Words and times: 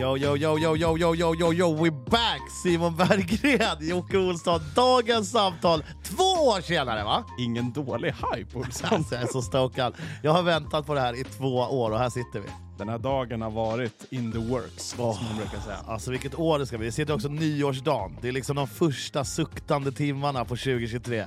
Yo, 0.00 0.16
yo, 0.16 0.34
yo, 0.36 0.58
yo, 0.58 0.76
yo, 0.76 0.96
yo, 0.96 1.14
yo, 1.14 1.34
yo, 1.34 1.52
yo, 1.52 1.68
we're 1.68 2.10
back! 2.10 2.40
Simon 2.62 2.96
Berggren, 2.96 3.76
Jocke 3.80 4.18
Olsson, 4.18 4.60
dagens 4.74 5.30
samtal 5.30 5.84
två 6.02 6.24
år 6.24 6.60
senare 6.60 7.04
va? 7.04 7.24
Ingen 7.38 7.72
dålig 7.72 8.12
hype 8.12 8.58
Olsson. 8.58 8.88
Alltså, 8.92 9.14
jag 9.14 9.24
är 9.24 9.26
så 9.26 9.42
stokad. 9.42 9.94
Jag 10.22 10.32
har 10.32 10.42
väntat 10.42 10.86
på 10.86 10.94
det 10.94 11.00
här 11.00 11.20
i 11.20 11.24
två 11.24 11.56
år 11.56 11.90
och 11.90 11.98
här 11.98 12.10
sitter 12.10 12.40
vi. 12.40 12.48
Den 12.78 12.88
här 12.88 12.98
dagen 12.98 13.42
har 13.42 13.50
varit 13.50 14.06
in 14.10 14.32
the 14.32 14.38
works, 14.38 14.88
som 14.88 15.04
man 15.04 15.36
brukar 15.36 15.58
säga. 15.60 15.78
Alltså 15.86 16.10
vilket 16.10 16.38
år 16.38 16.58
det 16.58 16.66
ska 16.66 16.78
bli. 16.78 16.86
Vi 16.86 16.92
sitter 16.92 17.14
också 17.14 17.28
nyårsdagen. 17.28 18.16
Det 18.22 18.28
är 18.28 18.32
liksom 18.32 18.56
de 18.56 18.68
första 18.68 19.24
suktande 19.24 19.92
timmarna 19.92 20.44
på 20.44 20.56
2023. 20.56 21.24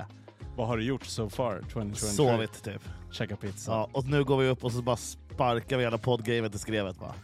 Vad 0.56 0.66
har 0.66 0.76
du 0.76 0.84
gjort 0.84 1.06
so 1.06 1.30
far 1.30 1.58
2023? 1.72 2.08
Sovit 2.08 2.62
typ. 2.64 2.82
Käka 3.12 3.36
pizza. 3.36 3.72
Ja, 3.72 3.88
och 3.92 4.04
nu 4.06 4.24
går 4.24 4.36
vi 4.36 4.48
upp 4.48 4.64
och 4.64 4.72
så 4.72 4.82
bara 4.82 4.96
sparkar 4.96 5.76
vi 5.76 5.84
hela 5.84 5.98
poddgamet 5.98 6.54
i 6.54 6.58
skrevet 6.58 6.96
va. 7.00 7.14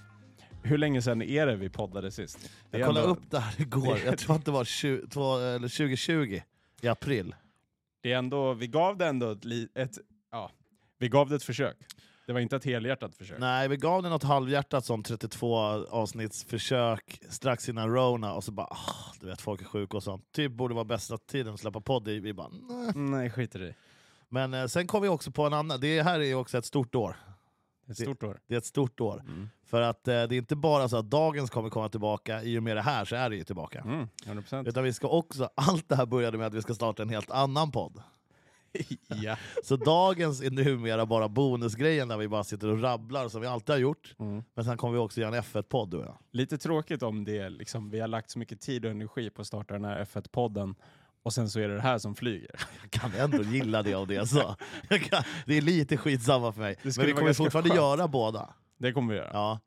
Hur 0.62 0.78
länge 0.78 1.02
sedan 1.02 1.22
är 1.22 1.46
det 1.46 1.56
vi 1.56 1.68
poddade 1.68 2.10
sist? 2.10 2.50
Det 2.70 2.78
Jag 2.78 2.86
kollade 2.86 3.06
ändå- 3.06 3.20
upp 3.20 3.30
det 3.30 3.38
här 3.38 3.60
igår, 3.60 3.98
jag 4.04 4.18
tror 4.18 4.36
att 4.36 4.44
det 4.44 4.50
var 4.50 4.64
20, 4.64 5.06
två- 5.08 5.38
eller 5.38 5.68
2020 5.68 6.40
i 6.80 6.88
april. 6.88 7.34
Det 8.02 8.12
är 8.12 8.18
ändå, 8.18 8.54
vi 8.54 8.66
gav 8.66 8.96
det 8.96 9.06
ändå 9.06 9.30
ett, 9.30 9.44
ett, 9.74 9.98
ja, 10.32 10.50
vi 10.98 11.08
gav 11.08 11.28
det 11.28 11.36
ett 11.36 11.42
försök. 11.44 11.76
Det 12.26 12.32
var 12.32 12.40
inte 12.40 12.56
ett 12.56 12.64
helhjärtat 12.64 13.14
försök. 13.16 13.38
Nej, 13.38 13.68
vi 13.68 13.76
gav 13.76 14.02
den 14.02 14.12
något 14.12 14.22
halvhjärtat 14.22 14.84
som 14.84 15.02
32 15.02 15.54
avsnittsförsök 15.90 17.20
strax 17.28 17.68
innan 17.68 17.94
Rona 17.94 18.32
och 18.34 18.44
så 18.44 18.52
bara, 18.52 18.66
ah, 18.66 19.12
du 19.20 19.26
vet 19.26 19.40
folk 19.40 19.60
är 19.60 19.64
sjuka 19.64 19.96
och 19.96 20.02
sånt. 20.02 20.32
Typ 20.32 20.52
borde 20.52 20.74
vara 20.74 20.84
bästa 20.84 21.18
tiden 21.18 21.54
att 21.54 21.60
släppa 21.60 21.80
podd 21.80 22.08
i. 22.08 22.20
Vi 22.20 22.32
bara, 22.34 22.48
nej. 22.48 22.92
Nej, 22.94 23.30
skit 23.30 23.54
i 23.54 23.58
det. 23.58 23.74
Men 24.28 24.54
eh, 24.54 24.66
sen 24.66 24.86
kom 24.86 25.02
vi 25.02 25.08
också 25.08 25.30
på 25.30 25.46
en 25.46 25.52
annan, 25.52 25.80
det 25.80 26.02
här 26.02 26.20
är 26.20 26.24
ju 26.24 26.34
också 26.34 26.58
ett 26.58 26.64
stort 26.64 26.94
år. 26.94 27.16
Ett 27.88 27.98
stort 27.98 28.22
år. 28.22 28.40
Det 28.46 28.54
är 28.54 28.58
ett 28.58 28.64
stort 28.66 29.00
år. 29.00 29.20
Mm. 29.20 29.48
För 29.70 29.80
att 29.82 30.08
eh, 30.08 30.12
det 30.12 30.34
är 30.34 30.38
inte 30.38 30.56
bara 30.56 30.88
så 30.88 30.96
att 30.96 31.10
dagens 31.10 31.50
kommer 31.50 31.70
komma 31.70 31.88
tillbaka, 31.88 32.42
i 32.42 32.58
och 32.58 32.62
med 32.62 32.76
det 32.76 32.82
här 32.82 33.04
så 33.04 33.16
är 33.16 33.30
det 33.30 33.36
ju 33.36 33.44
tillbaka. 33.44 33.80
Mm, 33.80 34.08
100%. 34.24 34.68
Utan 34.68 34.84
vi 34.84 34.92
ska 34.92 35.08
också, 35.08 35.50
allt 35.54 35.88
det 35.88 35.96
här 35.96 36.06
började 36.06 36.38
med 36.38 36.46
att 36.46 36.54
vi 36.54 36.62
ska 36.62 36.74
starta 36.74 37.02
en 37.02 37.08
helt 37.08 37.30
annan 37.30 37.70
podd. 37.70 38.02
ja. 39.22 39.36
Så 39.64 39.76
dagens 39.76 40.42
är 40.42 40.50
numera 40.50 41.06
bara 41.06 41.28
bonusgrejen 41.28 42.08
där 42.08 42.16
vi 42.16 42.28
bara 42.28 42.44
sitter 42.44 42.68
och 42.68 42.82
rabblar 42.82 43.28
som 43.28 43.40
vi 43.40 43.46
alltid 43.46 43.74
har 43.74 43.80
gjort. 43.80 44.14
Mm. 44.18 44.44
Men 44.54 44.64
sen 44.64 44.76
kommer 44.76 44.92
vi 44.92 44.98
också 44.98 45.20
göra 45.20 45.36
en 45.36 45.42
F1-podd 45.42 45.90
du 45.90 45.96
och 45.96 46.04
jag. 46.04 46.18
Lite 46.32 46.58
tråkigt 46.58 47.02
om 47.02 47.24
det, 47.24 47.48
liksom, 47.48 47.90
vi 47.90 48.00
har 48.00 48.08
lagt 48.08 48.30
så 48.30 48.38
mycket 48.38 48.60
tid 48.60 48.84
och 48.84 48.90
energi 48.90 49.30
på 49.30 49.40
att 49.40 49.48
starta 49.48 49.74
den 49.74 49.84
här 49.84 50.04
F1-podden 50.04 50.74
och 51.22 51.32
sen 51.32 51.50
så 51.50 51.60
är 51.60 51.68
det 51.68 51.74
det 51.74 51.80
här 51.80 51.98
som 51.98 52.14
flyger. 52.14 52.60
Jag 52.82 52.90
kan 52.90 53.14
ändå 53.14 53.42
gilla 53.42 53.82
det 53.82 53.94
om 53.94 54.08
det. 54.08 54.14
Jag 54.88 55.02
kan, 55.02 55.22
det 55.46 55.56
är 55.56 55.60
lite 55.60 55.96
skitsamma 55.96 56.52
för 56.52 56.60
mig. 56.60 56.76
Det 56.82 56.96
Men 56.96 57.06
vi 57.06 57.12
kommer 57.12 57.32
fortfarande 57.32 57.70
skönt. 57.70 57.80
göra 57.80 58.08
båda. 58.08 58.48
Det 58.80 58.92
kommer 58.92 59.12
vi 59.14 59.18
göra. 59.18 59.30
Ja. 59.32 59.60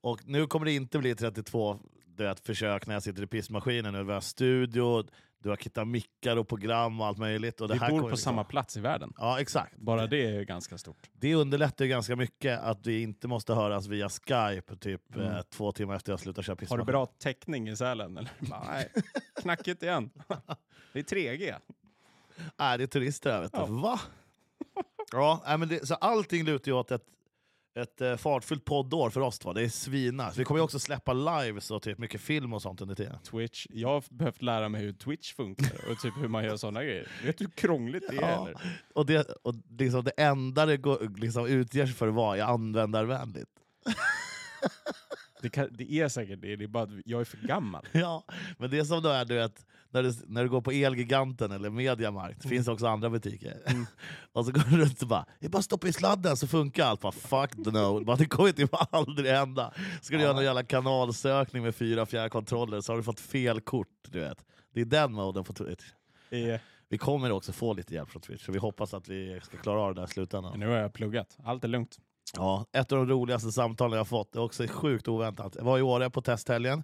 Och 0.00 0.20
nu 0.26 0.46
kommer 0.46 0.66
det 0.66 0.72
inte 0.72 0.98
bli 0.98 1.14
32 1.14 1.78
du 2.06 2.24
vet, 2.24 2.40
försök 2.40 2.86
när 2.86 2.94
jag 2.94 3.02
sitter 3.02 3.22
i 3.22 3.26
pissmaskinen. 3.26 3.92
Nu. 3.92 4.04
Vi 4.04 4.12
har 4.12 4.20
studio, 4.20 5.04
du 5.38 5.48
har 5.48 5.56
hittat 5.56 5.88
mickar 5.88 6.36
och 6.36 6.48
program 6.48 7.00
och 7.00 7.06
allt 7.06 7.18
möjligt. 7.18 7.60
Och 7.60 7.68
det 7.68 7.74
vi 7.74 7.80
här 7.80 7.90
bor 7.90 8.00
på 8.00 8.08
liksom- 8.08 8.30
samma 8.32 8.44
plats 8.44 8.76
i 8.76 8.80
världen. 8.80 9.12
Ja, 9.16 9.40
exakt. 9.40 9.76
Bara 9.76 10.06
det 10.06 10.24
är 10.26 10.32
ju 10.32 10.44
ganska 10.44 10.78
stort. 10.78 11.10
Det 11.12 11.34
underlättar 11.34 11.84
ju 11.84 11.88
ganska 11.90 12.16
mycket 12.16 12.60
att 12.60 12.86
vi 12.86 13.02
inte 13.02 13.28
måste 13.28 13.54
höras 13.54 13.86
via 13.86 14.08
Skype 14.08 14.76
typ 14.76 15.14
Mm. 15.16 15.28
eh, 15.32 15.42
två 15.42 15.72
timmar 15.72 15.96
efter 15.96 16.12
jag 16.12 16.20
slutar 16.20 16.42
köra 16.42 16.52
Har 16.52 16.56
pissmaskin. 16.56 16.86
du 16.86 16.92
bra 16.92 17.06
täckning 17.06 17.68
i 17.68 17.76
Sälen? 17.76 18.16
Eller? 18.16 18.30
Nej, 18.38 18.92
knackigt 19.42 19.82
igen. 19.82 20.10
Det 20.92 20.98
är 20.98 21.02
3G. 21.02 21.54
Nej, 22.56 22.78
det 22.78 22.84
är 22.84 22.86
turister 22.86 23.32
här 23.32 23.40
vet 23.42 23.52
du. 23.52 23.58
Ja. 23.58 23.66
Va? 23.66 24.00
Ja, 25.12 25.56
men 25.58 25.68
det, 25.68 25.86
så 25.86 25.94
allting 25.94 26.44
lutar 26.44 26.70
ju 26.70 26.76
åt 26.78 26.90
ett, 26.90 27.04
ett 27.76 28.00
eh, 28.00 28.16
fartfyllt 28.16 28.64
poddår 28.64 29.10
för 29.10 29.20
oss 29.20 29.38
två. 29.38 29.52
Det 29.52 29.62
är 29.62 29.68
svina. 29.68 30.30
Så 30.30 30.38
vi 30.38 30.44
kommer 30.44 30.58
ju 30.58 30.64
också 30.64 30.78
släppa 30.78 31.12
lives 31.12 31.70
och 31.70 31.82
typ 31.82 31.98
mycket 31.98 32.20
film 32.20 32.52
och 32.52 32.62
sånt 32.62 32.80
under 32.80 32.94
tiden. 32.94 33.18
Twitch. 33.18 33.66
Jag 33.70 33.88
har 33.88 34.04
behövt 34.10 34.42
lära 34.42 34.68
mig 34.68 34.80
hur 34.80 34.92
Twitch 34.92 35.34
funkar 35.34 35.90
och 35.90 35.98
typ 35.98 36.14
hur 36.18 36.28
man 36.28 36.44
gör 36.44 36.56
sådana 36.56 36.84
grejer. 36.84 37.08
Vet 37.24 37.38
du 37.38 37.44
hur 37.44 37.50
krångligt 37.50 38.04
det 38.10 38.16
är? 38.16 38.20
Ja. 38.20 38.48
Eller? 38.48 38.82
Och 38.94 39.06
det, 39.06 39.30
och 39.42 39.54
liksom 39.78 40.04
det 40.04 40.10
enda 40.10 40.66
det 40.66 40.76
går, 40.76 41.18
liksom 41.18 41.46
utger 41.46 41.86
sig 41.86 41.94
för 41.94 42.08
vara 42.08 42.36
är 42.36 42.42
användarvänligt. 42.42 43.50
Det, 45.46 45.50
kan, 45.50 45.68
det 45.70 45.92
är 45.92 46.08
säkert 46.08 46.42
det, 46.42 46.56
det 46.56 46.64
är 46.64 46.68
bara 46.68 46.82
att 46.84 46.90
jag 47.04 47.20
är 47.20 47.24
för 47.24 47.36
gammal. 47.46 47.86
Ja, 47.92 48.24
men 48.58 48.70
det 48.70 48.78
är 48.78 48.84
som 48.84 49.02
då 49.02 49.08
är 49.08 49.24
du 49.24 49.34
vet, 49.34 49.66
när 49.90 50.02
du, 50.02 50.12
när 50.26 50.42
du 50.42 50.48
går 50.48 50.60
på 50.60 50.70
Elgiganten 50.70 51.52
eller 51.52 51.70
Mediamarkt, 51.70 52.42
det 52.42 52.48
finns 52.48 52.68
också 52.68 52.86
andra 52.86 53.10
butiker. 53.10 53.54
och 54.32 54.46
så 54.46 54.52
går 54.52 54.70
du 54.70 54.76
runt 54.76 55.02
och 55.02 55.08
bara 55.08 55.26
det 55.40 55.46
är 55.46 55.50
bara 55.50 55.58
att 55.58 55.64
stoppa 55.64 55.88
i 55.88 55.92
sladden 55.92 56.36
så 56.36 56.46
funkar 56.46 56.84
allt. 56.86 57.00
Bara, 57.00 57.12
Fuck 57.12 57.56
no, 57.56 58.04
bara, 58.04 58.16
det 58.16 58.26
kommer 58.26 58.52
typ 58.52 58.70
aldrig 58.94 59.32
hända. 59.32 59.72
Ska 60.02 60.16
du 60.16 60.22
göra 60.22 60.32
någon 60.32 60.44
jävla 60.44 60.62
kanalsökning 60.64 61.62
med 61.62 61.74
fyra 61.74 62.06
fjärrkontroller 62.06 62.80
så 62.80 62.92
har 62.92 62.96
du 62.96 63.02
fått 63.02 63.20
fel 63.20 63.60
kort. 63.60 63.88
Du 64.08 64.20
vet. 64.20 64.44
Det 64.74 64.80
är 64.80 64.84
den 64.84 65.12
moden 65.12 65.44
på 65.44 65.52
Twitch. 65.52 65.84
Eh, 66.30 66.60
Vi 66.88 66.98
kommer 66.98 67.32
också 67.32 67.52
få 67.52 67.72
lite 67.74 67.94
hjälp 67.94 68.10
från 68.10 68.22
Twitch, 68.22 68.44
så 68.46 68.52
vi 68.52 68.58
hoppas 68.58 68.94
att 68.94 69.08
vi 69.08 69.40
ska 69.44 69.56
klara 69.56 69.80
av 69.80 69.94
det 69.94 70.00
där 70.00 70.08
i 70.08 70.10
slutändan. 70.10 70.60
nu 70.60 70.66
har 70.66 70.76
jag 70.76 70.92
pluggat. 70.92 71.36
Allt 71.44 71.64
är 71.64 71.68
lugnt. 71.68 71.98
Ja, 72.34 72.66
ett 72.72 72.92
av 72.92 72.98
de 72.98 73.08
roligaste 73.12 73.52
samtalen 73.52 73.92
jag 73.92 74.00
har 74.00 74.04
fått, 74.04 74.32
det 74.32 74.38
är 74.38 74.42
också 74.42 74.66
sjukt 74.68 75.08
oväntat. 75.08 75.54
Jag 75.56 75.64
var 75.64 75.78
i 75.78 75.82
Åre 75.82 76.10
på 76.10 76.22
testhelgen, 76.22 76.82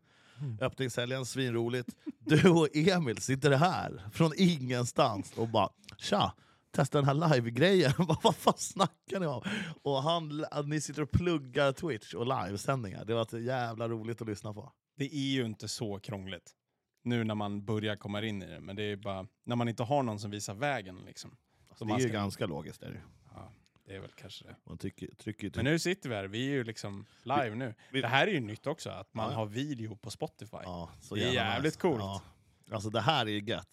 öppningshelgen, 0.61 1.27
svinroligt. 1.27 1.89
Du 2.19 2.51
och 2.51 2.69
Emil 2.77 3.17
sitter 3.23 3.51
här 3.51 4.03
från 4.13 4.33
ingenstans 4.37 5.33
och 5.37 5.49
bara 5.49 5.69
tja, 5.99 6.33
testa 6.71 6.99
den 7.03 7.05
här 7.21 7.35
live-grejen. 7.35 7.93
Vad 8.23 8.37
fan 8.37 8.55
snackar 8.57 9.21
ni 9.21 9.27
om? 9.27 9.43
Och 9.83 10.03
han, 10.03 10.45
ni 10.65 10.81
sitter 10.81 11.03
och 11.03 11.11
pluggar 11.11 11.73
Twitch 11.73 12.15
och 12.15 12.27
livesändningar. 12.27 13.05
Det 13.05 13.15
var 13.15 13.25
så 13.25 13.39
jävla 13.39 13.89
roligt 13.89 14.23
att 14.23 14.29
lyssna 14.29 14.55
på. 14.55 14.73
Det 14.97 15.05
är 15.15 15.33
ju 15.33 15.45
inte 15.45 15.69
så 15.69 15.99
krångligt. 15.99 16.51
Nu 17.05 17.25
när 17.25 17.35
man 17.35 17.65
börjar 17.65 17.97
komma 17.97 18.23
in 18.23 18.43
i 18.43 18.47
det. 18.47 18.61
Men 18.61 18.77
det 18.77 18.83
är 18.83 18.97
bara 18.97 19.27
när 19.45 19.57
man 19.57 19.69
inte 19.69 19.83
har 19.83 20.03
någon 20.03 20.19
som 20.19 20.31
visar 20.31 20.55
vägen. 20.55 20.99
Liksom. 21.07 21.37
Så 21.79 21.85
det 21.85 21.93
är 21.93 21.99
ju 21.99 22.03
ska- 22.09 22.13
ganska 22.13 22.47
logiskt. 22.47 22.81
Där. 22.81 23.05
Ja, 23.22 23.22
det 23.85 23.95
är 23.97 24.01
väl 24.01 24.11
kanske 24.17 24.45
det. 24.45 24.57
Man 24.65 24.79
tycker, 24.79 25.15
trycker 25.15 25.47
typ- 25.49 25.57
Men 25.57 25.65
nu 25.65 25.79
sitter 25.79 26.09
vi 26.09 26.15
här, 26.15 26.25
vi 26.25 26.47
är 26.49 26.53
ju 26.53 26.65
liksom 26.65 27.07
live 27.23 27.55
nu. 27.55 27.75
vi- 27.91 28.01
Det 28.01 28.09
här 28.09 28.27
är 28.27 28.31
ju 28.31 28.41
nytt 28.41 28.67
också, 28.67 28.91
att 28.91 29.15
man 29.15 29.31
Ja. 29.31 29.37
har 29.37 29.47
video 29.47 29.97
på 29.97 30.11
Spotify. 30.11 30.57
ja, 30.63 30.91
så 31.01 31.15
det 31.15 31.25
är 31.25 31.33
jävligt 31.33 31.79
coolt. 31.79 32.23
Alltså 32.71 32.91
det 32.91 33.01
här 33.01 33.27
är 33.27 33.31
ju 33.31 33.41
gött. 33.41 33.69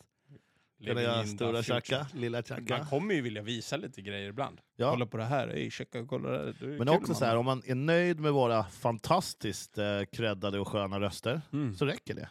Living 0.82 1.04
jag 1.04 1.28
stora 1.30 1.64
tjacka, 1.64 2.08
lilla 2.14 2.44
tjacka? 2.44 2.78
Man 2.78 2.86
kommer 2.88 3.14
ju 3.14 3.22
vilja 3.22 3.42
visa 3.42 3.78
lite 3.78 4.02
grejer 4.02 4.30
ibland. 4.30 4.62
Ja. 4.76 4.92
Kolla 4.92 5.06
på 5.06 5.18
det 5.18 5.26
här, 5.26 5.48
ey 5.48 5.70
checka, 5.72 6.06
kolla 6.06 6.30
det 6.30 6.38
här. 6.60 6.68
Men 6.78 6.90
också 6.90 7.14
så 7.14 7.26
här, 7.26 7.38
om 7.38 7.46
man 7.46 7.62
är 7.66 7.76
nöjd 7.76 8.20
med 8.20 8.34
våra 8.34 8.64
fantastiskt 8.64 9.78
eh, 9.78 10.02
och 10.62 10.68
sköna 10.68 11.00
röster, 11.00 11.42
Mm. 11.54 11.76
så 11.76 11.86
räcker 11.86 12.14
det. 12.14 12.30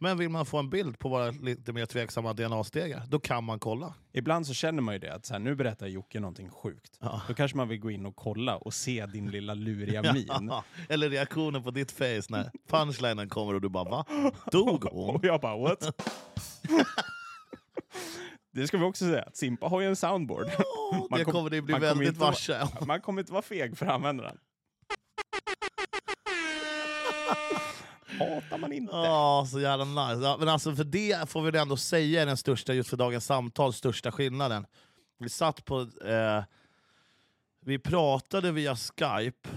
Men 0.00 0.18
vill 0.18 0.28
man 0.28 0.46
få 0.46 0.58
en 0.58 0.70
bild 0.70 0.98
på 0.98 1.08
våra 1.08 1.30
lite 1.30 1.72
mer 1.72 1.86
tveksamma 1.86 2.32
DNA-stegar, 2.32 3.02
då 3.08 3.18
kan 3.20 3.44
man 3.44 3.58
kolla. 3.58 3.94
Ibland 4.12 4.46
så 4.46 4.54
känner 4.54 4.82
man 4.82 4.94
ju 4.94 4.98
det, 5.00 5.14
att 5.14 5.26
så 5.26 5.34
här, 5.34 5.38
nu 5.40 5.54
berättar 5.54 5.86
Jocke 5.86 6.20
någonting 6.20 6.50
sjukt. 6.50 6.96
Ja. 7.00 7.22
Då 7.28 7.34
kanske 7.34 7.56
man 7.56 7.68
vill 7.68 7.80
gå 7.80 7.90
in 7.90 8.06
och 8.06 8.16
kolla 8.16 8.56
och 8.56 8.74
se 8.74 9.06
din 9.06 9.30
lilla 9.30 9.54
luriga 9.54 10.12
min. 10.12 10.52
Eller 10.88 11.10
reaktionen 11.10 11.62
på 11.62 11.70
ditt 11.70 11.92
face 11.92 12.22
när 12.28 12.50
punchlinen 12.68 13.28
kommer 13.28 13.54
och 13.54 13.60
du 13.60 13.68
bara 13.68 13.84
va? 13.90 14.04
Dog 14.52 14.84
hon? 14.92 15.16
Och 15.16 15.24
jag 15.24 15.40
bara 15.40 15.56
what? 15.56 15.80
det 18.52 18.66
ska 18.66 18.78
vi 18.78 18.84
också 18.84 19.04
säga, 19.04 19.22
att 19.22 19.36
Simpa 19.36 19.66
har 19.68 19.80
ju 19.80 19.86
en 19.86 19.96
soundboard. 19.96 20.46
Åh, 20.92 21.06
Man 21.10 21.18
det 21.18 21.24
kom- 21.24 21.32
kommer 21.32 21.50
ni 21.50 21.62
bli 21.62 21.74
kommer 21.74 21.86
väldigt 21.86 22.16
vara- 22.16 22.30
varse. 22.30 22.66
Man 22.86 23.00
kommer 23.00 23.20
inte 23.20 23.32
vara 23.32 23.42
feg 23.42 23.78
för 23.78 23.86
användaren. 23.86 24.38
Hatar 28.18 28.58
man 28.58 28.72
inte. 28.72 28.96
Ja, 28.96 29.46
så 29.50 29.60
jävla 29.60 29.84
nice. 29.84 30.22
Ja, 30.26 30.36
men 30.38 30.48
alltså 30.48 30.74
för 30.74 30.84
det 30.84 31.28
får 31.30 31.42
vi 31.42 31.58
ändå 31.58 31.76
säga 31.76 32.22
är 32.22 32.26
den 32.26 32.36
största, 32.36 32.74
just 32.74 32.90
för 32.90 32.96
dagens 32.96 33.26
samtal, 33.26 33.72
största 33.72 34.12
skillnaden. 34.12 34.66
Vi 35.18 35.28
satt 35.28 35.64
på... 35.64 35.80
Eh, 36.04 36.44
vi 37.60 37.78
pratade 37.78 38.52
via 38.52 38.76
Skype 38.76 39.48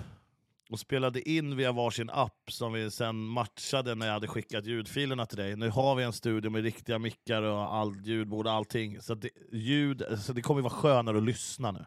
och 0.70 0.80
spelade 0.80 1.30
in 1.30 1.56
via 1.58 1.72
varsin 1.72 2.10
app 2.10 2.52
som 2.52 2.74
vi 2.74 2.92
sen 2.92 3.16
matchade 3.16 3.96
när 3.96 4.06
jag 4.06 4.14
hade 4.14 4.28
skickat 4.28 4.66
ljudfilerna 4.66 5.26
till 5.26 5.38
dig. 5.38 5.56
Nu 5.56 5.70
har 5.70 5.96
vi 5.96 6.04
en 6.04 6.14
studio 6.14 6.52
med 6.52 6.64
riktiga 6.64 7.00
mickar 7.00 7.42
och 7.42 7.74
all 7.76 7.96
ljudbord 8.04 8.48
och 8.48 8.54
allting. 8.54 9.02
Så, 9.02 9.16
det, 9.16 9.30
ljud, 9.52 10.04
så 10.20 10.34
det 10.34 10.42
kommer 10.42 10.62
vara 10.62 10.74
skönare 10.74 11.18
att 11.18 11.24
lyssna 11.24 11.72
nu. 11.72 11.86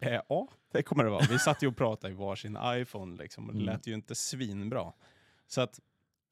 Eh, 0.00 0.20
ja, 0.28 0.48
det 0.72 0.82
kommer 0.82 1.04
det 1.04 1.10
vara. 1.10 1.26
Vi 1.30 1.38
satt 1.38 1.62
ju 1.62 1.66
och 1.68 1.76
pratade 1.76 2.12
i 2.12 2.16
varsin 2.16 2.58
iPhone 2.64 3.22
liksom, 3.22 3.48
och 3.48 3.54
det 3.54 3.60
Mm. 3.62 3.74
lät 3.74 3.86
ju 3.86 3.94
inte 3.94 4.14
svinbra. 4.14 4.92
Så 5.46 5.60
att 5.60 5.80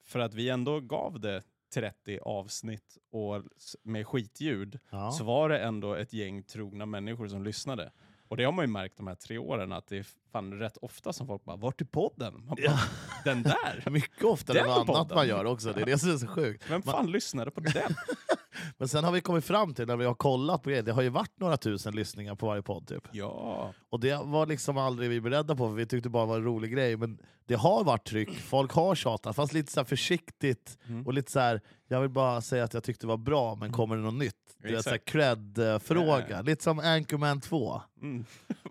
för 0.05 0.19
att 0.19 0.33
vi 0.33 0.49
ändå 0.49 0.79
gav 0.79 1.19
det 1.19 1.41
30 1.73 2.19
avsnitt 2.21 2.97
och 3.11 3.43
med 3.83 4.07
skitljud 4.07 4.79
Ja. 4.89 5.11
så 5.11 5.23
var 5.23 5.49
det 5.49 5.59
ändå 5.59 5.93
ett 5.93 6.13
gäng 6.13 6.43
trogna 6.43 6.85
människor 6.85 7.27
som 7.27 7.43
lyssnade. 7.43 7.91
Och 8.27 8.37
det 8.37 8.43
har 8.43 8.51
man 8.51 8.65
ju 8.65 8.71
märkt 8.71 8.97
de 8.97 9.07
här 9.07 9.15
tre 9.15 9.37
åren 9.37 9.71
att 9.71 9.87
det 9.87 9.97
är 9.97 10.05
fan 10.31 10.53
rätt 10.53 10.77
ofta 10.81 11.13
som 11.13 11.27
folk 11.27 11.43
bara 11.43 11.55
“Vart 11.55 11.81
är 11.81 11.85
podden?” 11.85 12.33
man 12.33 12.45
bara, 12.47 12.61
Ja. 12.61 12.79
“Den 13.25 13.43
där? 13.43 13.83
Mycket 13.89 14.23
oftare 14.23 14.59
än 14.59 14.69
annat 14.69 14.87
podden. 14.87 15.15
man 15.15 15.27
gör 15.27 15.45
också, 15.45 15.73
det 15.73 15.81
är 15.81 15.85
det 15.85 15.97
som 15.97 16.09
är 16.11 16.17
så 16.17 16.27
sjukt. 16.27 16.69
Vem 16.69 16.81
fan 16.81 17.11
lyssnade 17.11 17.51
på 17.51 17.59
den?” 17.59 17.73
Men 18.77 18.87
sen 18.87 19.03
har 19.03 19.11
vi 19.11 19.21
kommit 19.21 19.45
fram 19.45 19.73
till, 19.73 19.87
när 19.87 19.97
vi 19.97 20.05
har 20.05 20.13
kollat 20.13 20.63
på 20.63 20.69
grejer, 20.69 20.83
det 20.83 20.91
har 20.91 21.01
ju 21.01 21.09
varit 21.09 21.39
några 21.39 21.57
tusen 21.57 21.95
lyssningar 21.95 22.35
på 22.35 22.45
varje 22.47 22.61
podd 22.61 22.87
typ. 22.87 23.07
Ja. 23.11 23.73
Och 23.89 23.99
det 23.99 24.19
var 24.23 24.45
liksom 24.45 24.77
aldrig 24.77 25.09
vi 25.09 25.21
beredda 25.21 25.55
på, 25.55 25.67
för 25.69 25.75
vi 25.75 25.85
tyckte 25.85 26.09
bara 26.09 26.23
det 26.23 26.29
var 26.29 26.35
en 26.37 26.43
rolig 26.43 26.71
grej. 26.73 26.97
Men 26.97 27.17
det 27.45 27.55
har 27.55 27.83
varit 27.83 28.07
tryck, 28.07 28.37
folk 28.39 28.71
har 28.71 28.95
tjatat, 28.95 29.35
fast 29.35 29.53
lite 29.53 29.71
så 29.71 29.85
försiktigt. 29.85 30.77
Mm. 30.87 31.07
Och 31.07 31.13
lite 31.13 31.31
så 31.31 31.39
här, 31.39 31.61
jag 31.87 32.01
vill 32.01 32.09
bara 32.09 32.41
säga 32.41 32.63
att 32.63 32.73
jag 32.73 32.83
tyckte 32.83 33.03
det 33.03 33.09
var 33.09 33.17
bra, 33.17 33.55
men 33.55 33.71
kommer 33.71 33.95
det 33.95 34.01
något 34.01 34.13
nytt? 34.13 34.35
Det 34.57 34.87
är 34.87 34.93
en 34.93 34.99
cred-fråga, 34.99 36.25
Ja. 36.29 36.41
lite 36.41 36.63
som 36.63 36.79
Anchorman 36.79 37.41
2. 37.41 37.81
Mm. 38.01 38.25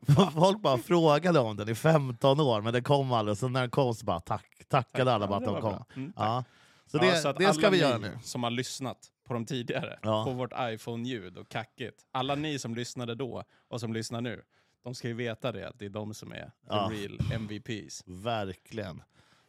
Folk 0.35 0.61
bara 0.63 0.79
frågade 0.79 1.39
om 1.41 1.57
den 1.57 1.69
i 1.69 1.75
15 1.75 2.41
år, 2.41 2.61
men 2.61 2.73
den 2.73 2.83
kom 2.83 3.13
aldrig. 3.13 3.39
Så 3.39 3.49
när 3.49 3.61
den 3.61 3.71
kom 3.71 3.95
så 3.95 4.05
bara 4.05 4.21
tack, 4.21 4.47
tackade 4.69 5.13
alla 5.13 5.27
bara 5.27 5.37
att 5.37 5.45
det 5.45 5.51
de 5.51 5.55
var 5.55 5.61
kom. 5.61 5.85
Mm, 5.97 6.13
tack. 6.13 6.27
Ja. 6.27 6.45
Så 6.93 6.99
Ja, 6.99 7.11
det, 7.11 7.17
så 7.17 7.29
att 7.29 7.37
det 7.39 7.55
ska 7.55 7.71
vi 7.71 7.79
göra 7.79 7.99
nu. 7.99 8.19
som 8.23 8.43
har 8.43 8.51
lyssnat 8.51 8.99
på 9.25 9.35
de 9.35 9.47
tidigare, 9.47 9.99
Ja. 10.03 10.25
på 10.25 10.31
vårt 10.33 10.53
iPhone-ljud 10.59 11.37
och 11.39 11.49
kackigt. 11.49 12.07
Alla 12.11 12.35
ni 12.35 12.59
som 12.59 12.75
lyssnade 12.75 13.15
då 13.15 13.45
och 13.69 13.81
som 13.81 13.93
lyssnar 13.93 14.21
nu, 14.21 14.43
de 14.85 14.95
ska 14.95 15.09
ju 15.09 15.15
veta 15.15 15.53
det, 15.53 15.69
att 15.69 15.79
det 15.79 15.85
är 15.85 15.89
de 15.91 16.15
som 16.15 16.33
är 16.33 16.53
Ja. 16.69 16.89
the 16.91 16.95
real 16.97 17.19
MVPs. 17.35 18.03
Verkligen. 18.07 19.03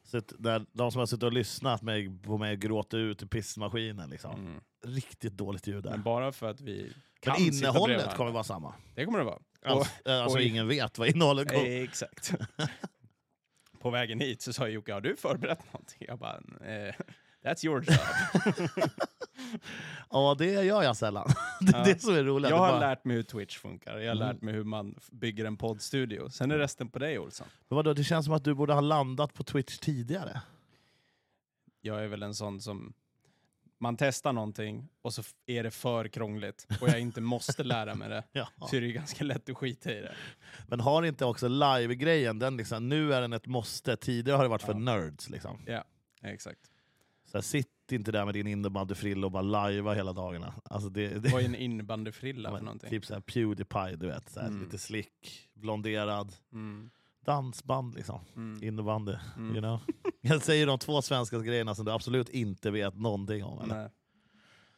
Så 0.04 0.22
när 0.40 0.66
de 0.72 0.92
som 0.92 1.00
har 1.00 1.06
suttit 1.06 1.24
och 1.24 1.34
lyssnat 1.34 1.82
mig, 1.82 2.20
på 2.24 2.38
mig 2.38 2.58
gråter 2.58 2.98
ut 2.98 3.24
i 3.24 3.28
pissmaskinen. 3.28 4.10
Liksom. 4.10 4.32
Mm. 4.40 4.62
Riktigt 4.86 5.34
dåligt 5.34 5.68
ljud 5.68 5.84
där. 5.84 5.92
Men 5.92 6.04
bara 6.04 6.32
för 6.32 6.50
att 6.50 6.62
vi 6.62 6.82
Men 6.84 6.94
kan 7.20 7.34
bredvid 7.36 7.54
innehållet 7.60 8.16
kommer 8.16 8.32
vara 8.32 8.44
samma. 8.44 8.74
Det 8.96 9.06
kommer 9.06 9.20
det 9.20 9.26
vara. 9.26 9.40
Alltså, 9.66 9.92
eh, 10.10 10.22
alltså 10.24 10.38
och- 10.38 10.44
ingen 10.44 10.68
vet 10.68 10.98
vad 10.98 11.08
innehållet 11.08 11.48
kommer 11.48 11.66
Eh, 11.66 11.84
exakt. 11.84 12.34
på 13.80 13.90
vägen 13.90 14.20
hit 14.20 14.42
så 14.42 14.54
sa 14.54 14.68
Jocke, 14.68 14.94
har 14.94 15.02
du 15.02 15.16
förberett 15.16 15.74
någonting? 15.74 16.06
Jag 16.08 16.20
bara, 16.20 16.36
eh, 16.66 16.96
that's 17.44 17.66
your 17.66 17.84
job. 17.84 17.98
Ja, 20.10 20.36
det 20.40 20.46
gör 20.64 20.84
jag 20.84 20.98
sällan. 20.98 21.28
det 21.62 21.72
är 21.76 21.78
Ja. 21.80 21.84
det 21.86 22.02
som 22.02 22.16
är 22.16 22.24
roligt. 22.24 22.50
jag 22.50 22.58
har 22.58 22.68
bara- 22.72 22.80
lärt 22.80 23.06
mig 23.06 23.16
hur 23.16 23.24
Twitch 23.24 23.58
funkar, 23.58 23.98
jag 23.98 24.10
har 24.16 24.16
Mm. 24.16 24.28
lärt 24.28 24.42
mig 24.42 24.54
hur 24.54 24.64
man 24.64 24.96
bygger 25.12 25.46
en 25.46 25.58
poddstudio. 25.58 26.30
Sen 26.30 26.52
är 26.52 26.58
resten 26.58 26.90
på 26.90 27.00
dig 27.00 27.20
Olsson. 27.20 27.48
Men 27.70 27.76
vadå, 27.76 27.94
det 27.94 28.04
känns 28.04 28.26
som 28.26 28.34
att 28.34 28.44
du 28.44 28.54
borde 28.54 28.74
ha 28.74 28.82
landat 28.82 29.34
på 29.34 29.44
Twitch 29.44 29.78
tidigare. 29.78 30.42
Jag 31.82 32.04
är 32.04 32.08
väl 32.08 32.24
en 32.24 32.34
sån 32.36 32.62
som, 32.62 32.94
man 33.80 33.98
testar 33.98 34.34
någonting 34.34 34.90
och 35.02 35.14
så 35.14 35.24
är 35.46 35.64
det 35.64 35.72
för 35.72 36.08
krångligt 36.08 36.68
och 36.82 36.90
jag 36.90 37.00
inte 37.00 37.22
måste 37.22 37.64
lära 37.64 37.96
mig 37.96 38.10
det. 38.10 38.24
Ja. 38.32 38.48
Så 38.70 38.76
är 38.76 38.82
det 38.82 38.92
ganska 38.92 39.24
lätt 39.24 39.50
att 39.50 39.58
skita 39.58 39.92
i 39.92 40.02
det. 40.02 40.16
Men 40.68 40.80
har 40.80 41.04
inte 41.04 41.26
också 41.26 41.48
live-grejen, 41.48 42.40
den 42.40 42.58
liksom, 42.58 42.90
nu 42.90 43.14
är 43.14 43.22
den 43.22 43.34
ett 43.34 43.48
måste. 43.48 43.96
Tidigare 43.96 44.36
har 44.36 44.44
det 44.44 44.50
varit 44.50 44.62
för 44.62 44.74
Ja. 44.74 44.80
nerds. 44.80 45.30
Liksom. 45.30 45.66
Exakt. 46.24 46.60
Så 47.34 47.38
här, 47.38 47.42
sitt 47.42 47.92
inte 47.92 48.12
där 48.12 48.26
med 48.26 48.34
din 48.34 48.48
innebandyfrilla 48.48 49.26
och 49.28 49.32
bara 49.32 49.42
lajva 49.44 49.94
hela 49.94 50.14
dagarna. 50.14 50.54
Alltså 50.66 50.90
det, 50.90 51.08
det, 51.08 51.30
Vad 51.32 51.42
är 51.42 51.46
en 51.46 51.56
innebandyfrilla 51.56 52.52
för 52.52 52.60
någonting? 52.62 52.90
typ 52.90 53.06
såhär 53.06 53.22
Pewdiepie, 53.22 53.96
du 53.96 54.08
vet. 54.08 54.30
Såhär, 54.30 54.48
Mm. 54.48 54.64
Lite 54.64 54.78
slick, 54.78 55.50
blonderad. 55.54 56.34
Mm. 56.54 56.90
Dansband 57.26 57.96
liksom. 57.96 58.20
Mm. 58.36 58.64
Innebandy. 58.64 59.14
Mm. 59.38 59.52
You 59.52 59.62
know? 59.62 59.80
Jag 60.22 60.42
säger 60.42 60.68
de 60.68 60.80
två 60.80 61.02
svenska 61.02 61.40
grejerna 61.40 61.76
som 61.76 61.86
du 61.86 61.92
absolut 61.92 62.30
inte 62.30 62.72
vet 62.72 62.96
någonting 62.96 63.44
om. 63.44 63.62
Eller? 63.62 63.76
Nej. 63.76 63.90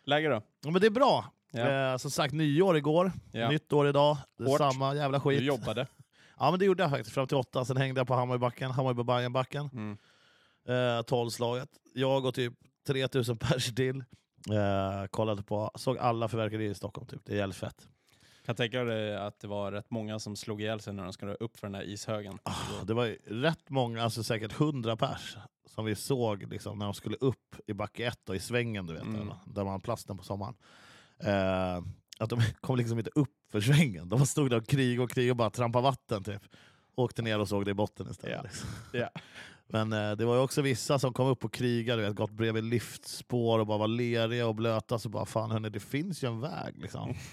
Läge 0.05 0.29
då? 0.29 0.41
Ja, 0.63 0.71
men 0.71 0.81
det 0.81 0.87
är 0.87 0.91
bra. 0.91 1.25
Ja. 1.51 1.91
Eh, 1.91 1.97
som 1.97 2.11
sagt, 2.11 2.33
nyår 2.33 2.77
igår, 2.77 3.11
Ja. 3.31 3.49
nytt 3.49 3.73
år 3.73 3.87
idag. 3.87 4.17
Hårt. 4.45 4.57
samma 4.57 4.95
jävla 4.95 5.19
skit. 5.19 5.39
Du 5.39 5.45
jobbade. 5.45 5.87
Ja 6.39 6.51
men 6.51 6.59
det 6.59 6.65
gjorde 6.65 6.83
jag 6.83 6.89
faktiskt, 6.89 7.13
fram 7.13 7.27
till 7.27 7.37
åtta. 7.37 7.65
Sen 7.65 7.77
hängde 7.77 7.99
jag 7.99 8.07
på 8.07 8.13
Hammarbybacken, 8.13 8.71
Hammarbybacken, 8.71 9.69
Mm. 9.73 9.97
Eh, 10.67 11.01
tolvslaget. 11.01 11.69
Jag 11.94 12.25
och 12.25 12.33
typ 12.33 12.53
3000 12.88 13.38
pers 13.39 13.75
till. 13.75 13.97
Eh, 14.51 15.07
kollade 15.09 15.44
på, 15.44 15.71
såg 15.75 15.97
alla 15.97 16.27
fyrverkerier 16.27 16.71
i 16.71 16.75
Stockholm 16.75 17.07
typ. 17.07 17.21
Det 17.25 17.33
är 17.33 17.38
jävligt 17.38 17.57
fett. 17.57 17.88
Kan 18.45 18.56
tänka 18.56 18.83
dig 18.83 19.15
att 19.17 19.39
det 19.39 19.47
var 19.47 19.71
rätt 19.71 19.91
många 19.91 20.19
som 20.19 20.35
slog 20.35 20.62
ihjäl 20.62 20.79
sig 20.79 20.94
när 20.94 21.03
de 21.03 21.13
skulle 21.13 21.33
upp 21.33 21.57
för 21.57 21.67
den 21.67 21.75
här 21.75 21.83
ishögen. 21.89 22.39
Ah, 22.44 22.83
Det 22.83 22.94
var 22.94 23.17
rätt 23.25 23.69
många, 23.69 24.03
alltså 24.03 24.23
säkert 24.23 24.59
100 24.59 24.97
pers, 24.97 25.38
som 25.65 25.85
vi 25.85 25.95
såg 25.95 26.44
liksom, 26.51 26.79
när 26.79 26.85
de 26.85 26.94
skulle 26.94 27.17
upp 27.17 27.56
i 27.67 27.73
backe 27.73 28.06
ett 28.06 28.29
och 28.29 28.35
i 28.35 28.39
svängen, 28.39 28.88
du 28.88 28.94
vet, 28.94 29.03
Mm. 29.03 29.27
där, 29.27 29.35
där 29.45 29.63
man 29.63 29.71
har 29.71 29.79
plasten 29.79 30.17
på 30.17 30.23
sommaren. 30.23 30.53
Eh, 31.19 31.77
att 32.19 32.29
de 32.29 32.39
kom 32.62 32.77
liksom 32.77 32.97
inte 33.00 33.12
upp 33.15 33.33
för 33.51 33.62
svängen. 33.62 34.09
De 34.09 34.25
stod 34.25 34.50
där 34.50 34.57
och 34.57 34.67
krigade 34.67 35.03
och 35.03 35.09
krigade 35.12 35.31
och 35.31 35.38
bara 35.38 35.50
trampade 35.50 35.83
vatten. 35.83 36.23
Typ. 36.23 36.41
Åkte 36.95 37.21
ner 37.21 37.39
och 37.39 37.50
såg 37.50 37.65
det 37.65 37.71
i 37.71 37.73
botten 37.73 38.07
istället. 38.12 38.35
Ja. 38.35 38.41
Liksom. 38.44 38.69
Ja. 38.94 39.09
Men 39.67 39.94
eh, 39.94 40.12
det 40.12 40.25
var 40.25 40.35
ju 40.35 40.41
också 40.41 40.62
vissa 40.62 41.00
som 41.00 41.13
kom 41.13 41.27
upp 41.27 41.45
och 41.45 41.53
krigade, 41.53 42.01
vet, 42.01 42.15
gått 42.15 42.31
bredvid 42.31 42.63
liftspår 42.63 43.59
och 43.59 43.67
bara 43.67 43.77
var 43.77 43.88
leriga 43.88 44.47
och 44.47 44.56
blöta. 44.56 45.00
Så 45.00 45.09
bara, 45.09 45.25
fan 45.25 45.51
hörni, 45.51 45.69
det 45.69 45.79
finns 45.79 46.23
ju 46.23 46.27
en 46.27 46.39
väg. 46.41 46.77
Liksom. 46.77 47.13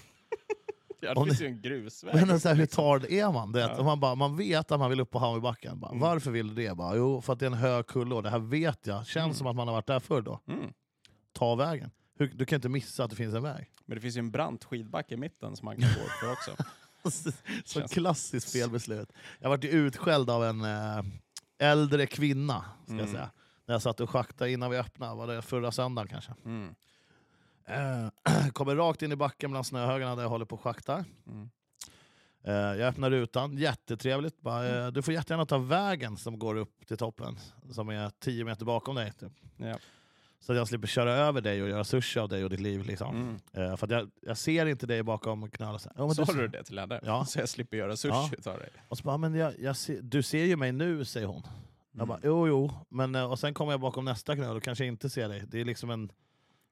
Ja, 1.05 1.13
Om 1.15 1.23
det 1.23 1.29
finns 1.29 1.39
det- 1.39 1.45
ju 1.45 1.51
en 1.51 1.61
grusväg. 1.61 2.27
Men 2.27 2.39
så 2.39 2.47
här, 2.49 2.55
hur 2.55 2.65
tar 2.65 3.11
är 3.11 3.31
man? 3.31 3.51
Det, 3.51 3.59
Ja. 3.59 3.83
man, 3.83 3.99
bara, 3.99 4.15
man 4.15 4.37
vet 4.37 4.71
att 4.71 4.79
man 4.79 4.89
vill 4.89 4.99
upp 4.99 5.11
på 5.11 5.19
Hammarbybacken. 5.19 5.79
Bara, 5.79 5.91
Mm. 5.91 6.01
Varför 6.01 6.31
vill 6.31 6.47
du 6.47 6.53
det? 6.67 6.75
Bara, 6.75 6.95
jo, 6.95 7.21
för 7.21 7.33
att 7.33 7.39
det 7.39 7.45
är 7.45 7.47
en 7.47 7.53
hög 7.53 7.87
kulle 7.87 8.15
och 8.15 8.23
det 8.23 8.29
här 8.29 8.39
vet 8.39 8.87
jag. 8.87 9.07
Känns 9.07 9.25
Mm. 9.25 9.33
som 9.33 9.47
att 9.47 9.55
man 9.55 9.67
har 9.67 9.75
varit 9.75 9.87
där 9.87 9.99
förr 9.99 10.21
då. 10.21 10.39
Mm. 10.47 10.73
Ta 11.33 11.55
vägen. 11.55 11.91
Hur, 12.17 12.27
du 12.35 12.45
kan 12.45 12.55
inte 12.55 12.69
missa 12.69 13.03
att 13.03 13.09
det 13.09 13.15
finns 13.15 13.35
en 13.35 13.43
väg. 13.43 13.69
Men 13.85 13.95
det 13.95 14.01
finns 14.01 14.15
ju 14.17 14.19
en 14.19 14.31
brant 14.31 14.63
skidbacke 14.63 15.13
i 15.13 15.17
mitten 15.17 15.55
som 15.55 15.65
man 15.65 15.75
kan 15.77 15.89
gå 15.89 15.99
upp 16.01 16.11
för 16.21 16.31
också. 16.31 16.63
Så 17.65 17.87
klassiskt 17.87 18.51
felbeslut. 18.53 19.09
Jag 19.39 19.49
vart 19.49 19.63
ju 19.63 19.69
utskälld 19.69 20.29
av 20.29 20.43
en 20.45 20.61
eh, 20.61 21.03
äldre 21.57 22.05
kvinna, 22.05 22.65
ska 22.83 22.93
jag 22.93 22.99
Mm. 22.99 23.11
säga. 23.11 23.31
När 23.65 23.75
jag 23.75 23.81
satt 23.81 23.99
och 23.99 24.09
schaktade 24.09 24.51
innan 24.51 24.71
vi 24.71 24.77
öppnade, 24.77 25.15
var 25.15 25.27
det 25.27 25.41
förra 25.41 25.71
söndagen 25.71 26.07
kanske. 26.07 26.33
Mm. 26.45 26.75
Eh, 27.65 28.49
kommer 28.53 28.75
rakt 28.75 29.01
in 29.01 29.11
i 29.11 29.15
backen 29.15 29.51
bland 29.51 29.65
snöhögarna 29.65 30.15
där 30.15 30.23
jag 30.23 30.29
håller 30.29 30.45
på 30.45 30.55
och 30.55 30.61
schaktar. 30.61 31.05
Mm. 31.27 31.49
Eh, 32.43 32.53
jag 32.53 32.81
öppnar 32.81 33.09
rutan, 33.09 33.57
jättetrevligt. 33.57 34.41
Bara, 34.41 34.85
eh, 34.85 34.91
du 34.91 35.01
får 35.01 35.13
jättegärna 35.13 35.45
ta 35.45 35.57
vägen 35.57 36.17
som 36.17 36.39
går 36.39 36.55
upp 36.55 36.87
till 36.87 36.97
toppen, 36.97 37.37
som 37.71 37.89
är 37.89 38.09
10 38.19 38.45
meter 38.45 38.65
bakom 38.65 38.95
dig. 38.95 39.11
Typ. 39.11 39.31
Ja. 39.57 39.77
Så 40.45 40.51
att 40.51 40.57
jag 40.57 40.67
slipper 40.67 40.87
köra 40.87 41.11
över 41.11 41.41
dig 41.41 41.63
och 41.63 41.69
göra 41.69 41.83
sushi 41.83 42.19
av 42.19 42.29
dig 42.29 42.43
och 42.43 42.49
ditt 42.49 42.59
liv. 42.59 42.85
Liksom. 42.85 43.15
Mm. 43.15 43.69
Eh, 43.71 43.75
för 43.77 43.91
jag, 43.91 44.09
jag 44.21 44.37
ser 44.37 44.65
inte 44.65 44.85
dig 44.87 45.03
bakom 45.03 45.49
knölen. 45.49 45.79
Så, 45.79 45.89
här, 45.89 45.95
"Ja, 45.97 46.05
men 46.05 46.15
Sa 46.15 46.23
du, 46.33 46.41
du 46.41 46.47
det 46.47 46.63
till 46.63 46.79
henne? 46.79 46.99
Ja. 47.03 47.25
Så 47.27 47.39
jag 47.39 47.49
slipper 47.49 47.77
göra 47.77 47.97
sushi 47.97 48.13
Ja. 48.13 48.29
utav 48.37 48.57
dig? 48.57 48.69
och 48.87 48.97
så 48.97 49.03
bara, 49.03 49.17
men 49.17 49.35
jag, 49.35 49.53
jag 49.59 49.75
ser, 49.77 50.01
du 50.01 50.23
ser 50.23 50.45
ju 50.45 50.55
mig 50.55 50.71
nu, 50.71 51.05
säger 51.05 51.27
hon. 51.27 51.41
Jag 51.91 51.95
Mm. 51.95 52.07
bara, 52.07 52.19
jo, 52.23 52.47
jo. 52.47 52.71
Men, 52.89 53.15
eh, 53.15 53.31
och 53.31 53.39
sen 53.39 53.53
kommer 53.53 53.71
jag 53.73 53.79
bakom 53.81 54.05
nästa 54.05 54.35
knöl 54.35 54.55
och 54.57 54.63
kanske 54.63 54.85
inte 54.85 55.09
ser 55.09 55.29
dig. 55.29 55.43
Det 55.47 55.61
är 55.61 55.65
liksom 55.65 55.89
en 55.89 56.11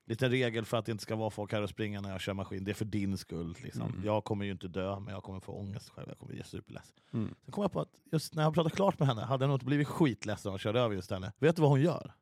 liten 0.07 0.31
regel 0.31 0.65
för 0.65 0.77
att 0.77 0.85
det 0.85 0.91
inte 0.91 1.01
ska 1.01 1.15
vara 1.15 1.29
folk 1.29 1.51
här 1.51 1.61
och 1.61 1.69
springa 1.69 2.01
när 2.01 2.11
jag 2.11 2.21
kör 2.21 2.33
maskin. 2.33 2.63
Det 2.63 2.71
är 2.71 2.75
för 2.75 2.85
din 2.85 3.17
skull. 3.17 3.55
Liksom. 3.63 3.81
Mm. 3.81 4.05
Jag 4.05 4.23
kommer 4.23 4.45
ju 4.45 4.51
inte 4.51 4.67
dö, 4.67 4.99
men 4.99 5.13
jag 5.13 5.23
kommer 5.23 5.39
få 5.39 5.51
ångest 5.51 5.89
själv. 5.89 6.07
Jag 6.09 6.17
kommer 6.19 6.33
bli 6.33 6.43
superledsen. 6.43 6.95
Mm. 7.13 7.35
Sen 7.45 7.51
kom 7.51 7.61
jag 7.61 7.71
på 7.71 7.79
att 7.81 7.89
just 8.11 8.35
när 8.35 8.43
jag 8.43 8.53
pratade 8.53 8.75
klart 8.75 8.99
med 8.99 9.07
henne 9.07 9.21
hade 9.21 9.43
jag 9.43 9.47
nog 9.49 9.55
inte 9.55 9.65
blivit 9.65 9.87
skitledsen 9.87 10.49
om 10.49 10.53
jag 10.53 10.59
körde 10.61 10.79
över 10.79 10.95
just 10.95 11.11
henne. 11.11 11.31
Vet 11.39 11.55
du 11.55 11.61
vad 11.61 11.71
hon 11.71 11.81
gör? 11.81 12.13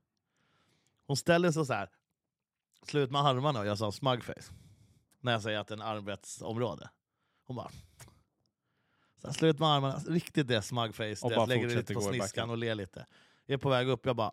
Hon 1.10 1.18
ställer 1.18 1.52
sig 1.52 1.66
så 1.66 1.74
här, 1.74 1.90
slut 2.88 3.12
med 3.12 3.22
armarna 3.22 3.60
och 3.60 3.66
gör 3.66 3.76
sån 3.76 3.92
smugface. 3.92 4.54
När 5.22 5.32
jag 5.32 5.42
säger 5.42 5.60
att 5.60 5.68
det 5.68 5.74
är 5.74 5.78
en 5.78 5.82
arbetsområde. 5.82 6.90
Hon 7.46 7.56
bara... 7.56 7.70
Så 9.22 9.28
här, 9.28 9.34
slut 9.34 9.60
med 9.60 9.70
armarna, 9.70 9.98
riktigt 9.98 10.48
det 10.48 10.62
smugface. 10.62 11.26
Och 11.26 11.30
det 11.30 11.36
bara 11.36 11.46
lägger 11.46 11.68
det 11.68 11.76
lite 11.76 11.94
på 11.94 12.02
sniskan 12.02 12.50
och 12.50 12.58
ler 12.58 12.76
lite. 12.76 13.06
Jag 13.46 13.54
är 13.54 13.58
på 13.58 13.70
väg 13.70 13.90
upp, 13.90 14.06
jag 14.06 14.16
bara... 14.16 14.32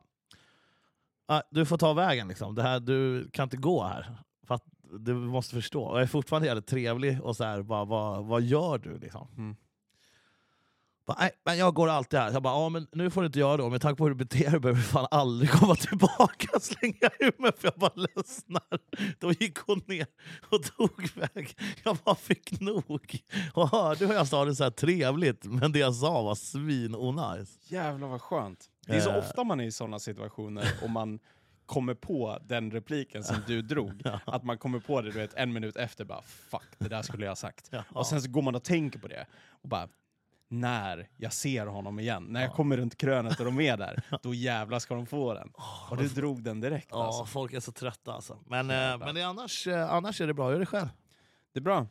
Ah, 1.26 1.42
du 1.50 1.66
får 1.66 1.78
ta 1.78 1.92
vägen 1.92 2.28
liksom. 2.28 2.54
Det 2.54 2.62
här, 2.62 2.80
du 2.80 3.30
kan 3.30 3.42
inte 3.42 3.56
gå 3.56 3.84
här. 3.84 4.16
För 4.46 4.60
du 4.98 5.14
måste 5.14 5.54
förstå. 5.54 5.84
Och 5.84 5.96
jag 5.96 6.02
är 6.02 6.06
fortfarande 6.06 6.48
jävligt 6.48 6.66
trevlig 6.66 7.22
och 7.22 7.36
så 7.36 7.44
här, 7.44 7.62
bara, 7.62 7.84
vad, 7.84 8.24
vad 8.24 8.42
gör 8.42 8.78
du? 8.78 8.98
Liksom? 8.98 9.28
Mm. 9.36 9.56
Nej, 11.18 11.30
men 11.44 11.58
jag 11.58 11.74
går 11.74 11.88
alltid 11.88 12.18
här. 12.20 12.32
Jag 12.32 12.42
bara, 12.42 12.54
ja, 12.54 12.68
men 12.68 12.86
nu 12.92 13.10
får 13.10 13.20
du 13.20 13.26
inte 13.26 13.38
göra 13.38 13.56
det. 13.56 13.70
Med 13.70 13.80
tanke 13.80 13.98
på 13.98 14.04
hur 14.04 14.10
du 14.10 14.16
beter 14.24 14.50
dig 14.50 14.60
behöver 14.60 14.80
du 14.80 14.86
fan 14.86 15.06
aldrig 15.10 15.50
komma 15.50 15.74
tillbaka. 15.88 16.60
Slänger 16.60 16.96
jag 17.00 17.12
ur 17.20 17.42
mig 17.42 17.52
för 17.58 17.68
jag 17.68 17.74
bara 17.80 17.92
ledsnar. 17.94 18.62
Då 19.20 19.32
gick 19.32 19.58
hon 19.58 19.82
ner 19.86 20.06
och 20.50 20.62
tog 20.62 21.08
väg. 21.16 21.58
Jag 21.84 21.96
bara 22.04 22.14
fick 22.14 22.60
nog. 22.60 23.20
Och 23.54 23.68
hörde 23.70 24.06
hur 24.06 24.14
jag 24.14 24.26
sa 24.28 24.44
det 24.44 24.54
så 24.54 24.64
här 24.64 24.70
trevligt, 24.70 25.44
men 25.44 25.72
det 25.72 25.78
jag 25.78 25.94
sa 25.94 26.22
var 26.22 26.34
svin-onajs. 26.34 27.58
Jävlar 27.72 28.08
vad 28.08 28.22
skönt. 28.22 28.64
Det 28.86 28.96
är 28.96 29.00
så 29.00 29.10
Eh. 29.10 29.18
ofta 29.18 29.44
man 29.44 29.60
är 29.60 29.64
i 29.64 29.72
sådana 29.72 29.98
situationer 29.98 30.66
och 30.82 30.90
man 30.90 31.18
kommer 31.66 31.94
på 31.94 32.38
den 32.44 32.70
repliken 32.70 33.24
som 33.24 33.36
du 33.46 33.62
drog. 33.62 34.02
Att 34.24 34.44
man 34.44 34.58
kommer 34.58 34.78
på 34.80 35.00
det 35.02 35.10
du 35.10 35.18
vet, 35.18 35.34
en 35.34 35.52
minut 35.52 35.76
efter, 35.76 36.04
bara 36.04 36.22
fuck, 36.22 36.62
det 36.78 36.88
där 36.88 37.02
skulle 37.02 37.24
jag 37.24 37.30
ha 37.30 37.36
sagt. 37.36 37.68
Ja. 37.70 37.84
Och 37.90 38.06
sen 38.06 38.22
så 38.22 38.30
går 38.30 38.42
man 38.42 38.54
och 38.54 38.64
tänker 38.64 38.98
på 38.98 39.08
det 39.08 39.26
och 39.62 39.68
bara 39.68 39.88
när 40.48 41.08
jag 41.16 41.32
ser 41.32 41.66
honom 41.66 41.98
igen, 42.00 42.24
när 42.28 42.42
jag 42.42 42.52
kommer 42.52 42.76
runt 42.76 42.96
krönet 42.96 43.38
och 43.40 43.44
de 43.44 43.60
är 43.60 43.76
där, 43.76 44.02
då 44.22 44.34
jävlar 44.34 44.78
ska 44.78 44.94
de 44.94 45.06
få 45.06 45.34
den. 45.34 45.52
Och 45.90 45.96
du 45.96 46.08
drog 46.08 46.42
den 46.42 46.60
direkt 46.60 46.88
Ja, 46.90 47.06
alltså. 47.06 47.24
folk 47.24 47.52
är 47.52 47.60
så 47.60 47.72
trötta 47.72 48.12
alltså. 48.12 48.38
Men, 48.46 48.70
eh, 48.70 48.98
men 48.98 49.14
det 49.14 49.20
är 49.20 49.26
annars, 49.26 49.66
eh, 49.66 49.92
annars 49.92 50.20
är 50.20 50.26
det 50.26 50.34
bra. 50.34 50.52
Gör 50.52 50.58
det 50.58 50.66
själv. 50.66 50.88
Det 51.52 51.58
är 51.58 51.62
bra. 51.62 51.86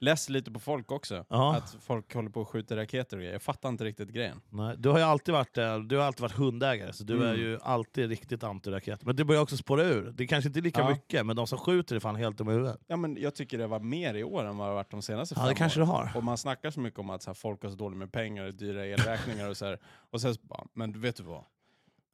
Läst 0.00 0.28
lite 0.28 0.50
på 0.50 0.60
folk 0.60 0.92
också. 0.92 1.24
Ja. 1.28 1.56
Att 1.56 1.76
folk 1.80 2.14
håller 2.14 2.30
på 2.30 2.40
och 2.40 2.48
skjuter 2.48 2.76
raketer 2.76 3.16
och 3.16 3.20
grejer. 3.20 3.32
Jag 3.32 3.42
fattar 3.42 3.68
inte 3.68 3.84
riktigt 3.84 4.08
grejen. 4.08 4.40
Nej, 4.50 4.74
du 4.78 4.88
har 4.88 4.98
ju 4.98 5.04
alltid 5.04 5.34
varit, 5.34 5.58
eh, 5.58 5.78
du 5.78 5.96
har 5.96 6.04
alltid 6.04 6.20
varit 6.20 6.32
hundägare, 6.32 6.92
så 6.92 7.04
du 7.04 7.14
Mm. 7.16 7.28
är 7.28 7.34
ju 7.34 7.58
alltid 7.62 8.08
riktigt 8.08 8.42
anti-raket. 8.42 8.98
Men 9.02 9.16
det 9.16 9.24
börjar 9.24 9.42
också 9.42 9.56
spåra 9.56 9.82
ur. 9.84 10.12
Det 10.16 10.24
är 10.24 10.28
kanske 10.28 10.48
inte 10.48 10.60
lika 10.60 10.80
Ja. 10.80 10.90
mycket, 10.90 11.26
men 11.26 11.36
de 11.36 11.46
som 11.46 11.58
skjuter 11.58 11.96
är 11.96 12.00
fan 12.00 12.16
helt 12.16 12.38
dum 12.38 12.48
i 12.48 12.52
huvudet. 12.52 12.80
Ja, 12.86 12.96
men 12.96 13.16
jag 13.20 13.34
tycker 13.34 13.58
det 13.58 13.66
var 13.66 13.80
mer 13.80 14.14
i 14.14 14.24
år 14.24 14.44
än 14.44 14.56
vad 14.56 14.66
det 14.66 14.70
har 14.70 14.74
varit 14.74 14.90
de 14.90 15.02
senaste 15.02 15.34
Ja, 15.34 15.40
fem 15.40 15.48
det 15.48 15.54
kanske 15.54 15.80
åren. 15.80 15.88
du 15.88 15.92
har. 15.94 16.12
Och 16.16 16.24
man 16.24 16.38
snackar 16.38 16.70
så 16.70 16.80
mycket 16.80 17.00
om 17.00 17.10
att 17.10 17.22
så 17.22 17.30
här, 17.30 17.34
folk 17.34 17.62
har 17.62 17.70
så 17.70 17.76
dåligt 17.76 17.98
med 17.98 18.12
pengar, 18.12 18.44
och 18.44 18.54
dyra 18.54 18.86
elräkningar 18.86 19.48
och 19.50 19.56
så 19.56 19.64
här. 19.66 19.78
Och 20.10 20.20
sen 20.20 20.34
så 20.34 20.40
bara, 20.42 20.64
men 20.74 21.00
vet 21.00 21.16
du 21.16 21.22
vad? 21.22 21.44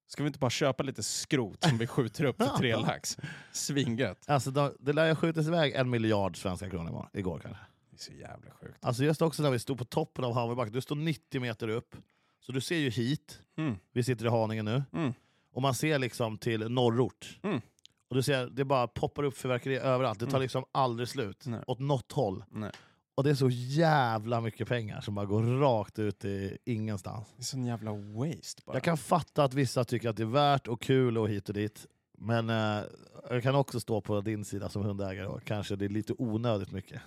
Ska 0.07 0.23
vi 0.23 0.27
inte 0.27 0.39
bara 0.39 0.51
köpa 0.51 0.83
lite 0.83 1.03
skrot 1.03 1.65
som 1.65 1.79
vi 1.79 1.87
skjuter 1.87 2.25
upp 2.25 2.37
för 2.37 2.47
tre 2.59 2.77
lax? 2.87 3.19
Svingött. 3.53 4.25
Alltså, 4.29 4.51
de, 4.51 4.75
det 4.81 4.93
lär 4.93 5.07
ju 5.09 5.15
skjutas 5.15 5.47
iväg 5.47 5.73
en 5.75 5.91
miljard 5.91 6.37
svenska 6.37 6.71
kronor 6.71 7.09
igår 7.13 7.39
kanske. 7.43 7.63
Det 7.97 8.01
är 8.01 8.15
så 8.17 8.21
jävla 8.21 8.51
sjukt. 8.51 8.79
Alltså 8.81 9.05
just 9.05 9.23
också 9.23 9.43
när 9.43 9.51
vi 9.51 9.59
stod 9.59 9.79
på 9.79 9.85
toppen 9.85 10.25
av 10.25 10.35
Havrebacken, 10.35 10.73
du 10.73 10.81
står 10.81 10.97
90 10.97 11.41
meter 11.41 11.69
upp, 11.69 11.97
så 12.41 12.53
du 12.53 12.61
ser 12.61 12.77
ju 12.79 12.91
hit, 12.91 13.41
Mm. 13.57 13.77
vi 13.93 14.03
sitter 14.03 14.27
i 14.27 14.29
Haninge 14.29 14.63
nu, 14.63 14.83
Mm. 14.93 15.13
och 15.53 15.63
man 15.63 15.75
ser 15.75 15.99
liksom 15.99 16.39
till 16.39 16.69
norrort. 16.69 17.39
Mm. 17.43 17.61
Och 18.09 18.17
du 18.17 18.23
ser, 18.23 18.47
det 18.47 18.65
bara 18.65 18.87
poppar 18.87 19.23
upp 19.23 19.37
fyrverkerier 19.37 19.81
överallt, 19.81 20.19
det 20.19 20.25
tar 20.27 20.31
Mm. 20.33 20.43
liksom 20.43 20.65
aldrig 20.73 21.09
slut. 21.09 21.47
Nej. 21.47 21.61
Åt 21.67 21.79
något 21.79 22.13
håll. 22.13 22.45
Nej. 22.51 22.71
Och 23.15 23.25
det 23.25 23.31
är 23.31 23.35
så 23.35 23.49
jävla 23.51 24.41
mycket 24.41 24.69
pengar 24.69 25.01
som 25.01 25.15
bara 25.15 25.27
går 25.27 25.43
rakt 25.43 25.99
ut 25.99 26.25
i 26.25 26.59
ingenstans. 26.65 27.29
Det 27.37 27.43
är 27.43 27.45
sån 27.45 27.65
jävla 27.67 27.93
waste 27.93 28.63
bara. 28.67 28.77
Jag 28.77 28.83
kan 28.83 28.97
fatta 28.97 29.45
att 29.45 29.55
vissa 29.55 29.85
tycker 29.85 30.09
att 30.09 30.17
det 30.17 30.23
är 30.23 30.27
värt 30.27 30.69
och 30.69 30.83
kul 30.83 31.19
och 31.19 31.29
hit 31.29 31.49
och 31.49 31.55
dit. 31.55 31.87
Men 32.19 32.51
eh, 32.51 32.83
jag 33.31 33.43
kan 33.43 33.55
också 33.55 33.81
stå 33.81 34.01
på 34.01 34.21
din 34.21 34.45
sida 34.45 34.69
som 34.69 34.83
hundägare 34.85 35.27
och 35.27 35.45
kanske 35.45 35.77
det 35.77 35.85
är 35.85 35.89
lite 35.89 36.15
onödigt 36.19 36.73
mycket. 36.73 37.01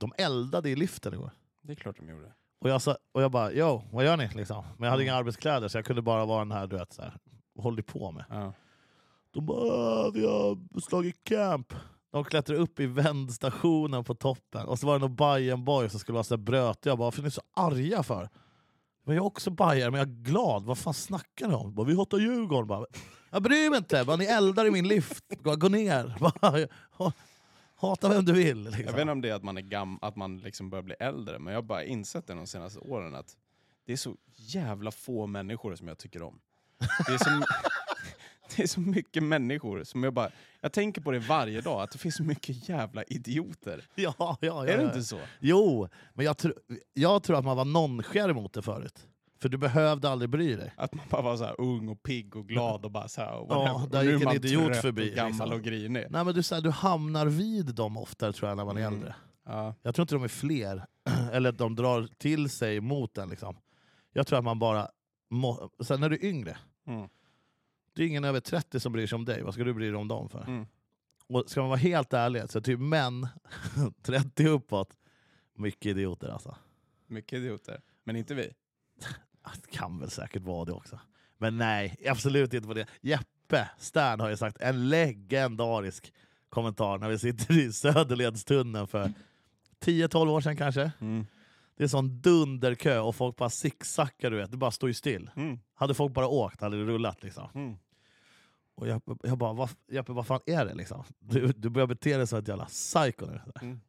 De 0.00 0.12
eldade 0.18 0.70
i 0.70 0.76
liften 0.76 1.14
igår. 1.14 1.30
Det 1.62 1.72
är 1.72 1.76
klart 1.76 1.96
de 1.98 2.08
gjorde. 2.08 2.32
Och 2.60 2.70
jag, 2.70 2.82
sa, 2.82 2.96
och 3.12 3.22
jag 3.22 3.30
bara, 3.30 3.52
jo, 3.52 3.82
vad 3.92 4.04
gör 4.04 4.16
ni? 4.16 4.28
Liksom. 4.34 4.64
Men 4.76 4.84
jag 4.84 4.90
hade 4.90 5.02
inga 5.02 5.14
arbetskläder 5.14 5.68
så 5.68 5.78
jag 5.78 5.84
kunde 5.84 6.02
bara 6.02 6.24
vara 6.24 6.38
den 6.38 6.52
här, 6.52 6.66
du 6.66 6.76
vet, 6.76 6.92
så 6.92 7.02
här, 7.02 7.16
hållit 7.58 7.86
på 7.86 8.10
med. 8.10 8.24
Ja. 8.30 8.52
De 9.30 9.46
bara, 9.46 9.72
"Ah, 9.72 10.10
vi 10.14 10.26
har 10.26 10.80
slagit 10.80 11.24
camp. 11.24 11.74
De 12.12 12.24
klättrade 12.24 12.60
upp 12.60 12.80
i 12.80 12.86
vändstationen 12.86 14.04
på 14.04 14.14
toppen 14.14 14.66
och 14.66 14.78
så 14.78 14.86
var 14.86 14.92
det 14.94 14.98
någon 14.98 15.16
Bajenboy 15.16 15.88
som 15.88 16.00
skulle 16.00 16.14
vara 16.14 16.24
så 16.24 16.36
brötig. 16.36 16.90
Jag 16.90 16.98
bara, 16.98 17.04
varför 17.04 17.20
är 17.20 17.24
ni 17.24 17.30
så 17.30 17.42
arga 17.56 18.02
för? 18.02 18.28
Men 19.04 19.16
jag 19.16 19.22
är 19.22 19.26
också 19.26 19.50
bajare, 19.50 19.90
men 19.90 20.00
jag 20.00 20.08
är 20.08 20.12
glad. 20.14 20.64
Vad 20.64 20.78
fan 20.78 20.94
snackar 20.94 21.48
ni 21.48 21.54
om? 21.54 21.74
Bara, 21.74 21.86
vi 21.86 21.96
hatar 21.96 22.18
Djurgården. 22.18 22.66
Bara, 22.66 22.86
jag 23.30 23.42
bryr 23.42 23.70
mig 23.70 23.78
inte, 23.78 24.04
bara, 24.04 24.16
ni 24.16 24.24
eldar 24.24 24.66
i 24.66 24.70
min 24.70 24.88
lift. 24.88 25.24
Gå, 25.42 25.56
gå 25.56 25.68
ner. 25.68 26.16
Bara, 26.40 26.66
hata 27.80 28.08
vem 28.08 28.24
du 28.24 28.32
vill. 28.32 28.62
Liksom. 28.62 28.84
Jag 28.84 28.92
vet 28.92 29.00
inte 29.00 29.12
om 29.12 29.20
det 29.20 29.28
är 29.28 29.34
att 29.34 29.42
man, 29.42 29.56
är 29.56 29.62
gam 29.62 29.98
att 30.02 30.16
man 30.16 30.38
liksom 30.38 30.70
börjar 30.70 30.82
bli 30.82 30.94
äldre, 31.00 31.38
men 31.38 31.52
jag 31.52 31.58
har 31.60 31.66
bara 31.66 31.84
insett 31.84 32.26
det 32.26 32.34
de 32.34 32.46
senaste 32.46 32.78
åren 32.78 33.14
att 33.14 33.36
det 33.86 33.92
är 33.92 33.96
så 33.96 34.16
jävla 34.36 34.90
få 34.90 35.26
människor 35.26 35.74
som 35.74 35.88
jag 35.88 35.98
tycker 35.98 36.22
om. 36.22 36.40
Det 37.06 37.12
är 37.12 37.18
så, 37.18 37.30
det 38.56 38.62
är 38.62 38.66
så 38.66 38.80
mycket 38.80 39.22
människor 39.22 39.84
som 39.84 40.04
jag 40.04 40.12
bara... 40.12 40.30
Jag 40.60 40.72
tänker 40.72 41.00
på 41.00 41.10
det 41.10 41.18
varje 41.18 41.60
dag, 41.60 41.82
att 41.82 41.90
det 41.90 41.98
finns 41.98 42.16
så 42.16 42.22
mycket 42.22 42.68
jävla 42.68 43.02
idioter. 43.02 43.84
Ja, 43.94 44.14
ja, 44.18 44.36
ja, 44.40 44.66
är 44.66 44.78
det 44.78 44.84
inte 44.84 45.02
så? 45.02 45.20
Jo, 45.40 45.88
men 46.14 46.26
jag, 46.26 46.38
tr 46.38 46.50
jag 46.94 47.22
tror 47.22 47.38
att 47.38 47.44
man 47.44 47.56
var 47.56 47.64
nonchare 47.64 48.34
mot 48.34 48.52
det 48.52 48.62
förut. 48.62 49.06
För 49.42 49.48
du 49.48 49.58
behövde 49.58 50.10
aldrig 50.10 50.30
bry 50.30 50.56
dig. 50.56 50.72
Att 50.76 50.94
man 50.94 51.04
bara 51.10 51.22
var 51.22 51.36
så 51.36 51.44
här 51.44 51.60
ung 51.60 51.88
och 51.88 52.02
pigg 52.02 52.36
och 52.36 52.48
glad 52.48 52.84
och 52.84 52.90
bara 52.90 53.08
så 53.08 53.20
här, 53.20 53.32
och 53.34 53.46
Ja, 53.50 53.86
där 53.90 54.02
gick 54.02 54.22
en 54.22 54.32
idiot 54.34 54.76
förbi, 54.76 55.10
Och 55.10 55.16
gammal 55.16 55.30
liksom. 55.32 55.52
och 55.52 55.62
grinig. 55.62 56.06
Nej, 56.10 56.24
men 56.24 56.34
du, 56.34 56.42
så 56.42 56.54
här, 56.54 56.62
du 56.62 56.70
hamnar 56.70 57.26
vid 57.26 57.74
dem 57.74 57.96
oftare 57.96 58.32
tror 58.32 58.48
jag 58.48 58.56
när 58.56 58.64
man 58.64 58.76
är 58.76 58.80
Mm. 58.80 58.94
äldre. 58.94 59.14
Ja. 59.44 59.74
Jag 59.82 59.94
tror 59.94 60.02
inte 60.02 60.14
de 60.14 60.24
är 60.24 60.28
fler, 60.28 60.86
eller 61.32 61.48
att 61.50 61.58
de 61.58 61.74
drar 61.76 62.08
till 62.18 62.50
sig 62.50 62.80
mot 62.80 63.14
den. 63.14 63.28
Liksom. 63.28 63.56
Jag 64.12 64.26
tror 64.26 64.38
att 64.38 64.44
man 64.44 64.58
bara... 64.58 64.88
Må 65.30 65.70
Sen 65.82 66.00
när 66.00 66.08
du 66.10 66.16
är 66.16 66.24
yngre, 66.24 66.58
Mm. 66.86 67.08
det 67.94 68.02
är 68.02 68.06
ingen 68.06 68.24
över 68.24 68.40
30 68.40 68.80
som 68.80 68.92
bryr 68.92 69.06
sig 69.06 69.16
om 69.16 69.24
dig. 69.24 69.42
Vad 69.42 69.54
ska 69.54 69.64
du 69.64 69.74
bry 69.74 69.86
dig 69.86 69.96
om 69.96 70.08
dem 70.08 70.28
för? 70.28 70.42
Mm. 70.44 70.66
Och 71.28 71.44
ska 71.50 71.60
man 71.60 71.68
vara 71.68 71.78
helt 71.78 72.12
ärlig, 72.12 72.50
så 72.50 72.60
typ 72.60 72.80
män 72.80 73.28
30 74.02 74.46
uppåt, 74.48 74.96
mycket 75.56 75.86
idioter 75.86 76.28
alltså. 76.28 76.56
Mycket 77.06 77.32
idioter. 77.38 77.80
Men 78.04 78.16
inte 78.16 78.34
vi. 78.34 78.52
Ah, 79.42 79.50
Det 79.62 79.76
kan 79.76 79.98
väl 79.98 80.10
säkert 80.10 80.42
vara 80.42 80.64
det 80.64 80.72
också. 80.72 81.00
Men 81.38 81.56
nej, 81.58 81.96
absolut 82.06 82.54
inte 82.54 82.68
på 82.68 82.74
det. 82.74 82.86
Jeppe 83.00 83.70
Stern 83.78 84.20
har 84.20 84.28
ju 84.28 84.36
sagt 84.36 84.60
en 84.60 84.88
legendarisk 84.88 86.12
kommentar 86.48 86.98
när 86.98 87.08
vi 87.08 87.18
sitter 87.18 87.58
i 87.58 87.72
Söderledstunneln 87.72 88.86
för 88.86 89.12
10-12 89.80 90.28
år 90.28 90.40
sedan 90.40 90.56
kanske. 90.56 90.92
Mm. 91.00 91.26
Det 91.76 91.84
är 91.84 91.88
sån 91.88 92.20
dunderkö 92.20 92.98
och 92.98 93.16
folk 93.16 93.36
bara 93.36 93.50
zigzaggar, 93.50 94.30
du 94.30 94.36
vet. 94.36 94.50
Det 94.50 94.56
bara 94.56 94.70
står 94.70 94.88
ju 94.90 94.94
still. 94.94 95.30
Mm. 95.36 95.58
Hade 95.74 95.94
folk 95.94 96.12
bara 96.14 96.28
åkt 96.28 96.60
hade 96.60 96.76
det 96.76 96.84
rullat 96.84 97.22
liksom. 97.22 97.48
Mm. 97.54 97.76
Och 98.74 98.88
jag, 98.88 99.02
jag 99.22 99.38
bara, 99.38 99.52
vad, 99.52 99.70
Jeppe 99.90 100.12
vad 100.12 100.26
fan 100.26 100.40
är 100.46 100.64
det 100.64 100.74
liksom? 100.74 101.04
Du, 101.18 101.46
du 101.46 101.68
börjar 101.70 101.86
bete 101.86 102.16
dig 102.16 102.26
som 102.26 102.38
ett 102.38 102.48
jävla 102.48 102.64
psycho 102.64 103.26
nu. 103.26 103.40
Mm. 103.62 103.80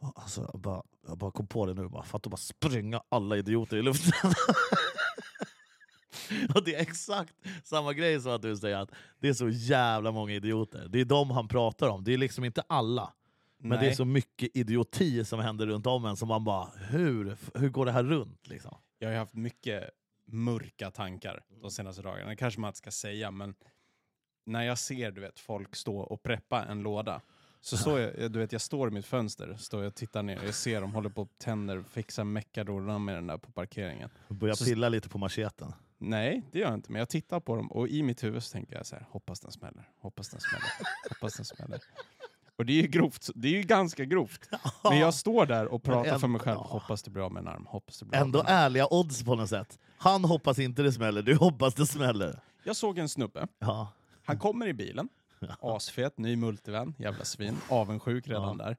Alltså, 0.00 0.58
bara, 0.58 0.82
jag 1.10 1.18
bara 1.18 1.30
kom 1.30 1.46
på 1.46 1.66
det 1.66 1.74
nu, 1.74 1.88
bara, 1.88 2.02
för 2.02 2.16
att 2.16 2.26
bara 2.26 2.36
spränga 2.36 3.02
alla 3.08 3.36
idioter 3.36 3.76
i 3.76 3.82
luften. 3.82 4.30
och 6.54 6.64
det 6.64 6.74
är 6.74 6.80
exakt 6.80 7.34
samma 7.64 7.92
grej 7.92 8.20
som 8.20 8.32
att 8.32 8.42
du 8.42 8.56
säger 8.56 8.76
att 8.76 8.90
det 9.18 9.28
är 9.28 9.32
så 9.32 9.48
jävla 9.48 10.12
många 10.12 10.32
idioter. 10.32 10.86
Det 10.88 11.00
är 11.00 11.04
de 11.04 11.30
han 11.30 11.48
pratar 11.48 11.88
om, 11.88 12.04
det 12.04 12.14
är 12.14 12.18
liksom 12.18 12.44
inte 12.44 12.62
alla. 12.66 13.12
Men 13.58 13.70
det 13.70 13.84
är 13.84 13.88
Nej. 13.88 13.96
så 13.96 14.04
mycket 14.04 14.56
idioti 14.56 15.24
som 15.24 15.40
händer 15.40 15.66
runt 15.66 15.86
om 15.86 16.04
en 16.04 16.16
som 16.16 16.28
man 16.28 16.44
bara, 16.44 16.68
hur, 16.76 17.36
hur 17.54 17.68
går 17.68 17.86
det 17.86 17.92
här 17.92 18.04
runt? 18.04 18.48
Liksom? 18.48 18.76
Jag 18.98 19.08
har 19.08 19.16
haft 19.16 19.34
mycket 19.34 19.90
mörka 20.26 20.90
tankar 20.90 21.44
de 21.62 21.70
senaste 21.70 22.02
dagarna. 22.02 22.30
Det 22.30 22.36
kanske 22.36 22.60
man 22.60 22.68
inte 22.68 22.78
ska 22.78 22.90
säga, 22.90 23.30
men 23.30 23.54
när 24.44 24.62
jag 24.62 24.78
ser 24.78 25.10
du 25.10 25.20
vet, 25.20 25.38
folk 25.38 25.76
stå 25.76 25.98
och 25.98 26.22
preppa 26.22 26.64
en 26.64 26.82
låda, 26.82 27.20
så 27.60 27.76
står 27.76 28.00
jag, 28.00 28.32
du 28.32 28.38
vet, 28.38 28.52
jag 28.52 28.60
står 28.60 28.88
i 28.88 28.90
mitt 28.90 29.06
fönster, 29.06 29.56
står 29.58 29.80
jag 29.82 29.88
och 29.88 29.94
tittar 29.94 30.22
ner, 30.22 30.40
jag 30.44 30.54
ser 30.54 30.80
dem 30.80 30.94
håller 30.94 31.10
på 31.10 31.22
och 31.22 31.28
tänder, 31.38 31.82
fixar 31.90 32.24
meckadorna 32.24 32.98
med 32.98 33.14
den 33.14 33.26
där 33.26 33.36
på 33.38 33.52
parkeringen. 33.52 34.10
Börja 34.28 34.54
Så- 34.56 34.64
pilla 34.64 34.88
lite 34.88 35.08
på 35.08 35.18
macheten. 35.18 35.72
Nej, 35.98 36.42
det 36.52 36.58
gör 36.58 36.66
jag 36.66 36.74
inte, 36.74 36.92
men 36.92 36.98
jag 36.98 37.08
tittar 37.08 37.40
på 37.40 37.56
dem 37.56 37.72
och 37.72 37.88
i 37.88 38.02
mitt 38.02 38.24
huvud 38.24 38.42
så 38.42 38.52
tänker 38.52 38.76
jag 38.76 38.86
så 38.86 38.96
här, 38.96 39.06
hoppas 39.10 39.40
den 39.40 39.52
smäller, 39.52 39.88
hoppas 40.00 40.28
den 40.28 40.40
smäller, 40.40 40.68
hoppas 41.08 41.34
den 41.36 41.44
smäller. 41.44 41.80
Och 42.56 42.66
det 42.66 42.72
är 42.72 42.82
ju 42.82 42.88
grovt, 42.88 43.30
det 43.34 43.48
är 43.48 43.52
ju 43.52 43.62
ganska 43.62 44.04
grovt. 44.04 44.48
Men 44.84 44.98
jag 44.98 45.14
står 45.14 45.46
där 45.46 45.66
och 45.66 45.82
pratar 45.82 46.18
för 46.18 46.28
mig 46.28 46.40
själv, 46.40 46.58
hoppas 46.58 47.02
det 47.02 47.10
blir 47.10 47.22
av 47.22 47.32
med 47.32 47.40
en 47.40 47.48
arm, 47.48 47.66
hoppas 47.66 47.98
det 47.98 48.04
blir 48.04 48.18
av 48.18 48.24
Ändå 48.26 48.38
med 48.42 48.50
en 48.50 48.56
arm. 48.56 48.64
ärliga 48.64 48.86
odds 48.90 49.22
på 49.24 49.34
något 49.34 49.48
sätt. 49.48 49.78
Han 49.98 50.24
hoppas 50.24 50.58
inte 50.58 50.82
det 50.82 50.92
smäller, 50.92 51.22
du 51.22 51.36
hoppas 51.36 51.74
det 51.74 51.86
smäller. 51.86 52.40
Jag 52.64 52.76
såg 52.76 52.98
en 52.98 53.08
snubbe, 53.08 53.46
Ja. 53.58 53.92
Han 54.24 54.38
kommer 54.38 54.66
i 54.66 54.74
bilen, 54.74 55.08
asfet, 55.60 56.18
ny 56.18 56.36
multivän, 56.36 56.94
jävla 56.98 57.24
svin, 57.24 57.56
avundsjuk 57.68 58.28
redan 58.28 58.58
där. 58.58 58.76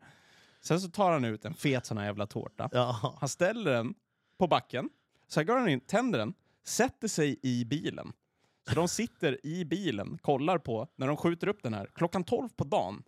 Sen 0.62 0.82
så 0.82 0.90
tar 0.90 1.12
han 1.12 1.26
ut 1.26 1.46
en 1.46 1.54
fet 1.54 1.86
sån 1.86 1.98
här 1.98 2.06
jävla 2.06 2.28
tårta. 2.28 2.70
Han 3.20 3.30
ställer 3.30 3.72
den 3.72 3.94
på 4.38 4.48
backen, 4.48 4.90
sen 5.28 5.46
går 5.46 5.58
han 5.58 5.70
in, 5.70 5.80
tänder 5.80 6.20
den, 6.20 6.34
sätter 6.64 7.08
sig 7.08 7.40
i 7.44 7.66
bilen. 7.66 8.14
Så 8.70 8.76
de 8.76 8.88
sitter 8.88 9.46
i 9.46 9.66
bilen, 9.66 10.18
kollar 10.22 10.58
på, 10.58 10.88
när 10.96 11.08
de 11.08 11.18
skjuter 11.18 11.48
upp 11.48 11.64
den 11.64 11.74
här, 11.74 11.90
klockan 11.94 12.24
12 12.24 12.50
på 12.50 12.64
dagen. 12.64 13.04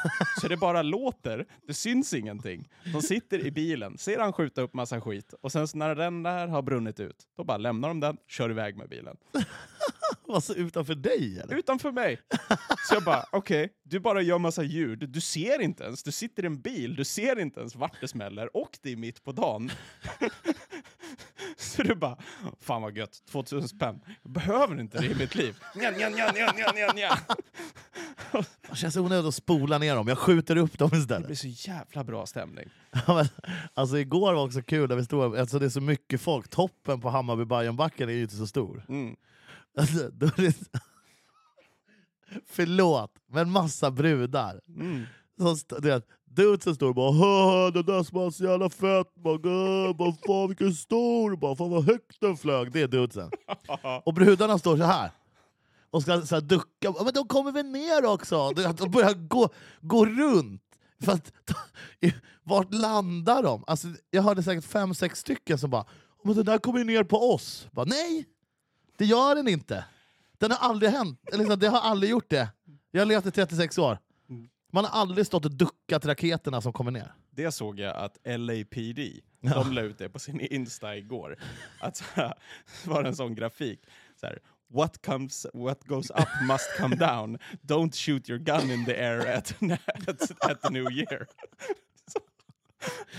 Så 0.40 0.48
det 0.48 0.56
bara 0.56 0.82
låter, 0.82 1.46
det 1.66 1.74
syns 1.74 2.14
ingenting. 2.14 2.68
De 2.92 3.02
sitter 3.02 3.46
i 3.46 3.50
bilen, 3.50 3.98
ser 3.98 4.18
han 4.18 4.32
skjuta 4.32 4.62
upp 4.62 4.74
massa 4.74 5.00
skit, 5.00 5.34
och 5.40 5.52
sen 5.52 5.66
när 5.74 5.94
den 5.94 6.22
där 6.22 6.46
har 6.48 6.62
brunnit 6.62 7.00
ut, 7.00 7.16
då 7.36 7.44
bara 7.44 7.58
lämnar 7.58 7.88
de 7.88 8.00
den, 8.00 8.16
kör 8.28 8.50
iväg 8.50 8.76
med 8.76 8.88
bilen. 8.88 9.16
Alltså 10.28 10.54
utanför 10.54 10.94
dig 10.94 11.40
eller? 11.40 11.56
utanför 11.56 11.92
mig. 11.92 12.20
Så 12.88 12.94
jag 12.94 13.04
bara, 13.04 13.24
okej, 13.32 13.72
du 13.82 14.00
bara 14.00 14.22
gör 14.22 14.38
massa 14.38 14.62
ljud. 14.62 15.08
Du 15.10 15.20
ser 15.20 15.60
inte 15.60 15.84
ens, 15.84 16.02
du 16.02 16.12
sitter 16.12 16.42
i 16.42 16.46
en 16.46 16.60
bil, 16.60 16.96
du 16.96 17.04
ser 17.04 17.38
inte 17.38 17.60
ens 17.60 17.76
vart 17.76 18.00
det 18.00 18.08
smäller 18.08 18.56
och 18.56 18.78
det 18.82 18.92
är 18.92 18.96
mitt 18.96 19.24
på 19.24 19.32
dagen. 19.32 19.70
Så 21.76 21.82
du 21.82 21.94
bara, 21.94 22.16
fan 22.60 22.82
vad 22.82 22.96
gött, 22.96 23.22
2000 23.30 23.68
spänn. 23.68 24.00
Jag 24.22 24.32
behöver 24.32 24.80
inte 24.80 24.98
det 24.98 25.06
i 25.06 25.14
mitt 25.14 25.34
liv. 25.34 25.56
Det 28.70 28.76
känns 28.76 28.96
onödigt 28.96 29.26
att 29.26 29.34
spola 29.34 29.78
ner 29.78 29.96
dem, 29.96 30.08
jag 30.08 30.18
skjuter 30.18 30.56
upp 30.56 30.78
dem 30.78 30.90
Det 30.90 30.98
istället. 30.98 31.26
blir 31.26 31.36
så 31.36 31.48
jävla 31.70 32.04
bra 32.04 32.26
stämning. 32.26 32.68
Ja, 33.06 33.14
men, 33.14 33.26
alltså 33.74 33.98
igår 33.98 34.34
var 34.34 34.44
också 34.44 34.62
kul 34.62 34.88
när 34.88 34.96
vi 34.96 35.04
stod, 35.04 35.36
alltså 35.36 35.58
det 35.58 35.64
är 35.66 35.70
så 35.70 35.80
mycket 35.80 36.20
folk, 36.20 36.48
toppen 36.48 37.00
på 37.00 37.10
Hammarby 37.10 37.44
Bajenbacken 37.44 38.08
är 38.08 38.12
ju 38.12 38.22
inte 38.22 38.36
så 38.36 38.46
stor. 38.46 38.84
Mm. 38.88 39.16
Alltså, 39.78 40.08
då 40.12 40.26
är 40.26 40.42
det... 40.42 40.56
Förlåt, 42.46 43.12
men 43.26 43.50
massa 43.50 43.90
brudar. 43.90 44.60
Mm. 44.68 45.04
Som 45.38 45.56
du 45.82 45.88
vet, 45.88 46.06
dudesen 46.34 46.74
står 46.74 46.88
och 46.88 46.94
bara 46.94 47.12
"Haha, 47.12 47.70
det 47.70 47.82
där 47.82 48.02
smakar 48.02 48.30
så 48.30 48.44
jävla 48.44 48.70
fett, 48.70 49.14
bara, 49.14 49.38
"Gah, 49.38 49.96
bara 49.96 50.12
fan 50.26 50.48
vilken 50.48 50.74
stor, 50.74 51.36
bara, 51.36 51.56
fan 51.56 51.70
vad 51.70 51.84
högt 51.84 52.20
den 52.20 52.36
flög. 52.36 52.72
Det 52.72 52.80
är 52.80 52.88
dudesen. 52.88 53.30
Och 54.04 54.14
brudarna 54.14 54.58
står 54.58 54.76
så 54.76 54.82
här 54.84 55.10
och 55.90 56.02
ska 56.02 56.22
så 56.22 56.34
här, 56.34 56.42
ducka, 56.42 56.66
"Ja, 56.80 57.00
men 57.04 57.12
de 57.14 57.28
kommer 57.28 57.52
väl 57.52 57.66
ner 57.66 58.04
också? 58.04 58.50
De 58.50 58.90
börjar 58.90 59.14
gå, 59.28 59.48
gå 59.80 60.06
runt. 60.06 60.62
För 61.04 61.12
att, 61.12 61.32
vart 62.42 62.74
landar 62.74 63.42
de? 63.42 63.64
Alltså, 63.66 63.88
jag 64.10 64.22
hörde 64.22 64.42
säkert 64.42 64.64
fem, 64.64 64.94
sex 64.94 65.18
stycken 65.20 65.58
som 65.58 65.70
bara 65.70 65.84
men 66.24 66.34
den 66.34 66.44
där 66.44 66.58
kommer 66.58 66.78
ju 66.78 66.84
ner 66.84 67.04
på 67.04 67.32
oss. 67.34 67.66
Bara, 67.72 67.86
Nej, 67.86 68.26
det 68.98 69.04
gör 69.04 69.34
den 69.34 69.48
inte. 69.48 69.84
Den 70.38 70.50
har 70.50 70.68
aldrig 70.68 70.90
hänt. 70.90 71.20
Eller 71.28 71.38
liksom, 71.38 71.58
det 71.58 71.68
har 71.68 71.80
aldrig 71.80 72.10
gjort 72.10 72.30
det. 72.30 72.48
Jag 72.90 73.00
har 73.00 73.06
levt 73.06 73.26
i 73.26 73.30
36 73.30 73.78
år. 73.78 73.98
Man 74.74 74.84
har 74.84 75.00
aldrig 75.00 75.26
stått 75.26 75.44
och 75.44 75.50
duckat 75.56 76.06
raketerna 76.06 76.60
som 76.60 76.72
kommer 76.72 76.90
ner. 76.90 77.12
Det 77.30 77.52
såg 77.52 77.78
jag 77.80 77.96
att 77.96 78.18
LAPD, 78.24 78.98
Ja. 79.44 79.54
de 79.54 79.72
la 79.72 79.80
ut 79.80 79.98
det 79.98 80.08
på 80.08 80.18
sin 80.18 80.40
Insta 80.40 80.96
igår. 80.96 81.36
Att 81.80 81.96
så 81.96 82.04
här, 82.14 82.34
var 82.86 83.02
det 83.02 83.08
en 83.08 83.16
sån 83.16 83.34
grafik. 83.34 83.80
Så 84.20 84.26
här, 84.26 84.38
what, 84.70 85.06
comes, 85.06 85.46
what 85.54 85.84
goes 85.84 86.10
up 86.10 86.28
must 86.48 86.76
come 86.78 86.96
down. 86.96 87.38
Don't 87.62 87.94
shoot 87.94 88.28
your 88.30 88.38
gun 88.38 88.70
in 88.70 88.84
the 88.84 88.96
air 88.96 89.26
at, 89.36 89.54
at, 90.08 90.50
at 90.50 90.62
the 90.62 90.70
new 90.70 90.90
year. 90.92 91.26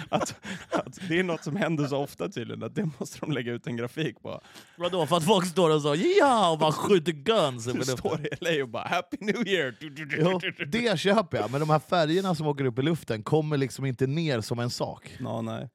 Att, 0.10 0.36
att 0.72 1.00
det 1.08 1.20
är 1.20 1.24
något 1.24 1.43
som 1.43 1.55
händer 1.55 1.88
så 1.88 1.98
ofta 1.98 2.29
tydligen, 2.29 2.63
att 2.63 2.75
det 2.75 2.89
måste 3.00 3.20
de 3.20 3.32
lägga 3.32 3.51
ut 3.51 3.67
en 3.67 3.77
grafik 3.77 4.22
på. 4.22 4.41
Vadå? 4.77 5.05
För 5.05 5.17
att 5.17 5.25
folk 5.25 5.48
står 5.48 5.75
och 5.75 5.82
så 5.82 5.96
ja 6.20 6.51
och 6.51 6.60
bara 6.60 6.72
skjuter 6.72 7.12
guns 7.12 7.67
i 7.67 7.72
Du 7.72 7.84
står 7.84 8.22
i 8.22 8.29
LA 8.41 8.63
och 8.63 8.70
bara 8.70 8.88
“Happy 8.88 9.17
New 9.20 9.48
Year!” 9.48 9.75
Jo, 10.20 10.39
det 10.67 11.00
köper 11.00 11.38
jag, 11.38 11.51
men 11.51 11.60
de 11.60 11.70
här 11.70 11.79
färgerna 11.79 12.36
som 12.36 12.48
åker 12.48 12.65
upp 12.65 12.79
i 12.79 12.82
luften 12.82 13.24
kommer 13.24 13.58
liksom 13.58 13.86
inte 13.86 14.08
ner 14.08 14.41
som 14.41 14.60
en 14.60 14.70
sak. 14.70 15.15
Nå, 15.20 15.41
nej. 15.41 15.70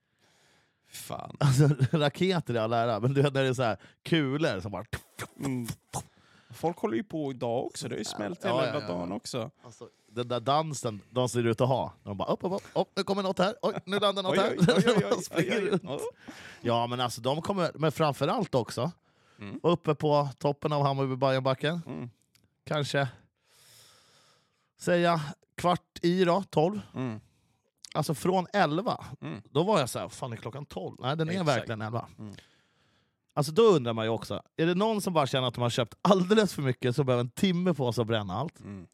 Fan. 0.91 1.37
Alltså, 1.41 1.69
raketer 1.97 2.55
är 2.55 2.61
all 2.61 2.73
ära, 2.73 3.01
men 3.01 3.15
du 3.15 3.23
vet 3.23 3.35
när 3.35 3.43
det 3.43 3.49
är 3.49 3.55
så 3.55 3.63
här 3.63 3.77
kulor 4.03 4.61
som 4.61 4.73
bara... 4.73 4.85
Mm. 5.45 5.67
Folk 6.51 6.79
håller 6.79 6.97
ju 6.97 7.05
på 7.05 7.31
idag 7.31 7.67
också, 7.67 7.89
det 7.89 7.95
har 7.95 7.99
ju 7.99 8.05
smält 8.05 8.39
Ja, 8.43 8.61
hela 8.61 8.75
ja, 8.75 8.81
ja. 8.81 8.89
dagen 8.89 9.13
också. 9.13 9.51
Alltså, 9.65 9.89
den 10.19 10.29
där 10.29 10.41
dansen 10.41 11.01
de 11.11 11.29
ser 11.29 11.47
ut 11.47 11.61
att 11.61 11.69
ha. 11.69 11.93
De 12.05 12.17
bara 12.17 12.29
upp, 12.33 12.45
upp, 12.45 12.53
upp, 12.53 12.63
upp, 12.75 12.89
nu 12.97 13.03
kommer 13.05 13.23
något 13.23 13.39
här, 13.39 13.55
oj, 13.63 13.75
nu 13.85 13.99
landar 13.99 14.23
något 14.23 14.37
här. 14.37 14.57
oj, 14.59 14.85
oj, 14.87 15.15
oj. 15.37 15.79
Ja. 15.83 15.99
Ja 16.61 16.87
men 16.87 17.01
alltså 17.01 17.21
de 17.21 17.43
kommer, 17.43 17.71
men 17.75 17.93
framförallt 17.93 18.55
också, 18.55 18.91
Mm. 19.41 19.61
uppe 19.63 19.95
på 19.95 20.29
toppen 20.39 20.73
av 20.73 20.83
Hammarby 20.83 21.17
Bajenbacken, 21.17 21.81
Mm. 21.87 22.11
kanske 22.65 23.09
säga 24.79 25.21
kvart 25.55 25.99
i 26.03 26.25
då, 26.25 26.45
12. 26.51 26.81
Mm. 26.95 27.21
Alltså 27.95 28.15
från 28.15 28.47
11, 28.53 29.05
Mm. 29.21 29.43
då 29.51 29.63
var 29.63 29.79
jag 29.81 29.89
så 29.89 29.99
här, 29.99 30.09
fan 30.09 30.33
är 30.33 30.37
klockan 30.37 30.67
12? 30.67 30.97
Nej 31.01 31.17
den 31.17 31.29
är 31.29 31.33
Exakt. 31.33 31.49
verkligen 31.49 31.83
11. 31.83 32.07
Mm. 32.19 32.35
Alltså 33.35 33.53
då 33.53 33.63
undrar 33.63 33.93
man 33.93 34.05
ju 34.05 34.11
också, 34.11 34.43
är 34.57 34.67
det 34.67 34.75
någon 34.75 35.01
som 35.01 35.13
bara 35.13 35.27
känner 35.27 35.49
att 35.49 35.55
de 35.55 35.61
har 35.61 35.71
köpt 35.71 35.95
alldeles 36.03 36.55
för 36.55 36.63
mycket 36.63 36.97
så 36.97 37.05
behöver 37.05 37.21
en 37.25 37.31
timme 37.31 37.75
på 37.75 37.93
sig 37.93 38.03
att 38.03 38.09
bränna 38.09 38.35
allt? 38.35 38.61
Mm. 38.61 38.87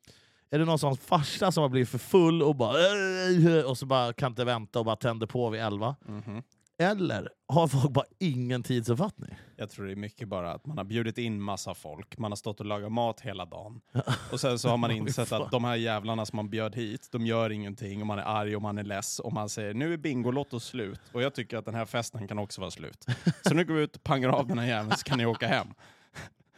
Är 0.54 0.58
det 0.58 0.64
någon 0.64 0.78
sån 0.78 0.96
farsa 0.96 1.52
som 1.52 1.62
har 1.62 1.68
blivit 1.68 1.88
för 1.88 1.98
full 1.98 2.42
och 2.42 2.56
bara 2.56 2.76
"Äh", 2.78 3.64
och 3.64 3.78
så 3.78 3.86
bara 3.86 4.12
kan 4.12 4.32
inte 4.32 4.44
vänta 4.44 4.78
och 4.78 4.84
bara 4.84 4.96
tänder 4.96 5.26
på 5.26 5.50
vid 5.50 5.60
11? 5.60 5.96
Mhm. 6.08 6.42
Eller 6.78 7.28
har 7.48 7.68
folk 7.68 7.90
bara 7.90 8.04
ingen 8.18 8.62
tidsuppfattning? 8.62 9.34
Jag 9.56 9.70
tror 9.70 9.86
det 9.86 9.92
är 9.92 9.96
mycket 9.96 10.28
bara 10.28 10.52
att 10.52 10.66
man 10.66 10.78
har 10.78 10.84
bjudit 10.84 11.18
in 11.18 11.42
massa 11.42 11.74
folk, 11.74 12.18
man 12.18 12.30
har 12.30 12.36
stått 12.36 12.60
och 12.60 12.66
lagat 12.66 12.92
mat 12.92 13.20
hela 13.20 13.44
dagen. 13.44 13.80
Och 14.32 14.40
sen 14.40 14.58
så 14.58 14.68
har 14.68 14.76
man 14.76 14.90
insett 14.90 15.32
att 15.32 15.50
de 15.50 15.64
här 15.64 15.76
jävlarna 15.76 16.26
som 16.26 16.36
man 16.36 16.50
bjöd 16.50 16.74
hit, 16.74 17.08
de 17.12 17.26
gör 17.26 17.50
ingenting 17.50 18.00
och 18.00 18.06
man 18.06 18.18
är 18.18 18.22
arg 18.22 18.56
och 18.56 18.62
man 18.62 18.78
är 18.78 18.84
less 18.84 19.18
och 19.18 19.32
man 19.32 19.48
säger 19.48 19.74
nu 19.74 19.92
är 19.92 19.96
Bingolotto 19.96 20.60
slut 20.60 21.00
och 21.12 21.22
jag 21.22 21.34
tycker 21.34 21.56
att 21.56 21.64
den 21.64 21.74
här 21.74 21.86
festen 21.86 22.28
kan 22.28 22.38
också 22.38 22.60
vara 22.60 22.70
slut. 22.70 23.06
Så 23.42 23.54
nu 23.54 23.64
går 23.64 23.74
vi 23.74 23.82
ut 23.82 23.96
och 23.96 24.02
pangar 24.02 24.28
av 24.28 24.46
den 24.46 24.58
här 24.58 24.66
jäveln 24.66 24.96
så 24.96 25.04
kan 25.04 25.18
ni 25.18 25.26
åka 25.26 25.46
hem. 25.46 25.66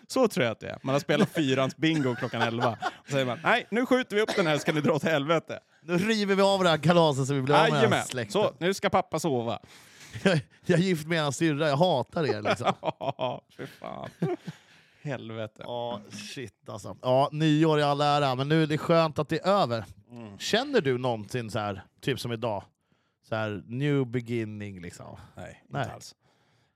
Så 0.06 0.28
tror 0.28 0.44
jag 0.44 0.52
att 0.52 0.60
det 0.60 0.68
är. 0.68 0.78
Man 0.82 0.92
har 0.94 1.00
spelat 1.00 1.28
fyrans 1.30 1.76
bingo 1.76 2.14
klockan 2.14 2.42
11 2.42 2.78
och 3.04 3.10
säger 3.10 3.26
man 3.26 3.38
nej 3.44 3.66
nu 3.70 3.86
skjuter 3.86 4.16
vi 4.16 4.22
upp 4.22 4.36
den 4.36 4.46
här 4.46 4.58
ska 4.58 4.72
ni 4.72 4.80
dra 4.80 4.92
åt 4.92 5.02
helvete. 5.02 5.60
Nu 5.82 5.98
river 5.98 6.34
vi 6.34 6.42
av 6.42 6.62
det 6.64 6.70
här 6.70 6.78
kalaset 6.78 7.26
så 7.26 7.34
vi 7.34 7.42
blir 7.42 7.54
av 7.54 7.70
med 7.70 7.90
den 7.90 8.04
släkten. 8.04 8.32
så 8.32 8.52
nu 8.58 8.74
ska 8.74 8.90
pappa 8.90 9.18
sova. 9.18 9.58
Jag, 10.24 10.40
jag 10.66 10.78
är 10.78 10.82
gift 10.82 11.06
med 11.06 11.20
en 11.20 11.32
syrra, 11.32 11.68
jag 11.68 11.76
hatar 11.76 12.24
er 12.26 12.42
liksom. 12.42 12.72
Fy 13.56 13.66
fan. 13.66 14.10
Helvete. 15.02 15.62
Ja, 15.66 16.00
shit 16.34 16.68
alltså. 16.68 16.96
Ja, 17.02 17.28
nyår 17.32 17.78
i 17.78 17.82
all 17.82 18.00
ära, 18.00 18.34
men 18.34 18.48
nu 18.48 18.62
är 18.62 18.66
det 18.66 18.78
skönt 18.78 19.18
att 19.18 19.28
det 19.28 19.38
är 19.46 19.48
över. 19.48 19.84
Mm. 20.10 20.38
Känner 20.38 20.80
du 20.80 20.98
någonsin 20.98 21.50
så 21.50 21.58
här, 21.58 21.84
typ 22.00 22.20
som 22.20 22.32
idag, 22.32 22.64
så 23.28 23.34
här 23.34 23.62
new 23.66 24.06
beginning 24.06 24.80
liksom? 24.80 25.18
Nej, 25.36 25.64
Nej. 25.68 25.82
inte 25.82 25.94
alls. 25.94 26.14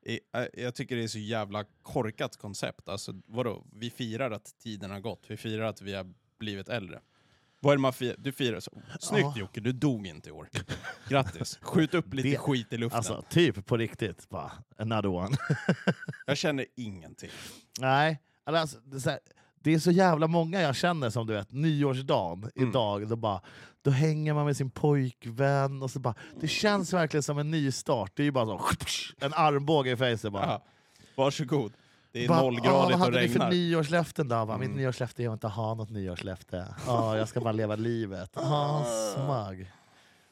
Äh, 0.06 0.44
Jag 0.54 0.74
tycker 0.74 0.96
det 0.96 1.02
är 1.04 1.08
så 1.08 1.18
jävla 1.18 1.64
korkat 1.82 2.36
koncept. 2.36 2.88
Alltså, 2.88 3.12
vadå? 3.26 3.64
Vi 3.72 3.90
firar 3.90 4.30
att 4.30 4.54
tiden 4.62 4.90
har 4.90 5.00
gått. 5.00 5.24
Vi 5.28 5.36
firar 5.36 5.64
att 5.64 5.82
vi 5.82 5.94
har 5.94 6.06
blivit 6.38 6.68
äldre. 6.68 7.00
Vad 7.62 7.72
är 7.72 7.76
det 7.76 7.80
man 7.82 7.92
firar? 7.92 8.16
Du 8.18 8.32
firar 8.32 8.60
så. 8.60 8.70
Snyggt 9.00 9.22
Ja. 9.24 9.34
Jocke, 9.36 9.60
du 9.60 9.72
dog 9.72 10.06
inte 10.06 10.28
i 10.28 10.32
år. 10.32 10.48
Grattis. 11.08 11.58
Skjut 11.62 11.94
upp 11.94 12.14
lite 12.14 12.28
Det- 12.28 12.36
skit 12.38 12.72
i 12.72 12.76
luften. 12.76 12.96
Alltså, 12.96 13.24
typ 13.30 13.66
på 13.66 13.76
riktigt. 13.76 14.28
Bara, 14.28 14.52
another 14.78 15.08
one. 15.08 15.36
Jag 16.26 16.36
känner 16.36 16.66
ingenting. 16.76 17.30
Nej, 17.80 18.18
alltså, 18.44 18.78
det, 18.84 18.96
är 18.96 19.00
så 19.00 19.10
här, 19.10 19.18
det 19.62 19.74
är 19.74 19.78
så 19.78 19.90
jävla 19.90 20.26
många 20.26 20.60
jag 20.60 20.76
känner 20.76 21.10
som 21.10 21.26
du 21.26 21.32
vet, 21.32 21.52
nyårsdagen 21.52 22.50
Mm. 22.56 22.68
idag, 22.68 23.08
då, 23.08 23.16
bara, 23.16 23.40
då 23.82 23.90
hänger 23.90 24.34
man 24.34 24.44
med 24.46 24.56
sin 24.56 24.70
pojkvän 24.70 25.82
och 25.82 25.90
så 25.90 25.98
bara, 26.00 26.14
det 26.40 26.48
känns 26.48 26.92
verkligen 26.92 27.22
som 27.22 27.38
en 27.38 27.50
ny 27.50 27.72
start. 27.72 28.12
Det 28.14 28.22
är 28.22 28.24
ju 28.24 28.30
bara 28.30 28.46
så, 28.46 28.60
en 29.20 29.34
armbåge 29.34 29.90
i 29.90 30.30
bara. 30.30 30.46
Ja. 30.46 30.62
Varsågod. 31.16 31.72
Det 32.12 32.24
är 32.24 32.28
Bara, 32.28 32.38
"Åh, 32.38 32.44
nollgradigt 32.44 32.72
vad 32.72 32.92
och 32.92 32.98
hade 32.98 33.20
ni 33.20 33.28
för 33.28 33.34
regnar. 33.34 33.50
nyårslöften 33.50 34.28
då? 34.28 34.46
Bara, 34.46 34.58
Mitt 34.58 34.66
Mm. 34.68 34.80
nyårslöfte 34.80 35.22
är 35.22 35.28
att 35.28 35.32
inte 35.32 35.48
ha 35.48 35.74
något 35.74 35.90
nyårslöfte. 35.90 36.74
Ja, 36.86 37.16
jag 37.18 37.28
ska 37.28 37.40
bara 37.40 37.52
leva 37.52 37.76
livet. 37.76 38.36
Ah, 38.36 38.84
smug. 39.14 39.72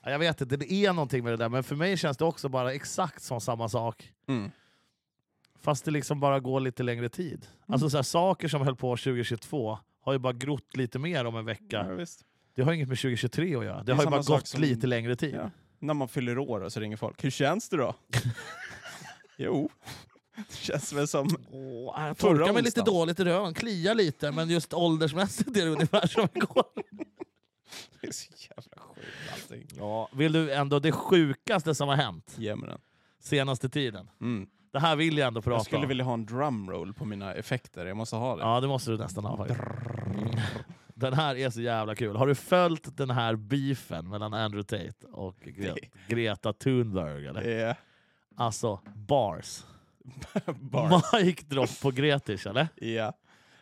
Ja, 0.05 0.11
jag 0.11 0.19
vet 0.19 0.41
inte, 0.41 0.57
det 0.57 0.73
är 0.73 0.93
någonting 0.93 1.25
med 1.25 1.33
det 1.33 1.37
där, 1.37 1.49
men 1.49 1.65
för 1.65 1.77
mig 1.77 1.97
känns 1.97 2.17
det 2.17 2.25
också 2.25 2.49
bara 2.49 2.73
exakt 2.75 3.23
som 3.23 3.41
samma 3.41 3.69
sak. 3.69 4.13
Mm. 4.29 4.51
Fast 5.61 5.85
det 5.85 5.91
liksom 5.91 6.21
bara 6.21 6.41
går 6.41 6.61
lite 6.61 6.83
längre 6.83 7.09
tid. 7.09 7.47
Alltså 7.67 7.91
så 7.91 7.97
här, 7.99 8.03
Saker 8.03 8.49
som 8.49 8.61
höll 8.63 8.77
på 8.77 8.97
2022 8.97 9.79
har 10.01 10.13
ju 10.13 10.19
bara 10.19 10.33
grott 10.33 10.77
lite 10.77 10.99
mer 10.99 11.25
om 11.25 11.37
en 11.37 11.45
vecka. 11.45 11.87
Ja. 11.99 12.07
Det 12.59 12.65
har 12.65 12.73
inget 12.73 12.89
med 12.89 12.99
2023 12.99 13.57
att 13.57 13.65
göra. 13.65 13.83
Det, 13.83 13.93
är 13.93 13.97
har 13.97 14.05
ju 14.05 14.11
bara 14.11 14.23
gått 14.23 14.47
som- 14.47 14.61
lite 14.61 14.87
längre 14.87 15.17
tid. 15.17 15.35
Ja. 15.35 15.51
När 15.79 15.95
man 15.95 16.09
fyller 16.09 16.39
år 16.39 16.61
och 16.61 16.73
så 16.73 16.81
ringer 16.81 16.97
folk. 16.97 17.25
Hur 17.25 17.31
känns 17.31 17.69
det 17.69 17.77
då? 17.77 17.95
jo, 19.37 19.71
det 20.37 20.57
känns 20.57 20.93
väl 20.93 21.09
som... 21.09 21.29
Åh, 21.51 22.07
jag 22.07 22.19
torkar 22.19 22.53
mig 22.53 22.63
lite 22.63 22.81
dåligt 22.83 23.21
i 23.21 23.25
röven, 23.25 23.55
kliar 23.55 23.95
lite, 23.95 24.33
men 24.33 24.49
just 24.51 24.75
åldersmässigt 24.75 25.57
är 25.57 25.65
det 25.65 25.71
ungefär 25.71 26.07
som 26.07 26.29
igår. 26.35 26.65
Det 28.01 28.07
är 28.09 28.13
så 28.13 28.33
jävla 28.37 28.83
sjukt 28.83 29.33
allting. 29.33 29.67
Ja, 29.79 30.09
vill 30.13 30.33
du 30.33 30.53
ändå 30.53 30.79
det 30.79 30.93
sjukaste 30.93 31.75
som 31.75 31.89
har 31.89 31.97
hänt 31.97 32.35
Ge 32.37 32.57
mig 32.57 32.69
den. 32.69 32.81
senaste 33.21 33.69
tiden? 33.69 34.11
Mm. 34.21 34.49
Det 34.73 34.79
här 34.81 34.97
vill 34.97 35.19
jag 35.19 35.27
ändå 35.29 35.43
prata 35.43 35.57
Jag 35.57 35.65
skulle 35.67 35.83
om. 35.83 35.89
vilja 35.89 36.05
ha 36.05 36.15
en 36.15 36.27
drumroll 36.27 36.95
på 36.95 37.05
mina 37.05 37.35
effekter, 37.35 37.87
jag 37.87 37.97
måste 37.97 38.17
ha 38.17 38.37
det. 38.37 38.43
Ja, 38.43 38.61
det 38.61 38.69
måste 38.69 38.91
du 38.91 38.99
nästan 38.99 39.25
ha 39.25 39.37
faktiskt. 39.37 39.61
Den 40.99 41.13
här 41.15 41.35
är 41.37 41.51
så 41.51 41.61
jävla 41.61 41.95
kul. 41.95 42.17
Har 42.17 42.27
du 42.27 42.35
följt 42.35 42.97
den 42.97 43.11
här 43.11 43.37
beefen 43.37 44.09
mellan 44.09 44.35
Andrew 44.35 44.63
Tate 44.87 45.07
och 45.07 45.37
Gre. 45.41 45.75
Greta 46.09 46.53
Thunberg? 46.53 47.27
Eller? 47.27 47.43
Är 47.43 47.77
Alltså, 48.37 48.81
bars. 48.95 49.65
bara... 50.61 51.03
Mic 51.23 51.37
drop 51.41 51.81
på 51.83 51.91
Gretish, 51.91 52.47
eller? 52.47 52.69
Ja. 52.77 53.13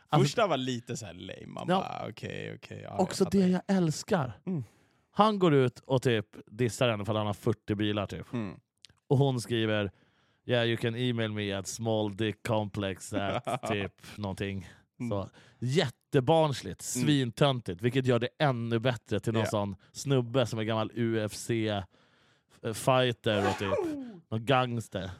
Alltså- 0.08 0.24
Första 0.24 0.46
var 0.46 0.56
lite 0.56 0.96
så 0.96 1.06
här 1.06 1.14
lame, 1.14 1.46
man 1.46 1.66
Ja. 1.68 1.74
bara 1.80 2.08
okej, 2.10 2.54
okej. 2.56 2.80
ja, 2.84 2.96
Också 2.98 3.24
jag 3.24 3.32
det 3.32 3.48
jag 3.48 3.62
älskar. 3.66 4.32
Mm. 4.46 4.64
Han 5.10 5.38
går 5.38 5.54
ut 5.54 5.78
och 5.80 6.02
typ 6.02 6.26
dissar 6.46 6.88
henne 6.88 7.04
för 7.04 7.12
att 7.12 7.18
han 7.18 7.26
har 7.26 7.34
40 7.34 7.74
bilar 7.74 8.06
typ. 8.06 8.32
Mm. 8.32 8.60
Och 9.08 9.18
hon 9.18 9.40
skriver 9.40 9.90
Yeah 10.46 10.66
you 10.66 10.76
can 10.76 10.94
email 10.94 11.32
me 11.32 11.52
at 11.52 11.66
smalldickcomplex 11.66 13.12
at 13.12 13.62
typ 13.68 13.92
någonting. 14.16 14.68
Mm. 15.00 15.10
Så, 15.10 15.30
jättebarnsligt, 16.06 16.94
Mm. 16.96 17.06
svintöntigt, 17.06 17.82
vilket 17.82 18.06
gör 18.06 18.18
det 18.18 18.28
ännu 18.38 18.78
bättre 18.78 19.20
till 19.20 19.32
någon 19.32 19.42
Ja. 19.42 19.48
sån 19.50 19.76
snubbe 19.92 20.46
som 20.46 20.58
är 20.58 20.62
gammal 20.62 20.90
UFC-fighter 20.94 23.48
och 23.50 23.58
typ 23.58 23.68
någon 24.30 24.44
gangster. 24.46 25.10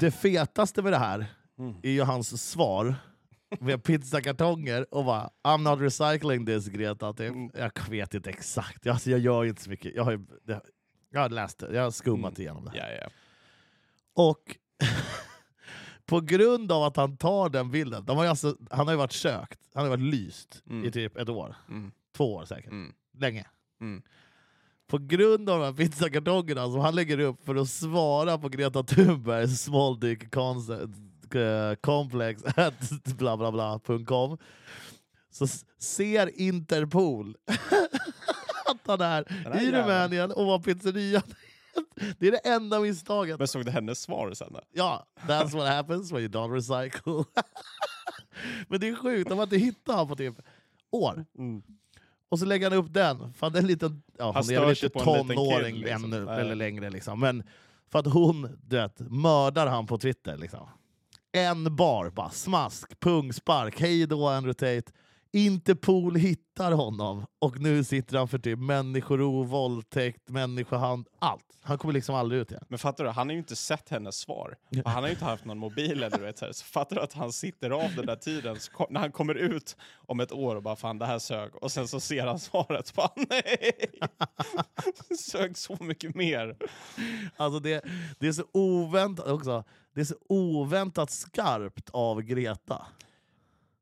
Det 0.00 0.10
fetaste 0.10 0.82
med 0.82 0.92
det 0.92 0.98
här 0.98 1.26
Mm. 1.58 1.74
är 1.82 1.90
ju 1.90 2.02
hans 2.02 2.50
svar 2.50 2.94
med 3.60 3.84
pizzakartonger 3.84 4.94
och 4.94 5.04
bara 5.04 5.30
I'm 5.42 5.58
not 5.70 5.80
recycling 5.80 6.46
this 6.46 6.68
Greta. 6.68 7.12
Typ. 7.12 7.30
Mm. 7.30 7.50
Jag 7.54 7.72
vet 7.90 8.14
inte 8.14 8.30
exakt, 8.30 8.86
jag, 8.86 8.92
alltså, 8.92 9.10
jag 9.10 9.20
gör 9.20 9.44
inte 9.44 9.62
så 9.62 9.70
mycket. 9.70 9.94
Jag 9.94 10.04
har, 10.04 10.20
jag 11.10 11.20
har 11.20 11.28
läst 11.28 11.58
det, 11.58 11.74
jag 11.74 11.82
har 11.82 11.90
skummat 11.90 12.38
Mm. 12.38 12.40
igenom 12.40 12.64
det. 12.64 12.72
Ja, 12.78 12.84
ja. 13.02 13.08
Och 14.14 14.56
på 16.10 16.20
grund 16.20 16.72
av 16.72 16.82
att 16.82 16.96
han 16.96 17.16
tar 17.16 17.48
den 17.48 17.70
bilden, 17.70 18.04
de 18.04 18.16
har 18.16 18.26
alltså, 18.26 18.56
han 18.70 18.86
har 18.86 18.94
ju 18.94 18.98
varit 18.98 19.12
sökt, 19.12 19.60
han 19.74 19.82
har 19.82 19.90
varit 19.90 20.14
lyst 20.14 20.62
Mm. 20.70 20.84
i 20.84 20.90
typ 20.90 21.16
ett 21.16 21.28
år, 21.28 21.56
Mm. 21.68 21.92
två 22.16 22.34
år 22.34 22.44
säkert, 22.44 22.70
Mm. 22.70 22.92
länge. 23.18 23.46
Mm. 23.80 24.02
På 24.86 24.98
grund 24.98 25.50
av 25.50 25.58
de 25.60 25.64
här 25.64 25.72
pizzakartongerna 25.72 26.62
som 26.64 26.80
han 26.80 26.94
lägger 26.94 27.18
upp 27.20 27.44
för 27.44 27.54
att 27.54 27.68
svara 27.68 28.38
på 28.38 28.48
Greta 28.48 28.82
Thunbergs 28.82 29.62
small 29.62 30.00
dick 30.00 30.34
concept, 30.34 30.94
eh, 31.34 31.74
complex 31.80 32.42
at 32.56 32.90
bla 33.18 33.36
bla 33.36 33.52
bla.com 33.52 34.38
så 35.30 35.44
s- 35.44 35.64
ser 35.78 36.40
Interpol 36.40 37.36
han 38.86 38.98
där 38.98 39.24
Den 39.44 39.52
här 39.52 39.62
i. 39.62 39.72
Rumänien 39.72 40.32
och 40.32 40.46
var 40.46 40.58
pizzerian. 40.58 41.22
Det 42.18 42.26
är 42.26 42.30
det 42.30 42.38
enda 42.38 42.80
misstaget. 42.80 43.38
Men 43.38 43.48
såg 43.48 43.64
du 43.64 43.70
hennes 43.70 44.00
svar 44.00 44.32
sen 44.34 44.52
då? 44.52 44.60
Ja, 44.72 45.06
that's 45.26 45.56
what 45.56 45.68
happens 45.68 46.12
when 46.12 46.20
you 46.20 46.30
don't 46.30 46.54
recycle. 46.54 47.24
Men 48.68 48.80
det 48.80 48.88
är 48.88 48.94
sjukt, 48.94 49.28
de 49.28 49.38
har 49.38 49.42
inte 49.44 49.56
hittat 49.56 49.94
honom 49.94 50.08
på 50.08 50.16
typ 50.16 50.34
år. 50.90 51.24
Och 52.28 52.38
så 52.38 52.44
lägger 52.44 52.70
han 52.70 52.78
upp 52.78 52.92
den, 52.92 53.32
för 53.32 53.46
att 53.46 53.56
en 53.56 53.66
liten, 53.66 54.02
ja, 54.18 54.26
hon 54.26 54.54
är 54.56 54.60
väl 54.60 54.70
inte 54.70 54.88
tonåring 54.88 55.76
liksom. 55.76 56.12
ännu, 56.12 56.30
eller 56.30 56.54
längre. 56.54 56.90
Liksom. 56.90 57.20
Men 57.20 57.42
för 57.92 57.98
att 57.98 58.06
hon 58.06 58.58
du 58.62 58.76
vet, 58.76 59.00
mördar 59.00 59.66
han 59.66 59.86
på 59.86 59.98
Twitter. 59.98 60.36
Liksom. 60.36 60.68
En 61.32 61.76
bar, 61.76 62.10
bara 62.10 62.30
smask, 62.30 63.00
pungspark, 63.00 63.80
hej 63.80 64.06
då 64.06 64.28
Andrew 64.28 64.54
Tate. 64.54 64.92
Interpol 65.32 66.16
hittar 66.16 66.72
honom 66.72 67.26
och 67.38 67.60
nu 67.60 67.84
sitter 67.84 68.18
han 68.18 68.28
för 68.28 68.38
typ 68.38 68.58
människorov, 68.58 69.46
våldtäkt, 69.46 70.28
människohand, 70.28 71.06
allt. 71.18 71.44
Han 71.62 71.78
kommer 71.78 71.94
liksom 71.94 72.14
aldrig 72.14 72.40
ut 72.40 72.50
igen. 72.50 72.64
Men 72.68 72.78
fattar 72.78 73.04
du, 73.04 73.10
han 73.10 73.28
har 73.28 73.32
ju 73.32 73.38
inte 73.38 73.56
sett 73.56 73.88
hennes 73.88 74.16
svar. 74.16 74.56
Och 74.84 74.90
han 74.90 75.02
har 75.02 75.08
ju 75.08 75.14
inte 75.14 75.24
haft 75.24 75.44
någon 75.44 75.58
mobil 75.58 76.02
eller 76.02 76.18
du 76.18 76.24
vet, 76.24 76.38
så, 76.38 76.64
fattar 76.64 76.96
du 76.96 77.02
att 77.02 77.12
han 77.12 77.32
sitter 77.32 77.70
av 77.70 77.94
den 77.96 78.06
där 78.06 78.16
tiden 78.16 78.56
kom, 78.72 78.86
när 78.90 79.00
han 79.00 79.12
kommer 79.12 79.34
ut 79.34 79.76
om 80.06 80.20
ett 80.20 80.32
år 80.32 80.56
och 80.56 80.62
bara 80.62 80.76
fan 80.76 80.98
det 80.98 81.06
här 81.06 81.18
sög 81.18 81.56
och 81.56 81.72
sen 81.72 81.88
så 81.88 82.00
ser 82.00 82.26
han 82.26 82.38
svaret 82.38 82.94
bara 82.96 83.10
nej! 83.16 83.72
sög 85.18 85.58
så 85.58 85.76
mycket 85.80 86.14
mer. 86.14 86.56
Alltså 87.36 87.60
det, 87.60 87.84
det 88.18 88.28
är 88.28 88.32
så 88.32 88.44
oväntat 88.52 89.26
också. 89.26 89.64
Det 89.94 90.00
är 90.00 90.04
så 90.04 90.16
oväntat 90.28 91.10
skarpt 91.10 91.90
av 91.92 92.22
Greta. 92.22 92.86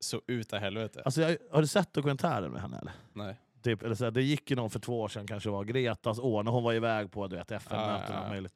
Så 0.01 0.23
ut 0.27 0.53
i 0.53 0.57
helvete. 0.57 1.03
Alltså 1.05 1.23
jag, 1.23 1.37
har 1.51 1.61
du 1.61 1.67
sett 1.67 1.93
dokumentären 1.93 2.53
med 2.53 2.63
henne? 2.63 2.79
Eller? 2.79 2.93
Nej. 3.13 3.37
Typ, 3.63 3.83
eller 3.83 3.95
så 3.95 4.05
här, 4.05 4.11
det 4.11 4.23
gick 4.23 4.51
ju 4.51 4.57
någon 4.57 4.71
för 4.71 4.79
två 4.81 5.01
år 5.01 5.09
sedan, 5.09 5.27
kanske 5.27 5.51
var 5.51 5.65
Gretas 5.65 6.19
år, 6.19 6.43
när 6.43 6.51
hon 6.53 6.63
var 6.65 6.73
iväg 6.75 7.11
på 7.11 7.25
FN-möten 7.25 8.17
Ah, 8.17 8.35
ja, 8.35 8.37
ja. 8.37 8.49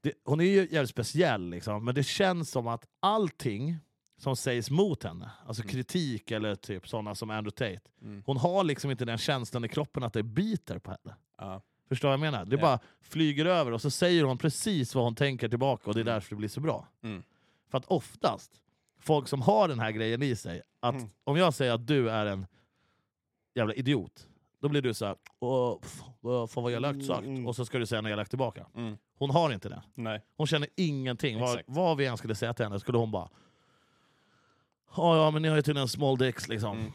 Det, 0.00 0.12
hon 0.24 0.40
är 0.40 0.44
ju 0.44 0.68
jävligt 0.70 0.90
speciell, 0.90 1.50
liksom, 1.50 1.84
men 1.84 1.94
det 1.94 2.02
känns 2.02 2.50
som 2.50 2.66
att 2.66 2.86
allting 3.00 3.78
som 4.16 4.36
sägs 4.36 4.70
mot 4.70 5.02
henne, 5.02 5.30
alltså 5.46 5.62
kritik 5.62 6.30
eller 6.30 6.54
typ 6.54 6.88
sådana 6.88 7.14
som 7.14 7.30
Andrew 7.30 7.50
Tate, 7.74 7.90
Mm. 8.02 8.22
hon 8.26 8.36
har 8.36 8.64
liksom 8.64 8.90
inte 8.90 9.04
den 9.04 9.18
känslan 9.18 9.64
i 9.64 9.68
kroppen 9.68 10.02
att 10.02 10.12
det 10.12 10.22
biter 10.22 10.78
på 10.78 10.90
henne. 10.90 11.16
Ja. 11.38 11.62
Förstår 11.88 12.08
vad 12.08 12.12
jag 12.12 12.20
menar? 12.20 12.44
Det 12.44 12.56
Ja. 12.56 12.62
bara 12.62 12.78
flyger 13.02 13.46
över 13.46 13.72
och 13.72 13.80
så 13.82 13.90
säger 13.90 14.24
hon 14.24 14.38
precis 14.38 14.94
vad 14.94 15.04
hon 15.04 15.14
tänker 15.14 15.48
tillbaka 15.48 15.90
och 15.90 15.94
det 15.94 16.00
är 16.00 16.04
därför 16.04 16.30
det 16.30 16.36
blir 16.36 16.48
så 16.48 16.60
bra. 16.60 16.88
Mm. 17.02 17.22
För 17.70 17.78
att 17.78 17.84
oftast, 17.86 18.52
folk 19.06 19.28
som 19.28 19.42
har 19.42 19.68
den 19.68 19.78
här 19.80 19.90
grejen 19.90 20.22
i 20.22 20.36
sig, 20.36 20.62
att 20.80 20.94
Mm. 20.94 21.08
om 21.24 21.36
jag 21.36 21.54
säger 21.54 21.72
att 21.72 21.86
du 21.86 22.10
är 22.10 22.26
en 22.26 22.46
jävla 23.54 23.74
idiot, 23.74 24.28
då 24.60 24.68
blir 24.68 24.82
du 24.82 24.94
så 24.94 25.06
här, 25.06 25.16
Åh, 25.40 25.78
fan 26.46 26.62
vad 26.62 26.72
elakt 26.72 27.04
sagt, 27.06 27.26
Mm. 27.26 27.46
och 27.46 27.56
så 27.56 27.64
ska 27.64 27.78
du 27.78 27.86
säga 27.86 28.00
något 28.00 28.10
elakt 28.10 28.30
tillbaka. 28.30 28.66
Mm. 28.76 28.96
Hon 29.18 29.30
har 29.30 29.52
inte 29.52 29.68
det. 29.68 29.82
Nej. 29.94 30.22
Hon 30.36 30.46
känner 30.46 30.68
ingenting. 30.76 31.40
Vad, 31.40 31.60
vad 31.66 31.96
vi 31.96 32.06
än 32.06 32.16
skulle 32.16 32.34
säga 32.34 32.54
till 32.54 32.64
henne 32.64 32.80
skulle 32.80 32.98
hon 32.98 33.10
bara, 33.10 33.28
ja 34.96 35.16
ja 35.16 35.30
men 35.30 35.42
ni 35.42 35.48
har 35.48 35.56
ju 35.56 35.62
tydligen 35.62 35.88
small 35.88 36.18
dicks 36.18 36.48
liksom. 36.48 36.78
Mm. 36.78 36.92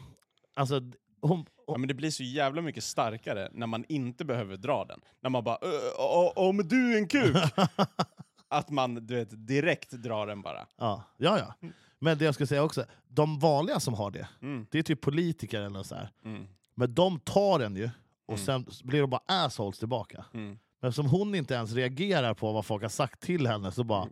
Alltså, 0.54 0.80
hon, 1.20 1.44
Ja, 1.66 1.78
men 1.78 1.88
det 1.88 1.94
blir 1.94 2.10
så 2.10 2.22
jävla 2.22 2.62
mycket 2.62 2.84
starkare 2.84 3.48
när 3.52 3.66
man 3.66 3.84
inte 3.88 4.24
behöver 4.24 4.56
dra 4.56 4.84
den. 4.84 5.00
När 5.20 5.30
man 5.30 5.44
bara 5.44 5.58
"Ö, 5.62 5.66
ö, 5.98 6.30
ö, 6.48 6.52
men 6.52 6.68
du 6.68 6.92
är 6.94 6.98
en 6.98 7.08
kuk! 7.08 7.36
att 8.48 8.70
man 8.70 8.94
du 9.06 9.14
vet, 9.14 9.46
direkt 9.46 9.90
drar 9.90 10.26
den 10.26 10.42
bara. 10.42 10.66
ja, 10.78 11.02
ja, 11.16 11.38
ja. 11.38 11.68
Men 12.02 12.18
det 12.18 12.24
jag 12.24 12.34
skulle 12.34 12.46
säga 12.46 12.62
också, 12.62 12.84
de 13.08 13.38
vanliga 13.38 13.80
som 13.80 13.94
har 13.94 14.10
det, 14.10 14.28
Mm. 14.42 14.66
det 14.70 14.78
är 14.78 14.82
typ 14.82 15.00
politiker 15.00 15.60
eller 15.60 15.82
så 15.82 15.94
här. 15.94 16.10
Mm. 16.24 16.46
Men 16.74 16.94
de 16.94 17.20
tar 17.20 17.58
den 17.58 17.76
ju, 17.76 17.90
och 18.26 18.34
Mm. 18.38 18.44
sen 18.46 18.66
blir 18.84 19.00
de 19.00 19.10
bara 19.10 19.22
assholes 19.26 19.78
tillbaka. 19.78 20.24
Mm. 20.34 20.58
Men 20.80 20.92
som 20.92 21.06
hon 21.06 21.34
inte 21.34 21.54
ens 21.54 21.72
reagerar 21.72 22.34
på 22.34 22.52
vad 22.52 22.66
folk 22.66 22.82
har 22.82 22.88
sagt 22.88 23.20
till 23.20 23.46
henne, 23.46 23.72
så 23.72 23.84
bara, 23.84 24.08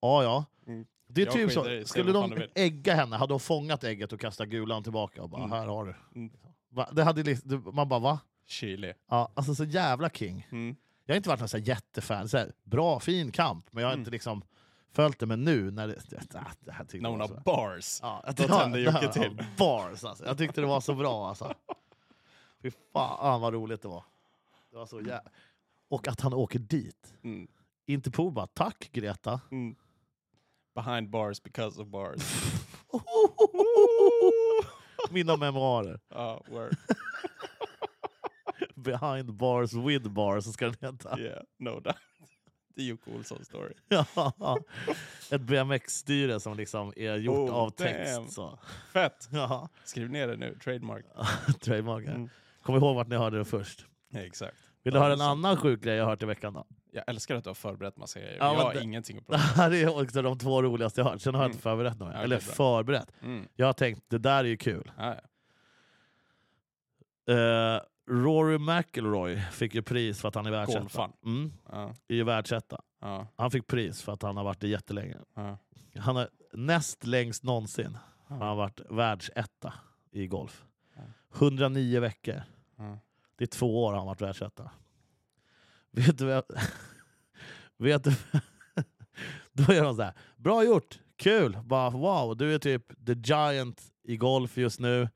ja 0.00 0.22
ja. 0.22 0.44
Mm. 0.66 0.86
Det 1.08 1.22
är 1.22 1.26
Jag 1.26 1.34
typ 1.34 1.52
så, 1.52 1.82
skulle 1.84 2.12
de 2.12 2.42
ägga 2.54 2.94
henne, 2.94 3.16
hade 3.16 3.32
hon 3.32 3.40
fångat 3.40 3.84
ägget 3.84 4.12
och 4.12 4.20
kastat 4.20 4.48
gulan 4.48 4.82
tillbaka 4.82 5.22
och 5.22 5.28
bara, 5.30 5.44
Mm. 5.44 5.52
här 5.58 5.66
har 5.66 5.84
du. 5.84 5.94
Mm. 6.20 6.30
Det 6.92 7.04
hade 7.04 7.22
liksom, 7.22 7.70
man 7.72 7.88
bara 7.88 8.00
va? 8.00 8.18
Chili. 8.46 8.92
Ja, 9.10 9.32
alltså 9.34 9.54
så 9.54 9.64
jävla 9.64 10.10
king. 10.10 10.46
Mm. 10.52 10.76
Jag 11.04 11.14
har 11.14 11.16
inte 11.16 11.28
varit 11.28 11.40
någon 11.40 11.48
så 11.48 11.58
jättefan, 11.58 12.28
så 12.28 12.38
här, 12.38 12.52
bra 12.64 13.00
fin 13.00 13.32
kamp, 13.32 13.66
men 13.70 13.82
jag 13.82 13.88
har 13.88 13.92
Mm. 13.92 14.00
inte 14.00 14.10
liksom 14.10 14.42
följt 14.92 15.18
det. 15.18 15.26
Men 15.26 15.44
nu, 15.44 15.70
när 15.70 15.88
det, 15.88 16.10
det, 16.10 16.20
det 16.60 16.72
här 16.72 16.84
tyckte 16.84 17.02
När 17.02 17.10
hon 17.10 17.20
har 17.20 17.42
bars. 17.44 17.98
Ja, 18.02 18.24
Då 18.36 18.48
tänder 18.48 18.78
Jocke 18.78 19.12
till. 19.12 19.44
Bars 19.58 20.04
alltså. 20.04 20.26
Jag 20.26 20.38
tyckte 20.38 20.60
det 20.60 20.66
var 20.66 20.80
så 20.80 20.94
bra 20.94 21.28
alltså. 21.28 21.54
Fy 22.62 22.70
fan 22.92 23.40
vad 23.40 23.52
roligt 23.54 23.82
det 23.82 23.88
var. 23.88 24.04
Det 24.70 24.76
var 24.76 24.86
så 24.86 25.00
jä... 25.00 25.20
Och 25.88 26.08
att 26.08 26.20
han 26.20 26.34
åker 26.34 26.58
dit. 26.58 27.14
Mm. 27.22 27.48
Interpol 27.86 28.32
bara, 28.32 28.46
tack 28.46 28.88
Greta. 28.92 29.40
Mm. 29.50 29.76
Behind 30.74 31.10
bars 31.10 31.42
because 31.42 31.82
of 31.82 31.88
bars. 31.88 32.20
Mina 35.10 35.36
memoarer. 35.36 36.00
Ja, 36.08 36.42
word. 36.48 36.76
Behind 38.74 39.34
bars 39.34 39.72
with 39.72 40.08
bars 40.08 40.52
ska 40.52 40.66
den 40.66 40.74
heta. 40.92 41.20
Yeah, 41.20 41.42
no 41.58 41.80
doubt. 41.80 41.96
Det 42.74 42.82
är 42.82 42.86
Jocke 42.86 43.10
Olsson 43.10 43.44
story. 43.44 43.72
Ja. 44.38 44.58
Ett 45.30 45.40
BMX-styre 45.40 46.40
som 46.40 46.56
liksom 46.56 46.92
är 46.96 47.16
gjort 47.16 47.50
Oh, 47.50 47.54
av 47.54 47.70
text. 47.70 48.14
damn. 48.14 48.28
Så. 48.28 48.58
Fett! 48.92 49.28
Ja, 49.32 49.68
Skriv 49.84 50.10
ner 50.10 50.28
det 50.28 50.36
nu, 50.36 50.54
trademark. 50.64 51.04
trademarkar. 51.60 52.10
Mm. 52.14 52.28
Kom 52.62 52.74
ihåg 52.76 52.94
vart 52.96 53.08
ni 53.08 53.16
hörde 53.16 53.38
det 53.38 53.44
först. 53.44 53.86
Ja, 54.08 54.20
exakt. 54.20 54.56
Vill 54.82 54.92
du 54.94 54.98
höra 55.00 55.12
en 55.12 55.20
annan 55.20 55.56
sjuk 55.56 55.80
grej 55.82 55.96
jag 55.96 56.06
hört 56.06 56.22
i 56.22 56.26
veckan 56.26 56.52
då? 56.52 56.66
Jag 56.92 57.04
älskar 57.06 57.34
att 57.34 57.44
du 57.44 57.50
har 57.50 57.54
förberett 57.54 57.96
massa 57.96 58.20
grejer. 58.20 58.36
Ja, 58.38 58.54
jag 58.54 58.60
har 58.64 58.74
det- 58.74 58.80
ingenting 58.82 59.18
att 59.18 59.26
Det 59.26 59.32
prata 59.32 59.42
här 59.62 59.74
är 59.74 60.02
också 60.02 60.22
de 60.22 60.38
två 60.38 60.62
roligaste 60.62 61.00
jag 61.00 61.04
har 61.04 61.12
hört, 61.12 61.20
sen 61.20 61.34
har 61.34 61.40
jag 61.42 61.46
Mm. 61.46 61.52
inte 61.52 61.62
förberett 61.62 61.98
något. 61.98 62.14
Ja, 62.14 62.20
Eller 62.22 62.36
bra. 62.36 62.54
förberett. 62.54 63.10
om. 63.22 63.28
Mm. 63.28 63.48
Jag 63.56 63.66
har 63.66 63.72
tänkt, 63.72 64.02
det 64.08 64.18
där 64.18 64.38
är 64.38 64.48
ju 64.48 64.56
kul. 64.56 64.92
Ja, 64.98 65.14
ja. 65.14 65.20
Eh, 67.34 67.80
Rory 68.10 68.58
McIlroy 68.58 69.40
fick 69.40 69.74
ju 69.74 69.82
pris 69.82 70.20
för 70.20 70.28
att 70.28 70.34
han 70.34 70.46
är 70.46 70.50
världsetta. 70.50 71.10
Mm, 71.24 71.52
Ja, 71.72 71.94
är 72.08 72.24
världsetta. 72.24 72.80
ja, 73.00 73.26
Han 73.36 73.50
fick 73.50 73.66
pris 73.66 74.02
för 74.02 74.12
att 74.12 74.22
han 74.22 74.36
har 74.36 74.44
varit 74.44 74.60
det 74.60 74.68
jättelänge. 74.68 75.16
ja. 75.34 75.58
Han 75.96 76.16
är 76.16 76.28
näst 76.52 77.06
längst 77.06 77.42
någonsin. 77.44 77.98
Ja. 78.28 78.34
Han 78.34 78.48
har 78.48 78.56
varit 78.56 78.80
världsetta 78.90 79.72
i 80.10 80.26
golf. 80.26 80.64
Ja. 80.96 81.02
109 81.34 82.00
veckor. 82.00 82.42
Det 83.38 83.44
är 83.44 83.46
två 83.46 83.84
år 83.84 83.90
han 83.90 83.98
har 84.00 84.06
varit 84.06 84.20
världsetta. 84.20 84.70
Vet 85.90 86.18
du 86.18 86.24
vad. 86.26 86.44
Vet 87.76 88.04
du... 88.04 88.10
Då 89.52 89.72
är 89.72 89.82
de 89.82 89.96
så 89.96 90.02
här, 90.02 90.12
bra 90.36 90.64
gjort, 90.64 90.98
kul, 91.16 91.58
bara 91.64 91.90
wow, 91.90 92.36
du 92.36 92.54
är 92.54 92.58
typ 92.58 93.06
the 93.06 93.12
giant 93.12 93.82
i 94.02 94.16
golf 94.16 94.56
just 94.56 94.80
nu. 94.80 95.08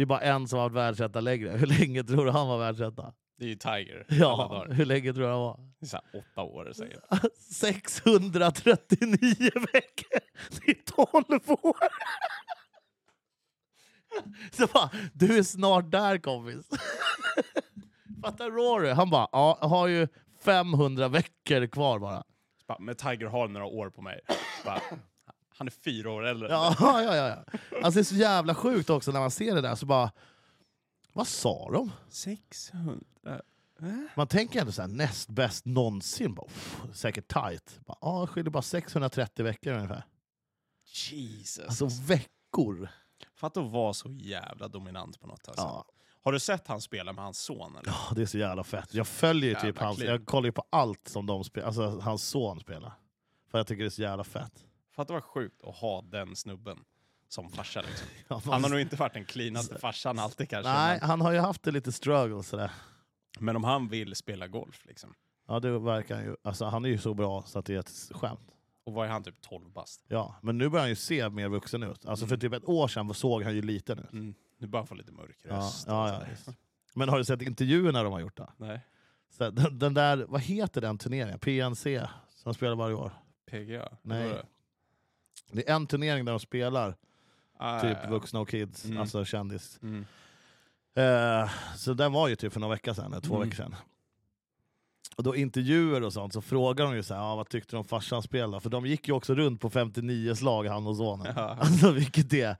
Det 0.00 0.04
är 0.04 0.06
bara 0.06 0.20
en 0.20 0.48
som 0.48 0.58
har 0.58 0.68
varit 0.68 0.76
världsetta 0.76 1.20
längre. 1.20 1.50
Hur 1.56 1.66
länge 1.66 2.04
tror 2.04 2.24
du 2.24 2.30
han 2.30 2.48
var 2.48 2.58
världsetta? 2.58 3.12
Det 3.38 3.44
är 3.44 3.48
ju 3.48 3.54
Tiger. 3.54 4.06
Ja, 4.08 4.66
hur 4.70 4.84
länge 4.84 5.12
tror 5.12 5.24
du 5.24 5.30
han 5.30 5.40
var? 5.40 5.60
Det 5.80 5.86
är 5.86 5.88
så 5.88 5.96
här 5.96 6.20
åtta 6.20 6.42
år 6.42 6.72
säkert. 6.72 7.00
639 7.52 9.50
veckor! 9.72 10.20
Det 10.50 10.70
är 10.70 10.82
12 10.84 11.50
år! 11.50 11.76
Så 14.56 14.66
bara, 14.66 14.90
du 15.12 15.38
är 15.38 15.42
snart 15.42 15.90
där 15.90 16.18
kompis. 16.18 16.68
Fattar 18.22 18.50
Rory? 18.50 18.90
Han 18.90 19.10
bara, 19.10 19.28
ja, 19.32 19.58
har 19.60 19.86
ju 19.86 20.08
500 20.44 21.08
veckor 21.08 21.66
kvar 21.66 21.98
bara. 21.98 22.24
Men 22.78 22.94
Tiger 22.94 23.26
har 23.26 23.48
några 23.48 23.66
år 23.66 23.90
på 23.90 24.02
mig. 24.02 24.20
Bara, 24.64 24.80
han 25.60 25.66
är 25.66 25.70
fyra 25.70 26.10
år 26.10 26.26
äldre. 26.26 26.48
Ja, 26.50 26.76
ja, 26.80 27.02
ja, 27.02 27.28
ja. 27.28 27.58
Alltså 27.82 27.98
det 27.98 28.00
är 28.00 28.04
så 28.04 28.14
jävla 28.14 28.54
sjukt 28.54 28.90
också 28.90 29.12
när 29.12 29.20
man 29.20 29.30
ser 29.30 29.54
det 29.54 29.60
där, 29.60 29.74
så 29.74 29.86
bara... 29.86 30.12
Vad 31.12 31.26
sa 31.28 31.70
de? 31.72 31.92
600... 32.08 33.00
Man 34.14 34.26
tänker 34.26 34.60
ändå 34.60 34.72
så 34.72 34.82
här, 34.82 34.88
näst 34.88 35.28
bäst 35.28 35.64
någonsin. 35.64 36.34
Bara, 36.34 36.46
pff, 36.46 36.82
säkert 36.92 37.28
tight. 37.28 37.80
Bara, 37.86 37.98
Ja, 38.00 38.26
skiljer 38.26 38.50
bara 38.50 38.62
630 38.62 39.44
veckor 39.44 39.72
ungefär. 39.72 40.02
Jesus. 41.10 41.64
Alltså 41.64 41.86
veckor. 42.06 42.88
Fatta 43.34 43.60
att 43.60 43.70
vara 43.70 43.92
så 43.92 44.08
jävla 44.08 44.68
dominant 44.68 45.20
på 45.20 45.26
något. 45.26 45.48
Alltså. 45.48 45.62
Ja. 45.62 45.84
Har 46.22 46.32
du 46.32 46.40
sett 46.40 46.66
han 46.66 46.80
spela 46.80 47.12
med 47.12 47.24
hans 47.24 47.38
son? 47.38 47.76
Eller? 47.76 47.92
Ja, 47.92 48.14
det 48.14 48.22
är 48.22 48.26
så 48.26 48.38
jävla 48.38 48.64
fett. 48.64 48.94
Jag 48.94 49.06
följer 49.06 49.50
ju 49.50 49.60
typ 49.60 49.78
hans, 49.78 49.98
jag 49.98 50.26
kollar 50.26 50.46
ju 50.46 50.52
på 50.52 50.64
allt 50.70 51.08
som 51.08 51.26
de 51.26 51.44
spelar, 51.44 51.66
alltså 51.66 51.98
hans 52.00 52.28
son 52.28 52.60
spelar. 52.60 52.92
För 53.50 53.58
jag 53.58 53.66
tycker 53.66 53.82
det 53.82 53.88
är 53.88 53.90
så 53.90 54.02
jävla 54.02 54.24
fett. 54.24 54.64
Fatta 54.92 55.12
vad 55.12 55.24
sjukt 55.24 55.62
att 55.64 55.76
ha 55.76 56.02
den 56.02 56.36
snubben 56.36 56.78
som 57.28 57.50
farsa. 57.50 57.80
Liksom. 57.80 58.06
Ja, 58.28 58.40
Han 58.44 58.62
har 58.62 58.70
nog 58.70 58.80
inte 58.80 58.96
varit 58.96 59.14
den 59.14 59.24
cleanaste 59.24 59.78
farsan 59.78 60.18
alltid 60.18 60.48
kanske. 60.48 60.72
Nej, 60.72 60.98
Men, 61.00 61.08
han 61.10 61.20
har 61.20 61.32
ju 61.32 61.38
haft 61.38 61.62
det 61.62 61.70
lite 61.70 61.92
struggle 61.92 62.42
sådär. 62.42 62.70
men 63.40 63.56
om 63.56 63.64
han 63.64 63.88
vill 63.88 64.14
spela 64.16 64.48
golf, 64.48 64.84
liksom. 64.86 65.14
Ja, 65.48 65.60
det 65.60 65.78
verkar 65.78 66.14
han 66.16 66.24
ju. 66.24 66.36
Alltså 66.44 66.64
han 66.64 66.84
är 66.84 66.88
ju 66.88 66.98
så 66.98 67.14
bra 67.14 67.42
så 67.46 67.58
att 67.58 67.64
det 67.66 67.74
är 67.74 67.78
ett 67.78 67.92
skämt. 68.10 68.40
och 68.84 68.92
vad 68.92 69.06
är 69.06 69.10
han, 69.10 69.22
typ 69.22 69.40
12 69.40 69.70
bast? 69.72 70.04
Ja, 70.08 70.34
men 70.42 70.58
nu 70.58 70.68
börjar 70.68 70.82
han 70.82 70.88
ju 70.90 70.96
se 70.96 71.28
mer 71.28 71.48
vuxen 71.48 71.82
ut. 71.82 72.06
Alltså 72.06 72.26
för 72.26 72.34
Mm. 72.34 72.40
typ 72.40 72.52
ett 72.52 72.68
år 72.68 72.88
sedan 72.88 73.14
såg 73.14 73.42
han 73.42 73.54
ju 73.54 73.62
liten 73.62 73.98
ut. 73.98 74.12
Mm. 74.12 74.34
Nu 74.58 74.66
börjar 74.66 74.80
han 74.80 74.86
få 74.86 74.94
lite 74.94 75.12
mörk 75.12 75.36
Ja, 75.42 75.56
röst. 75.56 75.84
ja, 75.88 76.08
ja, 76.08 76.14
sådär. 76.14 76.30
just. 76.30 76.48
Men 76.94 77.08
har 77.08 77.18
du 77.18 77.24
sett 77.24 77.42
intervjuerna 77.42 78.02
de 78.02 78.12
har 78.12 78.20
gjort? 78.20 78.36
Då? 78.36 78.48
Nej. 78.56 78.80
Så, 79.30 79.50
den, 79.50 79.78
den 79.78 79.94
där, 79.94 80.26
vad 80.28 80.40
heter 80.40 80.80
den 80.80 80.98
turneringen? 80.98 81.38
PNC, 81.38 82.06
som 82.28 82.54
spelar 82.54 82.74
varje 82.74 82.94
år. 82.94 83.12
PGA? 83.50 83.88
Nej. 84.02 84.42
Det? 85.52 85.68
Är 85.70 85.74
en 85.74 85.86
turnering 85.86 86.24
där 86.24 86.32
de 86.32 86.40
spelar 86.40 86.96
Ah, 87.62 87.80
typ 87.80 87.98
ja, 88.02 88.10
vuxna 88.10 88.40
och 88.40 88.48
kids, 88.48 88.84
Mm. 88.84 88.98
alltså 88.98 89.24
kändis. 89.24 89.78
Mm. 89.82 90.06
Eh, 90.94 91.50
så 91.76 91.94
den 91.94 92.12
var 92.12 92.28
ju 92.28 92.36
typ 92.36 92.52
för 92.52 92.60
några 92.60 92.74
veckor 92.74 92.94
sedan, 92.94 93.12
eller 93.12 93.20
två 93.20 93.36
Mm. 93.36 93.48
veckor 93.48 93.62
sedan. 93.62 93.74
Och 95.16 95.22
då 95.22 95.36
intervjuer 95.36 96.02
och 96.02 96.12
sånt 96.12 96.32
så 96.32 96.40
frågar 96.40 96.84
de 96.84 96.94
ju 96.94 97.02
så 97.02 97.14
här, 97.14 97.20
ah, 97.20 97.36
vad 97.36 97.48
tyckte 97.48 97.76
du 97.76 97.78
om 97.78 97.84
farsans 97.84 98.24
spel 98.24 98.50
då? 98.50 98.60
För 98.60 98.70
de 98.70 98.86
gick 98.86 99.08
ju 99.08 99.14
också 99.14 99.34
runt 99.34 99.60
på 99.60 99.70
59 99.70 100.34
slag 100.34 100.64
han 100.66 100.86
och 100.86 100.96
sonen. 100.96 101.32
Ja. 101.36 101.48
Alltså 101.60 101.90
vilket 101.90 102.30
det 102.30 102.56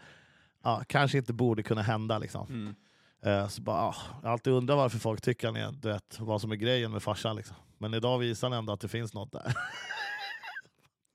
ja, 0.63 0.83
kanske 0.87 1.19
inte 1.19 1.33
borde 1.33 1.63
kunna 1.63 1.83
hända 1.83 2.19
liksom. 2.19 2.47
Mm. 2.49 2.75
Eh, 3.23 3.49
så 3.49 3.63
bara, 3.63 3.77
ah, 3.83 3.97
jag 4.23 4.33
alltid 4.33 4.53
undrat 4.53 4.77
varför 4.77 4.99
folk 4.99 5.21
tycker 5.21 5.47
han 5.47 5.57
är, 5.57 5.73
du 5.73 5.89
vet, 5.89 6.21
vad 6.21 6.41
som 6.41 6.53
är 6.53 6.57
grejen 6.57 6.93
med 6.93 7.03
farsan 7.03 7.37
liksom. 7.37 7.57
Men 7.79 7.95
idag 7.95 8.19
visar 8.19 8.49
han 8.51 8.59
ändå 8.59 8.73
att 8.73 8.81
det 8.81 8.89
finns 8.89 9.15
något 9.15 9.33
där. 9.33 9.55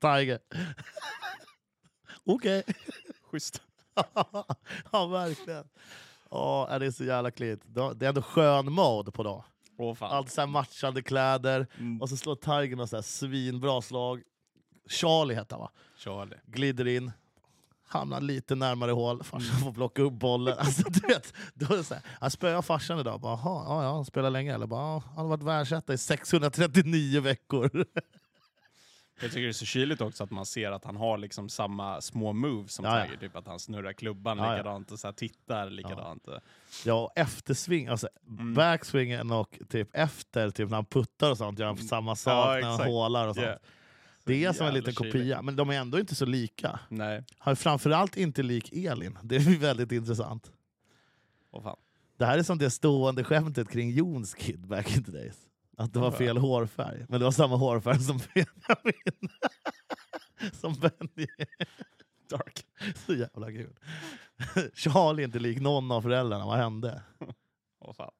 Tiger. 0.00 0.38
Okej. 2.26 2.62
Schysst. 3.30 3.62
ja 4.92 5.06
verkligen. 5.06 5.64
Ja, 6.30 6.76
det 6.80 6.86
är 6.86 6.90
så 6.90 7.04
jävla 7.04 7.30
klint. 7.30 7.62
Det 7.66 7.80
är 8.06 8.08
ändå 8.08 8.22
skön 8.22 8.72
mode 8.72 9.10
på 9.12 9.22
dag. 9.22 9.44
Åh 9.78 9.94
fan. 9.94 10.10
Allt 10.12 10.30
så 10.30 10.46
matchande 10.46 11.02
kläder, 11.02 11.66
Mm. 11.78 12.02
och 12.02 12.08
så 12.08 12.16
slår 12.16 12.34
Tiger 12.36 12.76
något 12.76 12.90
så 12.90 12.96
här 12.96 13.02
svinbra 13.02 13.82
slag. 13.82 14.22
Charlie 14.88 15.34
heter 15.34 15.56
han 15.56 15.60
va? 15.60 15.70
Charlie. 15.98 16.36
Glider 16.46 16.86
in, 16.86 17.12
hamnar 17.88 18.20
lite 18.20 18.54
närmare 18.54 18.90
hål, 18.92 19.22
farsan 19.24 19.60
får 19.60 19.72
plocka 19.72 20.02
upp 20.02 20.12
bollen. 20.12 20.58
Alltså, 20.58 20.82
du 20.90 21.00
vet, 21.08 21.34
då 21.54 21.72
är 21.74 21.76
det 21.76 21.84
så 21.84 21.94
här, 22.20 22.28
spöade 22.28 22.62
farsan 22.62 22.98
idag, 22.98 23.20
bara, 23.20 23.32
"Jaha, 23.44 23.64
ja, 23.66 23.82
ja, 23.84 23.92
han 23.94 24.04
spelar 24.04 24.30
länge 24.30 24.54
eller? 24.54 24.66
Bara, 24.66 24.80
"Ja, 24.94 25.02
han 25.06 25.16
har 25.16 25.28
varit 25.28 25.42
världsetta 25.42 25.92
i 25.94 25.98
639 25.98 27.20
veckor. 27.20 27.70
Jag 29.20 29.30
tycker 29.30 29.42
det 29.42 29.48
är 29.48 29.52
så 29.52 29.64
kyligt 29.64 30.00
också 30.00 30.24
att 30.24 30.30
man 30.30 30.46
ser 30.46 30.72
att 30.72 30.84
han 30.84 30.96
har 30.96 31.18
liksom 31.18 31.48
samma 31.48 32.00
små 32.00 32.32
moves 32.32 32.72
som 32.74 32.84
Ja, 32.84 32.98
ja. 32.98 33.04
Tiger. 33.04 33.18
Typ 33.18 33.36
att 33.36 33.46
han 33.46 33.60
snurrar 33.60 33.92
klubban 33.92 34.38
Ja, 34.38 34.44
ja. 34.46 34.52
likadant 34.52 34.92
och 34.92 34.98
så 34.98 35.12
tittar 35.12 35.70
likadant. 35.70 36.28
Ja, 36.84 36.94
och 36.94 37.12
eftersving, 37.16 37.86
alltså 37.88 38.08
Mm. 38.28 38.54
backswingen 38.54 39.30
och 39.30 39.58
typ 39.68 39.88
efter, 39.92 40.50
typ 40.50 40.68
när 40.70 40.76
han 40.76 40.84
puttar 40.84 41.30
och 41.30 41.38
sånt, 41.38 41.58
gör 41.58 41.66
han 41.66 41.78
samma 41.78 42.16
sak 42.16 42.56
Ja, 42.56 42.60
när 42.60 42.68
han 42.78 42.86
hålar 42.86 43.28
och 43.28 43.34
sånt. 43.34 43.46
Yeah. 43.46 43.58
Det 44.24 44.44
är 44.44 44.52
som 44.52 44.66
en 44.66 44.74
liten 44.74 44.94
kopia, 44.94 45.42
men 45.42 45.56
de 45.56 45.70
är 45.70 45.74
ändå 45.80 45.98
inte 46.00 46.14
så 46.14 46.24
lika. 46.26 46.80
Nej, 46.88 47.24
Han 47.38 47.52
är 47.52 47.56
framförallt 47.56 48.16
inte 48.16 48.42
lik 48.42 48.72
Elin, 48.72 49.18
det 49.22 49.36
är 49.36 49.58
väldigt 49.60 49.92
intressant. 49.92 50.52
åh 51.50 51.62
fan. 51.62 51.76
Det 52.18 52.26
här 52.26 52.38
är 52.38 52.42
som 52.42 52.58
det 52.58 52.70
stående 52.70 53.24
skämtet 53.24 53.68
kring 53.70 53.90
Jons 53.90 54.34
kid 54.34 54.66
back 54.66 54.96
in 54.96 55.04
the 55.04 55.10
days. 55.12 55.36
Att 55.76 55.92
det 55.92 55.98
var 55.98 56.10
fel 56.10 56.36
hårfärg, 56.38 57.06
men 57.08 57.20
det 57.20 57.24
var 57.24 57.32
samma 57.32 57.56
hårfärg 57.56 58.00
som 58.00 58.20
Benjamin. 58.34 59.30
som 60.60 60.74
Benny. 60.74 61.26
Dark. 62.30 62.66
Så 63.06 63.14
jävla 63.14 63.50
kul. 63.50 63.76
Charlie 64.74 65.22
är 65.22 65.24
inte 65.24 65.38
lik 65.38 65.60
någon 65.60 65.92
av 65.92 66.02
föräldrarna, 66.02 66.46
vad 66.46 66.56
hände? 66.58 67.02
Fan. 67.96 68.10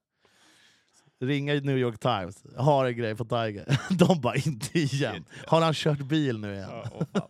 Ringa 1.19 1.53
New 1.53 1.77
York 1.77 1.99
Times, 1.99 2.45
har 2.57 2.85
en 2.85 2.97
grej 2.97 3.15
på 3.15 3.25
Tiger. 3.25 3.79
De 3.97 4.21
bara 4.21 4.35
inte 4.35 4.79
igen. 4.79 5.25
Har 5.47 5.61
han 5.61 5.73
kört 5.73 5.99
bil 5.99 6.39
nu 6.39 6.53
igen? 6.53 6.69
Ja, 6.69 6.89
åh 6.93 7.05
fan. 7.13 7.29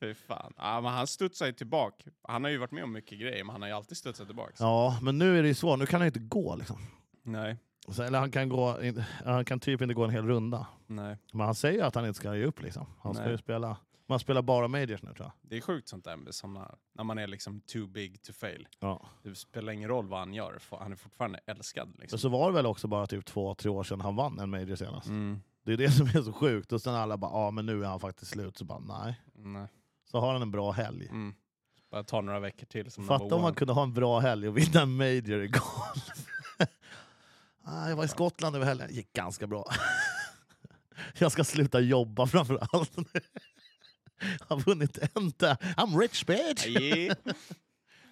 Fy 0.00 0.14
fan. 0.14 0.52
Ja, 0.56 0.80
men 0.80 0.92
han 0.92 1.06
studsar 1.06 1.46
ju 1.46 1.52
tillbaka. 1.52 2.10
Han 2.22 2.44
har 2.44 2.50
ju 2.50 2.58
varit 2.58 2.70
med 2.72 2.84
om 2.84 2.92
mycket 2.92 3.18
grejer, 3.18 3.44
men 3.44 3.52
han 3.52 3.62
har 3.62 3.68
ju 3.68 3.74
alltid 3.74 3.96
studsat 3.96 4.26
tillbaka. 4.26 4.52
Ja, 4.58 4.98
men 5.02 5.18
nu 5.18 5.38
är 5.38 5.42
det 5.42 5.48
ju 5.48 5.54
så, 5.54 5.76
nu 5.76 5.86
kan 5.86 6.00
han 6.00 6.06
inte 6.06 6.18
gå 6.18 6.56
liksom. 6.56 6.78
Nej, 7.22 7.58
Så, 7.88 8.02
eller 8.02 8.18
han 8.18 8.30
kan, 8.30 8.48
gå, 8.48 8.78
han 9.24 9.44
kan 9.44 9.60
typ 9.60 9.82
inte 9.82 9.94
gå 9.94 10.04
en 10.04 10.10
hel 10.10 10.26
runda. 10.26 10.66
nej. 10.86 11.18
Men 11.32 11.46
han 11.46 11.54
säger 11.54 11.84
att 11.84 11.94
han 11.94 12.06
inte 12.06 12.16
ska 12.16 12.36
ge 12.36 12.44
upp 12.44 12.62
liksom. 12.62 12.86
Han 13.02 13.14
ska 13.14 13.30
ju 13.30 13.38
spela, 13.38 13.76
man 14.06 14.18
spelar 14.18 14.42
bara 14.42 14.68
majors 14.68 15.02
nu 15.02 15.14
tror 15.14 15.26
jag. 15.26 15.32
Det 15.42 15.56
är 15.56 15.60
sjukt 15.60 15.88
sånt 15.88 16.04
där 16.04 16.16
med 16.16 16.34
såna, 16.34 16.74
när 16.92 17.04
man 17.04 17.18
är 17.18 17.26
liksom 17.26 17.60
too 17.60 17.86
big 17.86 18.22
to 18.22 18.32
fail. 18.32 18.68
Ja. 18.80 19.06
Det 19.22 19.34
spelar 19.34 19.72
ingen 19.72 19.88
roll 19.88 20.06
vad 20.06 20.18
han 20.18 20.34
gör, 20.34 20.58
han 20.70 20.92
är 20.92 20.96
fortfarande 20.96 21.40
älskad. 21.46 21.94
Liksom. 21.98 22.18
så 22.18 22.28
var 22.28 22.46
det 22.46 22.54
väl 22.54 22.66
också 22.66 22.88
bara 22.88 23.06
typ 23.06 23.24
två, 23.24 23.54
tre 23.54 23.70
år 23.70 23.82
sedan 23.82 24.00
han 24.00 24.16
vann 24.16 24.38
en 24.38 24.50
major 24.50 24.76
senast. 24.76 25.08
Mm. 25.08 25.40
Det 25.64 25.72
är 25.72 25.76
det 25.76 25.90
som 25.90 26.06
är 26.06 26.22
så 26.22 26.32
sjukt. 26.32 26.72
Och 26.72 26.80
sen 26.80 26.94
alla 26.94 27.16
bara, 27.16 27.30
ja 27.30 27.50
men 27.50 27.66
nu 27.66 27.84
är 27.84 27.88
han 27.88 28.00
faktiskt 28.00 28.30
slut. 28.30 28.58
Så 28.58 28.64
bara, 28.64 28.78
nej. 28.78 29.20
Nej. 29.34 29.66
Så 30.10 30.20
har 30.20 30.32
han 30.32 30.42
en 30.42 30.50
bra 30.50 30.70
helg. 30.70 31.06
Mm. 31.06 31.34
Bara 31.90 32.04
ta 32.04 32.20
några 32.20 32.40
veckor 32.40 32.66
till 32.66 32.90
som 32.90 33.06
Fatta 33.06 33.34
om 33.34 33.42
man 33.42 33.54
kunde 33.54 33.72
ha 33.72 33.82
en 33.82 33.92
bra 33.94 34.18
helg 34.20 34.48
och 34.48 34.58
vinna 34.58 34.80
en 34.82 34.96
major 34.96 35.42
i 35.42 35.48
golf. 35.48 36.28
ah, 37.64 37.88
jag 37.88 37.96
var 37.96 38.04
i 38.04 38.08
Skottland 38.08 38.56
över 38.56 38.66
helgen, 38.66 38.88
det 38.88 38.94
gick 38.94 39.12
ganska 39.12 39.46
bra. 39.46 39.70
jag 41.18 41.32
ska 41.32 41.44
sluta 41.44 41.80
jobba 41.80 42.26
framför 42.26 42.58
allt. 42.70 42.92
jag 42.96 44.46
har 44.48 44.60
vunnit 44.60 44.98
en 45.16 45.32
där. 45.36 45.54
I'm 45.54 45.98
rich 46.00 46.26
bitch! 46.26 46.66
Yeah. 46.66 47.16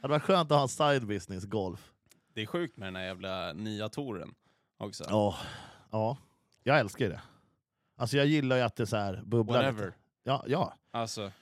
Det 0.02 0.08
varit 0.08 0.22
skönt 0.22 0.50
att 0.50 0.56
ha 0.56 0.62
en 0.62 0.68
side 0.68 1.06
business, 1.06 1.44
golf. 1.44 1.92
Det 2.34 2.42
är 2.42 2.46
sjukt 2.46 2.76
med 2.76 2.86
den 2.86 2.96
här 2.96 3.04
jävla 3.04 3.52
nya 3.52 3.88
touren 3.88 4.34
också. 4.78 5.04
Ja, 5.08 5.36
ja. 5.90 6.16
jag 6.62 6.78
älskar 6.78 7.08
det. 7.08 7.20
Alltså 7.96 8.16
jag 8.16 8.26
gillar 8.26 8.56
ju 8.56 8.62
att 8.62 8.76
det 8.76 8.86
så 8.86 8.96
här 8.96 9.22
bubblar 9.24 9.54
Whatever. 9.62 9.84
lite. 9.86 9.96
Ja, 10.22 10.44
ja. 10.46 10.74
Alltså, 10.90 11.22
Är 11.22 11.32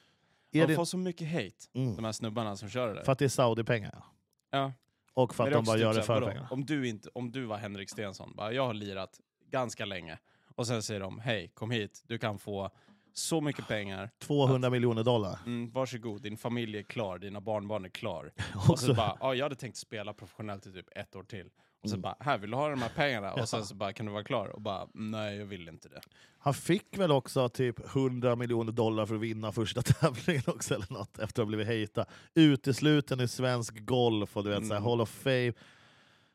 de 0.51 0.67
det, 0.67 0.75
får 0.75 0.85
så 0.85 0.97
mycket 0.97 1.33
hate, 1.33 1.69
mm, 1.73 1.97
de 1.97 2.05
här 2.05 2.13
snubbarna 2.13 2.57
som 2.57 2.69
kör 2.71 2.89
det 2.89 2.95
där. 2.95 3.03
för 3.03 3.13
att 3.13 3.19
det 3.19 3.25
är 3.25 3.29
Saudi-pengar. 3.29 4.03
Ja. 4.51 4.73
Och 5.15 5.35
för 5.35 5.45
att 5.45 5.53
de 5.53 5.65
bara 5.65 5.77
typ 5.77 5.83
gör 5.83 5.95
det 5.95 6.03
för 6.03 6.15
vadå? 6.15 6.27
pengar. 6.27 6.49
Om 6.51 6.65
du, 6.65 6.89
inte, 6.89 7.09
om 7.15 7.33
du 7.33 7.45
var 7.45 7.57
Henrik 7.57 7.91
Stensson, 7.91 8.33
bara, 8.37 8.53
jag 8.53 8.67
har 8.67 8.75
lirat 8.75 9.21
ganska 9.51 9.85
länge, 9.85 10.19
och 10.55 10.67
sen 10.67 10.83
säger 10.83 11.01
de 11.01 11.19
hej, 11.19 11.51
kom 11.55 11.71
hit, 11.71 12.03
du 12.07 12.19
kan 12.19 12.39
få 12.39 12.71
så 13.13 13.41
mycket 13.41 13.69
pengar, 13.69 14.11
200 14.19 14.71
miljoner 14.71 15.05
dollar. 15.05 15.39
mm, 15.47 15.71
varsågod, 15.71 16.23
din 16.23 16.37
familj 16.37 16.79
är 16.79 16.83
klar, 16.83 17.19
dina 17.19 17.41
barnbarn 17.41 17.85
är 17.85 17.89
klar. 17.89 18.33
Och 18.71 18.79
så, 18.79 18.95
bara, 18.95 19.17
ja, 19.21 19.35
jag 19.35 19.45
hade 19.45 19.57
tänkt 19.57 19.77
spela 19.77 20.13
professionellt 20.13 20.67
i 20.67 20.73
typ 20.73 20.87
ett 20.97 21.17
år 21.17 21.23
till. 21.23 21.51
Och 21.83 21.89
så 21.89 21.95
Mm. 21.95 22.03
bara, 22.03 22.17
här 22.21 22.39
vill 22.39 22.51
du 22.51 22.57
ha 22.57 22.69
de 22.69 22.83
här 22.83 22.89
pengarna? 22.97 23.33
Och 23.33 23.49
sen 23.49 23.65
så 23.65 23.75
bara, 23.75 23.93
kan 23.93 24.07
du 24.07 24.13
vara 24.13 24.25
klar? 24.25 24.47
Och 24.49 24.61
bara, 24.61 24.89
nej 24.95 25.37
jag 25.39 25.47
vill 25.47 25.69
inte 25.69 25.89
det. 25.89 26.01
han 26.39 26.55
fick 26.55 26.99
väl 26.99 27.11
också 27.13 27.49
typ 27.49 27.95
100 27.95 28.37
miljoner 28.37 28.73
dollar 28.73 29.07
för 29.07 29.15
att 29.15 29.21
vinna 29.21 29.53
första 29.53 29.83
tävlingen 30.01 30.43
också 30.47 30.75
eller 30.75 30.93
något 30.93 31.19
efter 31.19 31.43
att 31.43 31.47
ha 31.47 31.49
blivit 31.49 31.67
hejta. 31.67 32.07
Utesluten 32.35 33.21
i 33.21 33.29
svensk 33.29 33.85
golf 33.87 34.37
och 34.37 34.45
du 34.45 34.51
vet, 34.51 34.59
så 34.67 34.73
här, 34.73 34.77
Mm. 34.81 34.85
Hall 34.91 35.01
of 35.01 35.11
Fame. 35.11 35.53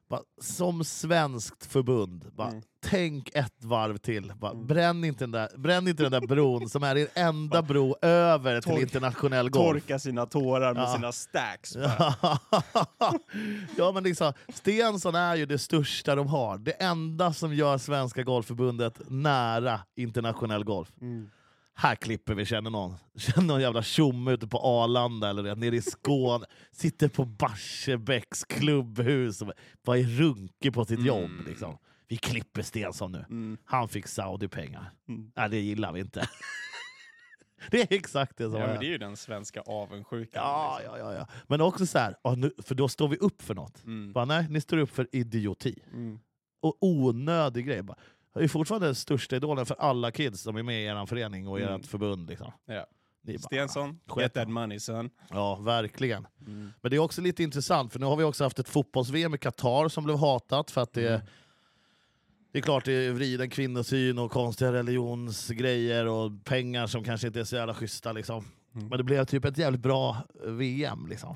Bara, 0.09 0.21
som 0.41 0.83
svenskt 0.83 1.65
förbund, 1.65 2.25
bara, 2.33 2.47
Mm. 2.49 2.61
tänk 2.85 3.29
ett 3.35 3.63
varv 3.63 3.97
till. 3.97 4.33
Bara, 4.39 4.51
Mm. 4.51 4.67
bränn, 4.67 5.03
inte 5.03 5.23
den 5.23 5.31
där, 5.31 5.49
bränn 5.57 5.87
inte 5.87 6.03
den 6.03 6.11
där 6.11 6.27
bron 6.27 6.69
som 6.69 6.83
är 6.83 6.95
er 6.97 7.07
enda 7.13 7.61
bro 7.61 7.95
över 8.01 8.61
till 8.61 8.81
internationell 8.81 9.49
golf. 9.49 9.81
Torka 9.83 9.99
sina 9.99 10.25
tårar 10.25 10.73
med 10.73 10.83
Ja. 10.83 10.95
sina 10.95 11.11
stacks. 11.11 11.75
ja 13.77 13.91
men 13.91 14.03
liksom, 14.03 14.33
Stensson 14.53 15.15
är 15.15 15.35
ju 15.35 15.45
det 15.45 15.57
största 15.57 16.15
de 16.15 16.27
har. 16.27 16.57
Det 16.57 16.71
enda 16.71 17.33
som 17.33 17.53
gör 17.53 17.77
Svenska 17.77 18.23
Golfförbundet 18.23 19.01
nära 19.07 19.79
internationell 19.95 20.63
golf. 20.63 20.91
Mm. 21.01 21.29
Här 21.77 21.95
klipper 21.95 22.33
vi, 22.35 22.45
känner 22.45 22.69
någon. 22.69 22.95
Känner 23.17 23.47
någon 23.47 23.61
jävla 23.61 23.83
tjomme 23.83 24.31
ute 24.31 24.47
på 24.47 24.57
Arlanda 24.59 25.29
eller 25.29 25.55
nere 25.55 25.75
i 25.75 25.81
Skåne. 25.81 26.45
Sitter 26.71 27.07
på 27.09 27.25
Barsebäcks 27.25 28.43
klubbhus 28.45 29.41
och 29.41 29.51
bara 29.85 29.97
är 29.97 30.03
runkig 30.03 30.73
på 30.73 30.85
sitt 30.85 30.99
Mm. 30.99 31.07
jobb. 31.07 31.31
Liksom. 31.47 31.77
Vi 32.07 32.17
klipper 32.17 32.61
Stensson 32.61 33.11
nu. 33.11 33.25
Mm. 33.29 33.57
Han 33.65 33.87
fick 33.89 34.07
Saudi-pengar. 34.07 34.91
Mm. 35.09 35.31
Nej, 35.35 35.49
det 35.49 35.59
gillar 35.59 35.93
vi 35.93 35.99
inte. 35.99 36.29
det 37.71 37.81
är 37.81 37.87
exakt 37.97 38.37
det 38.37 38.43
som 38.49 38.53
Ja, 38.59 38.63
är. 38.65 38.67
men 38.67 38.79
det 38.79 38.85
är 38.85 38.89
ju 38.89 38.97
den 38.97 39.17
svenska 39.17 39.61
avundsjukan. 39.61 40.43
Ja, 40.43 40.77
liksom. 40.79 40.99
ja, 40.99 41.13
ja, 41.13 41.17
ja. 41.19 41.27
Men 41.47 41.61
också 41.61 41.85
så 41.85 41.97
här, 41.99 42.15
för 42.63 42.75
då 42.75 42.87
står 42.87 43.07
vi 43.07 43.17
upp 43.17 43.41
för 43.41 43.55
något. 43.55 43.83
Mm. 43.85 44.13
Bara, 44.13 44.25
nej, 44.25 44.47
ni 44.49 44.61
står 44.61 44.77
upp 44.77 44.89
för 44.89 45.07
idioti. 45.11 45.79
Mm. 45.93 46.19
Och 46.61 46.77
onödig 46.81 47.65
grej. 47.65 47.81
Bara, 47.83 47.97
är 48.43 48.47
fortfarande 48.47 48.87
den 48.87 48.95
största 48.95 49.35
idolen 49.35 49.65
för 49.65 49.75
alla 49.79 50.11
kids 50.11 50.41
som 50.41 50.55
är 50.55 50.63
med 50.63 50.81
i 50.81 50.85
er 50.85 51.05
förening 51.05 51.47
och 51.47 51.59
Mm. 51.59 51.79
ert 51.81 51.85
förbund. 51.85 52.29
Liksom. 52.29 52.51
Ja. 52.65 52.85
Bara, 53.27 53.39
Stensson, 53.39 53.99
get 54.17 54.33
that 54.33 54.47
money 54.49 54.79
son. 54.79 55.09
Ja, 55.29 55.55
verkligen. 55.55 56.27
Mm. 56.47 56.71
Men 56.81 56.89
det 56.91 56.95
är 56.95 56.99
också 56.99 57.21
lite 57.21 57.43
intressant, 57.43 57.93
för 57.93 57.99
nu 57.99 58.05
har 58.05 58.15
vi 58.15 58.23
också 58.23 58.43
haft 58.43 58.59
ett 58.59 58.69
fotbolls-VM 58.69 59.35
i 59.35 59.37
Qatar 59.37 59.89
som 59.89 60.03
blev 60.03 60.17
hatat 60.17 60.71
för 60.71 60.81
att 60.81 60.93
det, 60.93 61.07
Mm. 61.09 61.21
det 62.51 62.59
är 62.59 62.61
klart 62.63 62.85
det 62.85 62.93
är 62.93 63.11
vriden 63.11 63.49
kvinnosyn 63.49 64.19
och 64.19 64.31
konstiga 64.31 64.73
religionsgrejer 64.73 66.05
och 66.05 66.31
pengar 66.45 66.87
som 66.87 67.03
kanske 67.03 67.27
inte 67.27 67.39
är 67.39 67.43
så 67.43 67.55
jävla 67.55 67.73
schyssta. 67.73 68.11
Liksom. 68.11 68.45
Mm. 68.75 68.87
Men 68.87 68.97
det 68.97 69.03
blev 69.03 69.25
typ 69.25 69.45
ett 69.45 69.57
jävligt 69.57 69.81
bra 69.81 70.17
VM. 70.43 71.07
Liksom. 71.07 71.35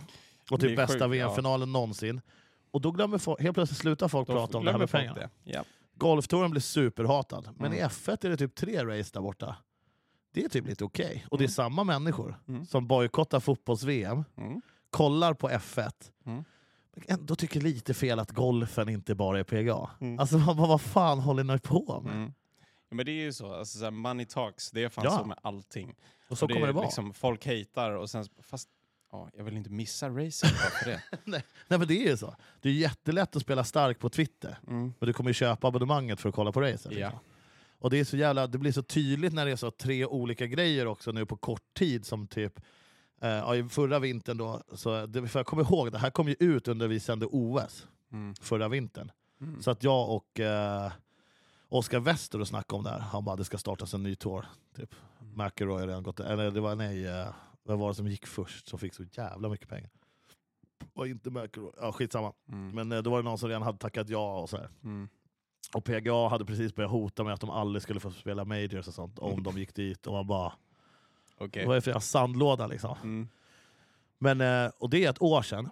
Och 0.52 0.60
typ 0.60 0.76
bästa 0.78 0.94
sjukt, 0.94 1.02
ja. 1.02 1.08
VM-finalen 1.08 1.72
någonsin. 1.72 2.22
Och 2.72 2.82
då 2.82 2.92
glömmer 2.92 3.18
folk, 3.18 3.42
helt 3.42 3.54
plötsligt 3.56 3.80
slutar 3.80 4.08
folk 4.08 4.28
Då 4.28 4.34
prata 4.34 4.58
om 4.58 4.66
det 4.66 4.72
här 4.72 4.80
med 4.80 4.90
pengarna. 4.92 5.30
Ja. 5.44 5.64
Golftouren 6.00 6.52
blir 6.52 6.62
superhatad, 6.62 7.50
men 7.58 7.66
Mm. 7.72 7.80
i 7.80 7.82
F1 7.82 8.26
är 8.26 8.30
det 8.30 8.38
typ 8.38 8.56
tre 8.56 8.86
race 8.86 9.10
där 9.14 9.22
borta. 9.22 9.56
Det 10.34 10.44
är 10.46 10.50
typ 10.50 10.68
lite 10.68 10.84
okej. 10.84 11.26
Och 11.32 11.38
det 11.38 11.42
är 11.42 11.46
Mm. 11.46 11.52
samma 11.54 11.84
människor 11.84 12.36
Mm. 12.48 12.66
som 12.66 12.88
bojkottar 12.88 13.40
fotbolls-VM, 13.40 14.24
Mm. 14.38 14.62
kollar 14.90 15.34
på 15.34 15.50
F1, 15.50 16.12
Mm. 16.26 16.44
ändå 17.08 17.36
tycker 17.36 17.62
lite 17.62 17.94
fel 17.94 18.20
att 18.20 18.32
golfen 18.32 18.90
inte 18.90 19.16
bara 19.16 19.40
är 19.40 19.44
PGA. 19.44 19.90
Alltså 20.20 20.38
vad, 20.38 20.58
vad 20.58 20.82
fan 20.82 21.20
håller 21.20 21.44
ni 21.44 21.60
på 21.60 22.02
med? 22.06 22.32
Ja, 22.90 22.96
men 22.96 23.06
det 23.06 23.12
är 23.12 23.24
ju 23.24 23.34
så, 23.34 23.54
alltså, 23.54 23.80
så 23.80 23.92
money 23.92 24.26
talks, 24.26 24.72
det 24.72 24.84
är 24.84 24.90
fan 24.90 25.04
Ja. 25.06 25.18
så 25.20 25.26
med 25.26 25.38
allting. 25.42 25.96
Och 26.30 26.38
så 26.38 26.46
Och 26.46 26.50
kommer 26.52 26.62
är 26.64 26.68
det 26.68 26.74
vara. 26.74 26.86
Liksom, 26.86 27.14
folk 27.14 27.46
hatar 27.46 27.92
och 27.92 28.10
sen, 28.10 28.26
fast 28.42 28.70
ja, 29.12 29.30
jag 29.38 29.44
vill 29.44 29.58
inte 29.58 29.70
missa 29.70 30.10
racing 30.10 30.52
bara 30.52 30.70
för 30.70 30.90
det. 30.90 31.02
Nej, 31.24 31.44
nej 31.68 31.80
men 31.80 31.88
det 31.88 32.04
är 32.06 32.10
ju 32.10 32.18
så. 32.18 32.36
Det 32.62 32.70
är 32.70 32.74
jättelätt 32.74 33.36
att 33.36 33.42
spela 33.42 33.64
stark 33.64 34.00
på 34.00 34.10
Twitter. 34.10 34.58
Mm. 34.68 34.94
Men 35.00 35.08
du 35.08 35.14
kommer 35.14 35.30
ju 35.30 35.34
köpa 35.34 35.68
abonnemanget 35.68 36.20
för 36.20 36.30
att 36.30 36.36
kolla 36.36 36.52
på 36.52 36.62
racet. 36.62 36.92
Ja. 36.92 36.98
liksom. 37.08 37.20
Och 37.80 37.90
det 37.90 38.00
är 38.00 38.04
så 38.04 38.18
jävla, 38.18 38.48
det 38.48 38.58
blir 38.58 38.72
så 38.72 38.84
tydligt 38.84 39.34
när 39.34 39.46
det 39.46 39.52
är 39.52 39.56
så 39.56 39.72
tre 39.72 40.06
olika 40.06 40.48
grejer 40.48 40.86
också 40.86 41.12
nu 41.12 41.26
på 41.26 41.38
kort 41.38 41.74
tid 41.74 42.06
som 42.06 42.28
typ 42.28 42.62
eh, 43.22 43.68
förra 43.68 44.00
vintern 44.00 44.38
då, 44.38 44.64
så 44.74 45.06
det, 45.06 45.28
för 45.28 45.40
jag 45.40 45.46
kommer 45.48 45.64
ihåg, 45.64 45.92
det 45.92 45.98
här 45.98 46.10
kom 46.10 46.28
ju 46.28 46.36
ut 46.40 46.68
under 46.68 46.88
vi 46.88 47.00
sände 47.00 47.26
OS 47.26 47.88
Mm. 48.12 48.36
förra 48.42 48.68
vintern. 48.68 49.12
Mm. 49.42 49.62
Så 49.62 49.72
att 49.72 49.84
jag 49.84 50.10
och 50.10 50.40
eh, 50.40 50.92
Oskar 51.70 52.00
Wester 52.00 52.42
och 52.42 52.48
snackade 52.48 52.78
om 52.78 52.84
det 52.84 52.90
här. 52.90 53.00
Han 53.00 53.26
bara, 53.26 53.36
det 53.36 53.46
ska 53.46 53.58
startas 53.58 53.94
en 53.94 54.04
ny 54.04 54.16
tour. 54.16 54.46
Typ. 54.76 54.96
Mm. 55.22 55.46
McElroy 55.46 55.80
har 55.80 55.88
redan 55.88 56.04
gått, 56.04 56.20
eller 56.20 56.52
det 56.52 56.60
var 56.62 56.76
nej, 56.76 57.08
eh, 57.08 57.28
vem 57.70 57.80
var 57.80 57.88
det 57.88 57.96
som 57.96 58.08
gick 58.08 58.28
först 58.28 58.68
som 58.68 58.80
fick 58.80 58.94
så 58.94 59.04
jävla 59.12 59.50
mycket 59.50 59.70
pengar? 59.70 59.90
Var 60.94 61.06
inte 61.06 61.30
McElroy, 61.30 61.72
ja 61.78 61.92
skitsamma. 61.92 62.34
Mm. 62.52 62.70
Men 62.76 62.92
eh, 62.92 63.02
då 63.04 63.10
var 63.10 63.18
det 63.18 63.24
någon 63.24 63.38
som 63.38 63.50
redan 63.50 63.62
hade 63.64 63.78
tackat 63.78 64.10
ja 64.10 64.40
och 64.40 64.50
så 64.50 64.58
här. 64.58 64.70
Mm. 64.84 65.10
Och 65.74 65.84
PGA 65.86 66.28
hade 66.30 66.46
precis 66.46 66.76
börjat 66.76 66.92
hota 66.92 67.24
med 67.24 67.34
att 67.34 67.42
de 67.42 67.50
aldrig 67.50 67.82
skulle 67.84 68.00
få 68.00 68.12
spela 68.12 68.46
majors 68.46 68.88
och 68.88 68.94
sånt 68.94 69.20
om 69.20 69.32
Mm. 69.32 69.44
de 69.44 69.58
gick 69.58 69.76
dit. 69.76 70.08
Och 70.08 70.14
man 70.14 70.28
bara, 70.28 70.54
Okej. 71.38 71.62
det 71.62 71.68
var 71.68 71.76
ju 71.76 71.82
för 71.82 72.00
sandlåda 72.00 72.68
liksom. 72.68 72.98
Mm. 73.04 73.28
Men, 74.18 74.42
eh, 74.42 74.72
och 74.78 74.90
det 74.90 75.06
är 75.06 75.10
ett 75.10 75.22
år 75.22 75.42
sedan. 75.42 75.70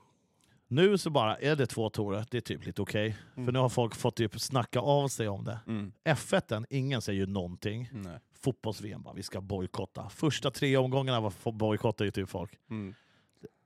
Nu 0.68 0.98
så 0.98 1.10
bara 1.10 1.38
är 1.38 1.56
det 1.56 1.66
två 1.68 1.90
torer, 1.90 2.26
det 2.32 2.38
är 2.38 2.42
typ 2.42 2.66
lite 2.66 2.82
okej. 2.82 3.18
Mm. 3.36 3.46
För 3.46 3.52
nu 3.52 3.60
har 3.60 3.70
folk 3.70 3.96
fått 3.96 4.16
typ 4.16 4.42
snacka 4.42 4.80
av 4.80 5.08
sig 5.08 5.28
om 5.30 5.44
det. 5.44 5.60
Mm. 5.68 5.92
F1, 6.04 6.66
ingen 6.70 7.02
säger 7.02 7.20
ju 7.20 7.26
någonting. 7.26 7.90
Nej. 7.92 8.20
Fotbolls-VM 8.42 9.08
vi 9.16 9.24
ska 9.24 9.42
bojkotta. 9.42 10.10
Första 10.10 10.52
tre 10.52 10.78
omgångarna 10.78 11.20
var 11.20 11.52
bojkottade 11.52 12.08
ju 12.08 12.12
typ 12.12 12.30
folk. 12.30 12.60
Mm. 12.70 12.94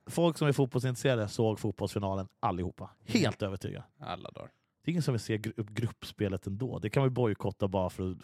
Folk 0.06 0.38
som 0.38 0.48
är 0.48 0.52
fotbollsintresserade 0.52 1.28
såg 1.28 1.60
fotbollsfinalen 1.60 2.28
allihopa. 2.40 2.90
Helt 3.06 3.42
övertygad. 3.42 3.84
Alla 4.00 4.32
dagar. 4.32 4.52
Det 4.84 4.90
är 4.90 4.92
ingen 4.92 5.04
som 5.04 5.14
vill 5.14 5.22
se 5.22 5.38
gru- 5.38 5.54
upp 5.58 5.70
gruppspelet 5.70 6.48
ändå. 6.48 6.80
Det 6.80 6.90
kan 6.90 7.04
vi 7.04 7.10
bojkotta 7.10 7.68
bara 7.68 7.90
för 7.90 8.12
att... 8.12 8.18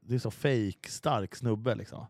Det 0.00 0.14
är 0.14 0.18
så 0.18 0.30
fake 0.30 0.88
stark 0.90 1.34
snubbe 1.34 1.74
liksom. 1.74 2.06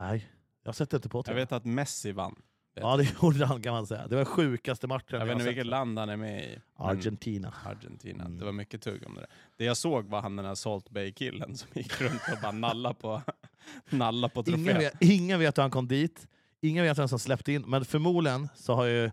Nej, 0.00 0.28
jag 0.62 0.74
sätter 0.74 0.96
inte 0.98 1.08
på 1.08 1.18
Jag 1.18 1.24
det. 1.24 1.34
vet 1.34 1.52
att 1.52 1.64
Messi 1.64 2.12
vann. 2.12 2.42
Ja, 2.80 2.96
det 2.96 3.14
gjorde 3.22 3.46
han 3.46 3.62
kan 3.62 3.72
man 3.72 3.86
säga. 3.86 4.06
Det 4.08 4.16
var 4.16 4.24
sjukaste 4.24 4.86
matchen 4.86 5.04
Jag 5.10 5.18
vet 5.18 5.26
har 5.28 5.32
inte 5.32 5.44
vilket 5.44 5.66
land 5.66 5.98
han 5.98 6.08
är 6.08 6.16
med 6.16 6.44
i. 6.44 6.58
Argentina. 6.76 7.54
Argentina. 7.64 8.24
Mm. 8.24 8.38
Det 8.38 8.44
var 8.44 8.52
mycket 8.52 8.82
tugg 8.82 9.06
om 9.06 9.14
det 9.14 9.20
där. 9.20 9.30
Det 9.56 9.64
jag 9.64 9.76
såg 9.76 10.04
var 10.06 10.20
han 10.22 10.36
den 10.36 10.46
här 10.46 10.54
Salt 10.54 10.90
Bay-killen 10.90 11.56
som 11.56 11.68
gick 11.74 12.00
runt 12.00 12.20
och 12.32 12.38
bara 12.42 12.52
nalla 12.52 12.94
på, 12.94 13.22
nalla 13.90 14.28
på 14.28 14.44
Ingen 14.46 14.64
trofé. 14.64 14.78
vet, 14.78 14.94
ingen 15.00 15.38
vet 15.38 15.58
hur 15.58 15.62
han 15.62 15.70
kom 15.70 15.88
dit. 15.88 16.26
Ingen 16.60 16.84
vet 16.84 16.98
vem 16.98 17.08
som 17.08 17.18
släppte 17.18 17.52
in. 17.52 17.62
Men 17.62 17.84
förmodligen 17.84 18.48
så 18.54 18.74
har 18.74 18.84
ju 18.84 19.10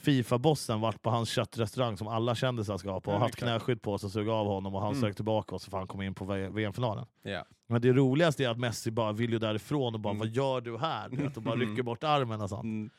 Fifa-bossen 0.00 0.80
varit 0.80 1.02
på 1.02 1.10
hans 1.10 1.28
köttrestaurang 1.30 1.96
som 1.96 2.08
alla 2.08 2.34
kändisar 2.34 2.76
ska 2.78 3.00
på 3.00 3.10
och 3.10 3.16
Ja, 3.16 3.18
haft 3.20 3.36
knäskydd 3.36 3.82
på 3.82 3.98
sig 3.98 4.06
och 4.06 4.12
sugit 4.12 4.30
av 4.30 4.46
honom 4.46 4.74
och 4.74 4.80
han 4.80 4.90
Mm. 4.90 5.00
sökte 5.00 5.16
tillbaka 5.16 5.54
och 5.54 5.62
så 5.62 5.70
får 5.70 5.78
han 5.78 5.86
komma 5.86 6.04
in 6.04 6.14
på 6.14 6.24
VM-finalen. 6.24 7.06
Ja. 7.22 7.44
Men 7.68 7.82
det 7.82 7.92
roligaste 7.92 8.44
är 8.44 8.48
att 8.48 8.58
Messi 8.58 8.90
bara 8.90 9.12
vill 9.12 9.32
ju 9.32 9.38
därifrån 9.38 9.94
och 9.94 10.00
bara 10.00 10.10
Mm. 10.14 10.18
vad 10.18 10.28
gör 10.28 10.60
du 10.60 10.78
här? 10.78 11.08
Du 11.08 11.16
vet, 11.16 11.36
och 11.36 11.42
bara 11.42 11.54
Mm. 11.54 11.68
rycker 11.70 11.82
bort 11.82 12.04
armen 12.04 12.40
och 12.40 12.48
sånt. 12.48 12.64
Mm. 12.64 12.90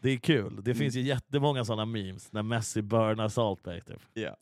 Det 0.00 0.10
är 0.10 0.16
kul. 0.18 0.60
Det 0.64 0.74
finns 0.74 0.94
ju 0.94 1.00
jättemånga 1.00 1.64
sådana 1.64 1.84
memes 1.84 2.32
när 2.32 2.42
Messi 2.42 2.82
burnar 2.82 3.28
Salt 3.28 3.62
Bay. 3.62 3.80
Typ. 3.80 4.00
Ja. 4.14 4.36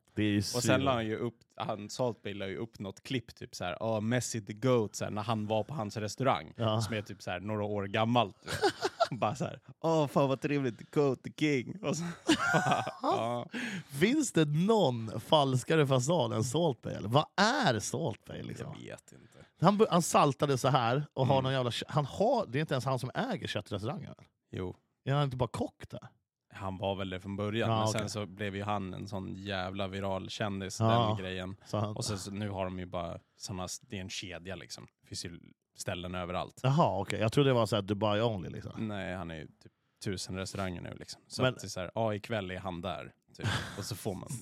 Och 0.54 0.62
sen 0.62 0.80
la 0.84 0.92
han 0.92 1.06
ju 1.06 1.16
upp, 1.16 1.38
han 1.56 1.90
Salt 1.90 2.22
Bay 2.22 2.34
la 2.34 2.46
ju 2.46 2.56
upp 2.56 2.78
något 2.78 3.02
klipp 3.02 3.34
typ 3.34 3.54
såhär, 3.54 3.76
oh, 3.80 4.00
Messi 4.00 4.40
the 4.40 4.52
GOAT, 4.52 4.94
såhär, 4.96 5.10
när 5.10 5.22
han 5.22 5.46
var 5.46 5.64
på 5.64 5.74
hans 5.74 5.96
restaurang. 5.96 6.52
Ja. 6.56 6.80
Som 6.80 6.94
är 6.94 7.02
typ 7.02 7.22
såhär, 7.22 7.40
några 7.40 7.64
år 7.64 7.84
gammalt. 7.86 8.36
bara 9.10 9.34
såhär, 9.34 9.60
åh 9.80 10.06
fan 10.06 10.28
vad 10.28 10.40
trevligt, 10.40 10.78
the 10.78 10.84
GOAT, 10.92 11.22
the 11.22 11.30
King. 11.36 11.78
Och 11.82 11.96
så, 11.96 12.04
ja. 13.02 13.46
Finns 14.00 14.32
det 14.32 14.44
någon 14.44 15.20
falskare 15.20 15.86
fasad 15.86 16.32
än 16.32 16.44
Salt 16.44 16.82
Bay? 16.82 16.94
Eller? 16.94 17.08
Vad 17.08 17.26
är 17.36 17.78
Salt 17.78 18.24
Bay? 18.24 18.42
Liksom? 18.42 18.66
Jag 18.78 18.90
vet 18.90 19.12
inte. 19.12 19.26
Han, 19.60 19.86
han 19.90 20.02
saltade 20.02 20.58
så 20.58 20.68
här 20.68 21.06
och 21.14 21.26
har 21.26 21.34
Mm. 21.34 21.42
någon 21.44 21.52
jävla... 21.52 21.70
Han 21.88 22.04
har, 22.06 22.46
det 22.46 22.58
är 22.58 22.60
inte 22.60 22.74
ens 22.74 22.84
han 22.84 22.98
som 22.98 23.10
äger 23.14 23.46
köttrestaurangen. 23.46 24.14
Jo, 24.50 24.76
Är 25.04 25.14
han 25.14 25.24
inte 25.24 25.36
bara 25.36 25.48
kock 25.48 25.88
där? 25.90 26.08
Han 26.56 26.78
var 26.78 26.94
väl 26.96 27.10
det 27.10 27.20
från 27.20 27.36
början, 27.36 27.70
Ja, 27.70 27.78
men 27.78 27.88
sen 27.88 28.08
så 28.10 28.26
blev 28.26 28.56
ju 28.56 28.62
han 28.62 28.94
en 28.94 29.08
sån 29.08 29.34
jävla 29.34 29.88
viral 29.88 30.28
kändis, 30.30 30.80
Ja. 30.80 31.06
den 31.08 31.16
grejen. 31.24 31.56
Han, 31.72 31.96
Och 31.96 32.04
sen 32.04 32.18
så 32.18 32.30
nu 32.30 32.48
har 32.50 32.64
de 32.64 32.78
ju 32.78 32.86
bara 32.86 33.18
såna, 33.36 33.68
det 33.80 33.96
är 33.96 34.00
en 34.00 34.08
kedja 34.10 34.56
liksom. 34.56 34.86
Det 35.00 35.06
finns 35.06 35.24
ju 35.24 35.40
ställen 35.76 36.14
överallt. 36.14 36.60
Jaha, 36.62 37.00
okej. 37.00 37.20
Jag 37.20 37.32
trodde 37.32 37.50
det 37.50 37.54
var 37.54 37.66
så 37.66 37.76
här 37.76 37.82
Dubai 37.82 38.20
only. 38.20 38.48
Liksom. 38.48 38.88
Nej, 38.88 39.14
han 39.14 39.30
är 39.30 39.34
ju 39.36 39.46
typ 39.46 39.72
tusen 40.04 40.36
restauranger 40.36 40.80
nu 40.80 40.94
liksom. 40.98 41.22
Så 41.26 41.42
Men- 41.42 41.54
att 41.54 41.60
det 41.60 41.66
är 41.66 41.68
såhär, 41.68 41.90
ja 41.94 42.14
ikväll 42.14 42.50
är 42.50 42.58
han 42.58 42.80
där. 42.80 43.12
Typ. 43.36 43.46
Och 43.78 43.84
så 43.84 43.96
får 43.96 44.14
man. 44.14 44.28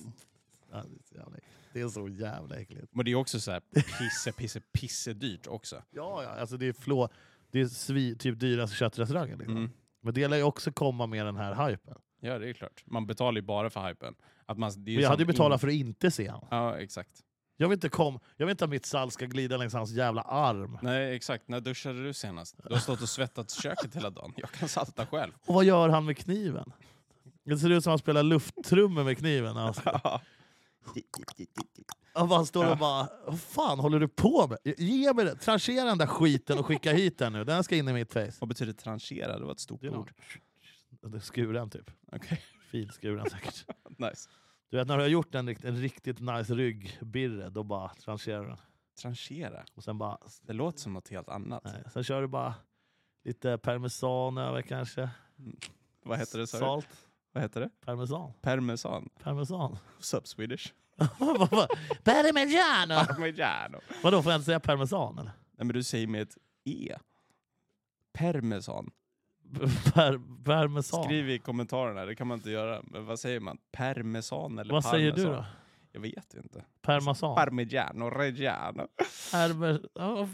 Ja, 0.71 0.83
det, 0.83 0.95
är 0.99 1.03
så 1.03 1.15
jävla, 1.15 1.37
det 1.73 1.81
är 1.81 1.87
så 1.87 2.07
jävla 2.09 2.55
äckligt. 2.55 2.87
Men 2.95 3.05
det 3.05 3.11
är 3.11 3.15
också 3.15 3.39
så 3.39 3.51
här 3.51 3.61
pisse, 3.99 4.31
pisse, 4.31 4.61
pisse 4.71 5.13
dyrt 5.13 5.47
också. 5.47 5.75
Ja, 5.91 6.23
ja, 6.23 6.29
alltså 6.29 6.57
det 6.57 6.67
är, 6.67 6.73
flå, 6.73 7.09
det 7.51 7.61
är 7.61 7.65
svi, 7.65 8.15
typ 8.15 8.39
dyraste 8.39 8.75
köttrestauranger. 8.75 9.37
Liksom. 9.37 9.57
Mm. 9.57 9.69
Men 10.01 10.13
det 10.13 10.27
lär 10.27 10.37
ju 10.37 10.43
också 10.43 10.71
komma 10.71 11.07
med 11.07 11.25
den 11.25 11.35
här 11.35 11.69
hypen. 11.69 11.95
Ja, 12.25 12.39
det 12.39 12.49
är 12.49 12.53
klart. 12.53 12.83
Man 12.85 13.07
betalar 13.07 13.35
ju 13.35 13.41
bara 13.41 13.69
för 13.69 13.87
hypen. 13.87 14.15
Att 14.45 14.57
man, 14.57 14.71
det 14.83 14.91
är 14.91 14.95
Men 14.95 15.03
jag 15.03 15.09
hade 15.09 15.21
ju 15.21 15.27
betalat 15.27 15.55
in- 15.55 15.59
för 15.59 15.67
att 15.67 15.73
inte 15.73 16.11
se 16.11 16.29
honom. 16.29 16.47
Ja, 16.51 16.77
exakt. 16.77 17.09
Jag 17.57 17.69
vill 17.69 17.77
inte, 17.77 17.89
kom, 17.89 18.19
jag 18.37 18.45
vill 18.45 18.51
inte 18.51 18.63
att 18.63 18.69
mitt 18.69 18.85
salt 18.85 19.13
ska 19.13 19.25
glida 19.25 19.57
längs 19.57 19.73
hans 19.73 19.91
jävla 19.91 20.21
arm. 20.21 20.77
Nej, 20.81 21.15
exakt. 21.15 21.47
När 21.47 21.59
duschade 21.59 22.03
du 22.03 22.13
senast? 22.13 22.55
Du 22.67 22.73
har 22.73 22.79
stått 22.81 23.01
och 23.01 23.09
svettats 23.09 23.59
i 23.59 23.61
köket 23.61 23.95
hela 23.95 24.09
dagen. 24.09 24.33
Jag 24.37 24.51
kan 24.51 24.69
salta 24.69 25.05
själv. 25.05 25.31
Och 25.45 25.55
vad 25.55 25.65
gör 25.65 25.89
han 25.89 26.05
med 26.05 26.17
kniven? 26.17 26.71
Det 27.45 27.57
ser 27.57 27.69
ut 27.69 27.83
som 27.83 27.91
att 27.91 27.91
han 27.91 27.99
spelar 27.99 28.23
lufttrummor 28.23 29.03
med 29.03 29.17
kniven. 29.17 29.57
Alltså. 29.57 29.99
Han 32.13 32.29
bara 32.29 32.45
står 32.45 32.71
och 32.71 32.77
bara, 32.77 33.07
vad 33.25 33.39
fan 33.39 33.79
håller 33.79 33.99
du 33.99 34.07
på 34.07 34.47
med? 34.47 34.57
Ge 34.77 35.13
mig 35.13 35.25
det, 35.25 35.35
tranchera 35.35 35.85
den 35.85 35.97
där 35.97 36.07
skiten 36.07 36.59
och 36.59 36.65
skicka 36.65 36.91
hit 36.93 37.17
den 37.17 37.33
nu. 37.33 37.43
Den 37.43 37.63
ska 37.63 37.75
in 37.75 37.87
i 37.87 37.93
mitt 37.93 38.13
face. 38.13 38.31
Vad 38.39 38.47
betyder 38.49 38.73
tranchera? 38.73 39.39
Det 39.39 39.45
var 39.45 39.51
ett 39.51 39.59
stort 39.59 39.83
ord. 39.83 40.11
Skuren 41.21 41.69
typ. 41.69 41.91
Okej, 42.11 42.41
Finskuren 42.71 43.29
säkert. 43.29 43.65
nice. 43.97 44.29
Du 44.69 44.77
vet 44.77 44.87
när 44.87 44.97
du 44.97 45.03
har 45.03 45.09
gjort 45.09 45.35
en, 45.35 45.47
rikt- 45.49 45.65
en 45.65 45.75
riktigt 45.81 46.19
nice 46.19 46.53
ryggbirre, 46.53 47.49
då 47.49 47.63
bara 47.63 47.89
trancherar 47.89 48.41
du 48.41 48.47
den. 48.47 48.57
Tranchera? 49.01 49.65
Och 49.73 49.83
sen 49.83 49.97
bara, 49.97 50.17
Det 50.41 50.53
låter 50.53 50.79
som 50.79 50.93
något 50.93 51.07
helt 51.09 51.29
annat. 51.29 51.63
nej. 51.63 51.83
Sen 51.93 52.03
kör 52.03 52.21
du 52.21 52.27
bara 52.27 52.53
lite 53.23 53.57
parmesan 53.57 54.37
över 54.37 54.61
kanske. 54.61 55.09
Vad 56.03 56.19
heter 56.19 56.37
det? 56.37 56.43
du? 56.43 56.47
Salt. 56.47 56.87
Vad 57.31 57.43
heter 57.43 57.61
det? 57.61 57.69
Parmesan. 57.85 58.33
Parmesan. 58.41 59.09
Parmesan. 59.23 59.77
Sub 59.99 60.27
Swedish. 60.27 60.73
Parmigiano! 62.03 63.05
Parmigiano. 63.07 63.79
Vadå, 64.03 64.21
får 64.23 64.31
jag 64.31 64.37
inte 64.39 64.45
säga 64.45 64.59
parmesan 64.59 65.13
eller? 65.19 65.31
Nej 65.57 65.65
men 65.65 65.67
du 65.67 65.83
säger 65.83 66.07
med 66.07 66.21
ett 66.21 66.37
E. 66.63 66.95
Parmesan. 68.13 68.91
Per, 69.93 70.43
parmesan. 70.43 71.03
Skriv 71.03 71.29
i 71.29 71.39
kommentarerna, 71.39 72.05
det 72.05 72.15
kan 72.15 72.27
man 72.27 72.37
inte 72.37 72.49
göra. 72.51 72.81
Men 72.83 73.05
vad 73.05 73.19
säger 73.19 73.39
man? 73.39 73.57
Parmesan 73.71 74.59
eller 74.59 74.73
Vad 74.73 74.83
säger 74.83 75.11
du 75.11 75.23
parmesan? 75.23 75.33
då? 75.33 75.45
Jag 75.95 76.01
vet 76.01 76.33
inte. 76.33 76.65
Parmesan? 76.81 77.35
Parmigiano 77.35 78.09
Reggiano. 78.09 78.87
Parme... 79.31 79.79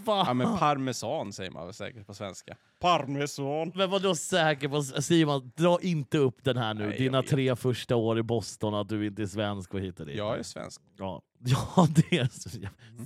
Fan. 0.06 0.26
Ja 0.28 0.34
men 0.34 0.58
parmesan 0.58 1.34
säger 1.34 1.52
man 1.52 1.65
väl 1.65 1.74
säkert 1.74 2.08
på 2.08 2.13
svenska. 2.13 2.58
Parmesan. 2.80 3.71
Men 3.76 3.89
vadå 3.89 4.15
säker 4.15 4.69
på... 4.69 4.84
Simon, 4.84 5.52
dra 5.56 5.80
inte 5.82 6.17
upp 6.17 6.43
den 6.43 6.58
här 6.58 6.74
nu. 6.74 6.88
Nej, 6.88 6.97
Dina 6.97 7.24
tre 7.24 7.56
första 7.56 7.95
år 7.95 8.19
i 8.19 8.24
Boston, 8.24 8.74
att 8.74 8.89
du 8.89 9.08
inte 9.08 9.21
är 9.21 9.28
svensk 9.28 9.74
och 9.74 9.80
hit 9.80 10.00
och 10.00 10.06
dit. 10.06 10.17
Jag 10.17 10.39
är 10.39 10.43
svensk. 10.43 10.82
Ja, 10.97 11.21
ja 11.39 11.88
det 11.95 12.17
är 12.17 12.30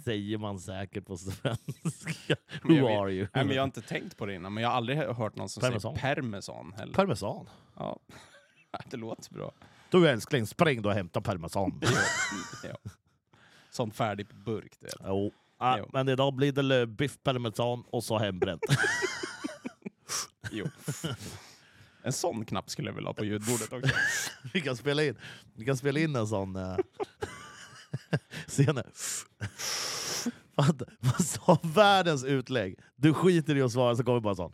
säger 0.04 0.38
man 0.38 0.60
säkert 0.60 1.06
på 1.06 1.18
svenska. 1.18 2.36
Who 2.64 2.88
are 2.88 3.12
you? 3.12 3.28
Nej, 3.34 3.46
men 3.46 3.56
jag 3.56 3.62
har 3.62 3.68
inte 3.68 3.82
tänkt 3.82 4.18
på 4.18 4.26
det 4.26 4.36
innan, 4.36 4.54
men 4.54 4.64
jag 4.64 4.70
har 4.70 4.78
aldrig 4.78 4.98
hört 4.98 5.36
någon 5.36 5.50
som 5.50 5.62
Parmesan. 5.62 5.96
säger 5.96 6.16
parmesan 6.16 6.74
heller. 6.78 6.94
Parmesan. 6.94 7.50
ja. 7.76 8.00
Det 8.90 8.98
låter 8.98 9.34
bra. 9.34 9.52
Du 9.90 10.10
älskling, 10.10 10.48
spring 10.48 10.82
då 10.82 10.90
och 10.90 10.96
hämta 10.96 11.22
parmesan. 11.22 11.82
ja. 12.64 12.92
Sån 13.72 13.92
färdig 13.92 14.30
på 14.30 14.36
burk. 14.36 14.74
Det. 14.80 14.90
jo. 15.08 15.32
Ah, 15.58 15.78
Jo. 15.78 15.90
men 15.94 16.10
idag 16.10 16.34
blir 16.34 16.52
det 16.52 16.88
biff 16.88 17.18
parmesan 17.24 17.84
och 17.88 18.04
så 18.04 18.18
hembränt. 18.18 18.62
Jo. 20.52 20.66
En 22.04 22.14
sån 22.14 22.46
knapp 22.46 22.70
skulle 22.70 22.90
jag 22.90 22.96
vilja 22.96 23.10
ha 23.10 23.14
på 23.14 23.26
ljudbordet 23.26 23.74
också. 23.74 23.96
vi, 24.54 24.62
kan 24.62 24.78
spela 24.78 25.04
in, 25.04 25.18
vi 25.54 25.66
kan 25.66 25.78
spela 25.78 26.00
in 26.00 26.16
en 26.16 26.28
sån 26.28 26.56
uh, 26.56 26.78
scen. 28.48 28.84
Vad 30.56 30.84
vad 31.00 31.26
sa 31.26 31.60
världens 31.64 32.24
utlägg? 32.24 32.80
Du 32.96 33.14
skiter 33.14 33.56
i 33.56 33.62
att 33.62 33.72
svara 33.72 33.96
så 33.96 34.04
kommer 34.04 34.20
bara 34.20 34.36
sån. 34.36 34.54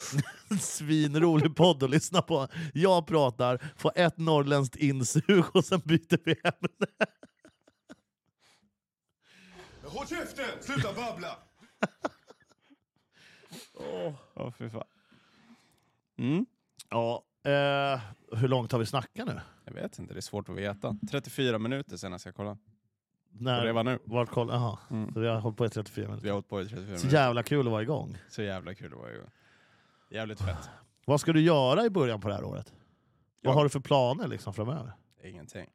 Svinrolig 0.60 1.56
podd 1.56 1.82
att 1.82 1.90
lyssna 1.90 2.22
på. 2.22 2.48
Jag 2.74 3.06
pratar, 3.06 3.72
får 3.76 3.92
ett 3.94 4.18
norrländskt 4.18 4.76
insug 4.76 5.44
och 5.54 5.64
sen 5.64 5.80
byter 5.84 6.18
vi 6.24 6.32
ämne. 6.44 6.86
Håll 9.84 10.06
käften! 10.06 10.44
Sluta 10.60 10.92
babbla! 10.92 11.38
Ja, 14.34 14.52
fy 14.58 14.70
fan. 14.70 14.84
Mm. 16.18 16.46
Ja, 16.90 17.24
eh, 17.44 18.00
hur 18.38 18.48
långt 18.48 18.72
har 18.72 18.78
vi 18.78 18.86
snackat 18.86 19.26
nu? 19.26 19.40
Jag 19.64 19.72
vet 19.72 19.98
inte, 19.98 20.14
det 20.14 20.18
är 20.18 20.20
svårt 20.20 20.48
att 20.48 20.56
veta. 20.56 20.96
34 21.10 21.58
minuter 21.58 21.96
senast 21.96 22.24
jag 22.24 22.34
kollade. 22.34 22.58
När, 23.32 23.72
var 23.72 23.84
nu. 23.84 23.98
Vart 24.04 24.28
koll? 24.30 24.48
Jaha, 24.48 24.78
Mm. 24.90 25.14
så 25.14 25.20
vi 25.20 25.26
har 25.28 25.40
hållit 25.40 25.58
på 25.58 25.66
i 25.66 25.68
34 25.68 26.04
Vi 26.04 26.08
minuter. 26.10 26.28
har 26.28 26.32
hållit 26.34 26.48
på 26.48 26.60
i 26.60 26.64
34 26.64 26.86
Så 26.86 26.90
minuter. 26.90 27.18
jävla 27.18 27.42
kul 27.42 27.66
att 27.66 27.72
vara 27.72 27.82
igång. 27.82 28.16
Så 28.28 28.42
jävla 28.42 28.74
kul 28.74 28.90
det 28.90 28.96
var 28.96 29.08
ju. 29.08 29.22
Jävligt 30.10 30.40
fett. 30.40 30.70
Vad 31.04 31.20
ska 31.20 31.32
du 31.32 31.40
göra 31.40 31.84
i 31.84 31.90
början 31.90 32.20
på 32.20 32.28
det 32.28 32.34
här 32.34 32.44
året? 32.44 32.72
Ja. 33.40 33.48
Vad 33.50 33.54
har 33.54 33.62
du 33.64 33.70
för 33.70 33.80
planer 33.80 34.28
liksom 34.28 34.54
framöver? 34.54 34.92
Ingenting. 35.24 35.66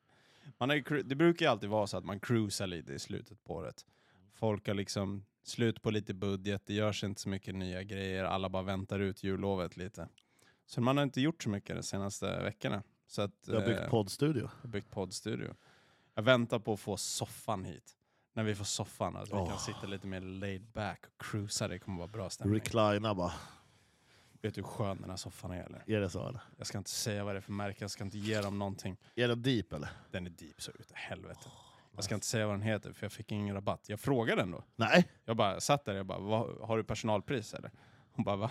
Man 0.57 0.71
är, 0.71 1.03
det 1.03 1.15
brukar 1.15 1.45
ju 1.45 1.51
alltid 1.51 1.69
vara 1.69 1.87
så 1.87 1.97
att 1.97 2.05
man 2.05 2.19
cruisar 2.19 2.67
lite 2.67 2.93
i 2.93 2.99
slutet 2.99 3.43
på 3.43 3.53
året. 3.53 3.85
Folk 4.33 4.67
har 4.67 4.73
liksom 4.73 5.25
slut 5.43 5.81
på 5.81 5.91
lite 5.91 6.13
budget, 6.13 6.61
det 6.65 6.73
görs 6.73 7.03
inte 7.03 7.21
så 7.21 7.29
mycket 7.29 7.55
nya 7.55 7.83
grejer, 7.83 8.23
alla 8.23 8.49
bara 8.49 8.63
väntar 8.63 8.99
ut 8.99 9.23
jullovet 9.23 9.77
lite. 9.77 10.07
Så 10.65 10.81
man 10.81 10.97
har 10.97 11.03
inte 11.03 11.21
gjort 11.21 11.43
så 11.43 11.49
mycket 11.49 11.75
de 11.75 11.83
senaste 11.83 12.43
veckorna. 12.43 12.83
Så 13.07 13.21
att, 13.21 13.31
Du 13.45 13.55
har 13.55 13.65
byggt 13.65 13.79
eh, 13.79 13.89
poddstudio. 13.89 14.41
jag 14.41 14.49
har 14.61 14.69
byggt 14.69 14.91
poddstudio. 14.91 15.53
Jag 16.17 16.23
väntar 16.23 16.59
på 16.59 16.73
att 16.73 16.79
få 16.79 16.97
soffan 16.97 17.65
hit. 17.65 17.93
När 18.33 18.43
vi 18.43 18.55
får 18.55 18.65
soffan, 18.65 19.15
att 19.15 19.29
vi 19.29 19.33
Åh. 19.33 19.49
kan 19.49 19.59
sitta 19.59 19.87
lite 19.87 20.07
mer 20.07 20.21
laid 20.21 20.65
back 20.73 20.99
och 21.05 21.21
cruisa, 21.25 21.67
det 21.67 21.79
kommer 21.79 21.97
vara 21.97 22.07
bra 22.07 22.29
stämning. 22.29 22.55
Reclina 22.59 23.15
bara. 23.15 23.33
Vet 24.41 24.55
du 24.55 24.61
hur 24.61 24.67
skön 24.67 25.01
den 25.01 25.09
här 25.09 25.17
soffan 25.17 25.51
är 25.51 25.63
eller? 25.63 25.83
Är 25.87 25.99
det 25.99 26.09
så 26.09 26.27
eller? 26.27 26.41
Jag 26.57 26.67
ska 26.67 26.77
inte 26.77 26.89
säga 26.89 27.23
vad 27.23 27.35
det 27.35 27.39
är 27.39 27.41
för 27.41 27.51
märke, 27.51 27.83
jag 27.83 27.91
ska 27.91 28.03
inte 28.03 28.17
ge 28.17 28.41
dem 28.41 28.59
någonting. 28.59 28.97
Är 29.15 29.27
den 29.27 29.41
deep 29.41 29.73
eller? 29.73 29.89
Den 30.11 30.25
är 30.25 30.29
deep 30.29 30.61
så 30.61 30.71
utav 30.71 30.95
helvete. 30.97 31.49
Jag 31.95 32.03
ska 32.03 32.15
inte 32.15 32.27
säga 32.27 32.45
vad 32.47 32.53
den 32.55 32.61
heter 32.61 32.93
för 32.93 33.05
jag 33.05 33.11
fick 33.11 33.31
ingen 33.31 33.55
rabatt. 33.55 33.89
Jag 33.89 33.99
frågade 33.99 34.41
ändå. 34.41 34.63
Nej. 34.75 35.07
Jag 35.25 35.37
bara 35.37 35.59
satt 35.59 35.85
där 35.85 35.91
och 35.93 35.99
jag 35.99 36.05
bara, 36.05 36.19
"Vad- 36.19 36.67
har 36.67 36.77
du 36.77 36.83
personalpris 36.83 37.53
eller? 37.53 37.71
Hon 38.11 38.25
bara, 38.25 38.35
va? 38.35 38.49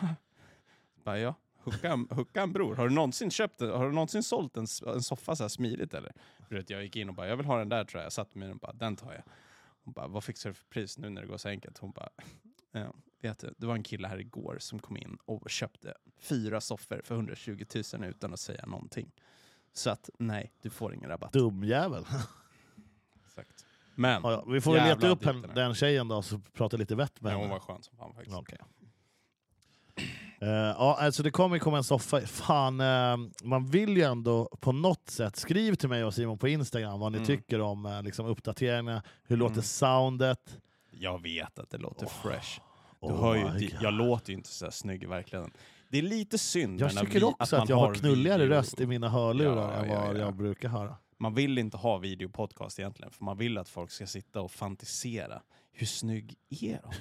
Jag 0.95 1.05
bara, 1.05 1.19
ja. 1.19 1.35
Hucka 1.67 2.07
hucka 2.11 2.43
en 2.43 2.53
bror. 2.53 2.75
Har 2.77 2.89
du 2.89 2.95
någonsin 2.95 3.31
köpt 3.31 3.61
en, 3.61 3.71
har 3.71 3.87
du 3.87 3.93
någonsin 3.93 4.23
sålt 4.23 4.57
en, 4.57 4.67
en 4.87 5.03
soffa 5.03 5.37
så 5.37 5.45
här 5.45 5.49
smidigt 5.49 5.95
eller? 5.95 6.13
Vet, 6.49 6.71
jag 6.71 6.83
gick 6.83 6.97
in 6.97 7.09
och 7.09 7.15
bara, 7.15 7.29
jag 7.29 7.37
vill 7.37 7.47
ha 7.47 7.59
den 7.59 7.69
där 7.69 7.85
tror 7.85 8.01
jag. 8.01 8.05
Jag 8.05 8.13
satt 8.13 8.35
med 8.35 8.49
den 8.49 8.55
och 8.55 8.61
bara, 8.61 8.73
den 8.73 8.97
tar 8.97 9.13
jag. 9.13 9.23
Hon 9.85 9.93
bara, 9.93 10.07
vad 10.07 10.25
fixar 10.25 10.51
du 10.51 10.55
för 10.55 10.65
pris 10.65 10.99
nu 10.99 11.11
när 11.11 11.21
det 11.23 11.27
går 11.29 11.37
så 11.37 11.49
enkelt? 11.49 11.79
Hon 11.79 11.93
bara, 11.93 12.09
ja, 12.73 12.95
vet 13.21 13.39
du, 13.39 13.55
det 13.59 13.67
var 13.67 13.75
en 13.75 13.83
kille 13.83 14.09
här 14.09 14.19
igår 14.21 14.57
som 14.61 14.79
kom 14.79 14.97
in 14.97 15.19
och 15.25 15.51
köpte 15.51 15.95
fyra 16.19 16.61
soffor 16.61 17.01
för 17.05 17.15
120 17.15 17.65
000 17.95 18.05
utan 18.05 18.33
att 18.33 18.41
säga 18.41 18.67
någonting. 18.67 19.13
Så 19.73 19.91
att 19.91 20.11
nej, 20.19 20.53
du 20.63 20.71
får 20.71 20.95
ingen 20.95 21.11
rabatt. 21.11 21.33
Dumjävel. 21.33 22.05
Exakt. 23.25 23.67
Men, 23.95 24.23
Ja, 24.23 24.33
ja. 24.33 24.45
Vi 24.53 24.61
får 24.61 24.73
väl 24.75 24.89
leta 24.89 25.09
upp 25.09 25.21
den 25.21 25.43
den 25.55 25.75
tjejen 25.75 26.09
då, 26.09 26.23
så 26.23 26.39
prata 26.53 26.77
lite 26.77 26.95
vett 26.95 27.21
med 27.21 27.33
hon 27.33 27.43
henne. 27.43 27.53
var 27.55 27.61
skön 27.61 27.83
som 27.83 27.97
fan 27.97 28.15
faktiskt. 28.15 28.37
Ja, 28.49 28.67
Eh, 30.41 30.49
ja, 30.49 30.97
alltså 31.01 31.23
det 31.23 31.31
kommer 31.31 31.59
komma 31.59 31.77
en 31.77 31.85
soffa. 31.85 32.21
Fan, 32.21 32.81
eh, 32.81 33.17
man 33.45 33.67
vill 33.67 33.97
ju 33.97 34.03
ändå 34.03 34.49
på 34.61 34.73
något 34.73 35.11
sätt, 35.11 35.37
skriv 35.37 35.75
till 35.75 35.89
mig 35.89 36.05
och 36.05 36.15
Simon 36.15 36.39
på 36.39 36.49
Instagram 36.49 37.01
vad 37.01 37.13
ni 37.13 37.19
Mm. 37.19 37.27
tycker 37.27 37.61
om 37.61 37.87
eh, 37.87 38.03
liksom, 38.03 38.27
uppdateringarna, 38.27 39.03
hur 39.25 39.37
låter 39.37 39.53
Mm. 39.53 39.63
soundet? 39.63 40.59
Jag 40.91 41.23
vet 41.23 41.59
att 41.59 41.71
det 41.71 41.79
låter 41.79 42.07
fresh. 42.07 42.61
Du 43.01 43.07
Oh 43.07 43.21
hör 43.21 43.59
ju, 43.59 43.71
jag 43.81 43.95
låter 43.95 44.31
ju 44.31 44.37
inte 44.37 44.49
så 44.49 44.65
här 44.65 44.71
snygg 44.73 45.03
i 45.03 45.07
verkligheten. 45.07 45.53
Det 45.89 45.99
är 45.99 46.03
lite 46.03 46.39
synd 46.39 46.81
Jag 46.81 46.91
tycker 46.97 47.25
också 47.25 47.57
att, 47.57 47.61
man 47.61 47.67
jag 47.69 47.77
har 47.77 47.95
knulligare 47.95 48.43
video- 48.43 48.57
röst 48.59 48.81
i 48.81 48.87
mina 48.87 49.09
hörlurar 49.09 49.73
Ja, 49.73 49.85
än 49.85 49.91
ja, 49.91 50.01
vad 50.07 50.17
ja. 50.17 50.21
jag 50.21 50.37
brukar 50.37 50.69
höra. 50.69 50.97
Man 51.19 51.35
vill 51.35 51.59
inte 51.59 51.77
ha 51.77 51.99
videopodcast 51.99 52.79
egentligen, 52.79 53.13
för 53.13 53.25
man 53.25 53.37
vill 53.39 53.59
att 53.59 53.69
folk 53.69 53.91
ska 53.91 54.07
sitta 54.07 54.41
och 54.41 54.51
fantisera. 54.53 55.43
Hur 55.79 55.87
snygg 55.87 56.35
är 56.51 56.81
de? 56.83 56.93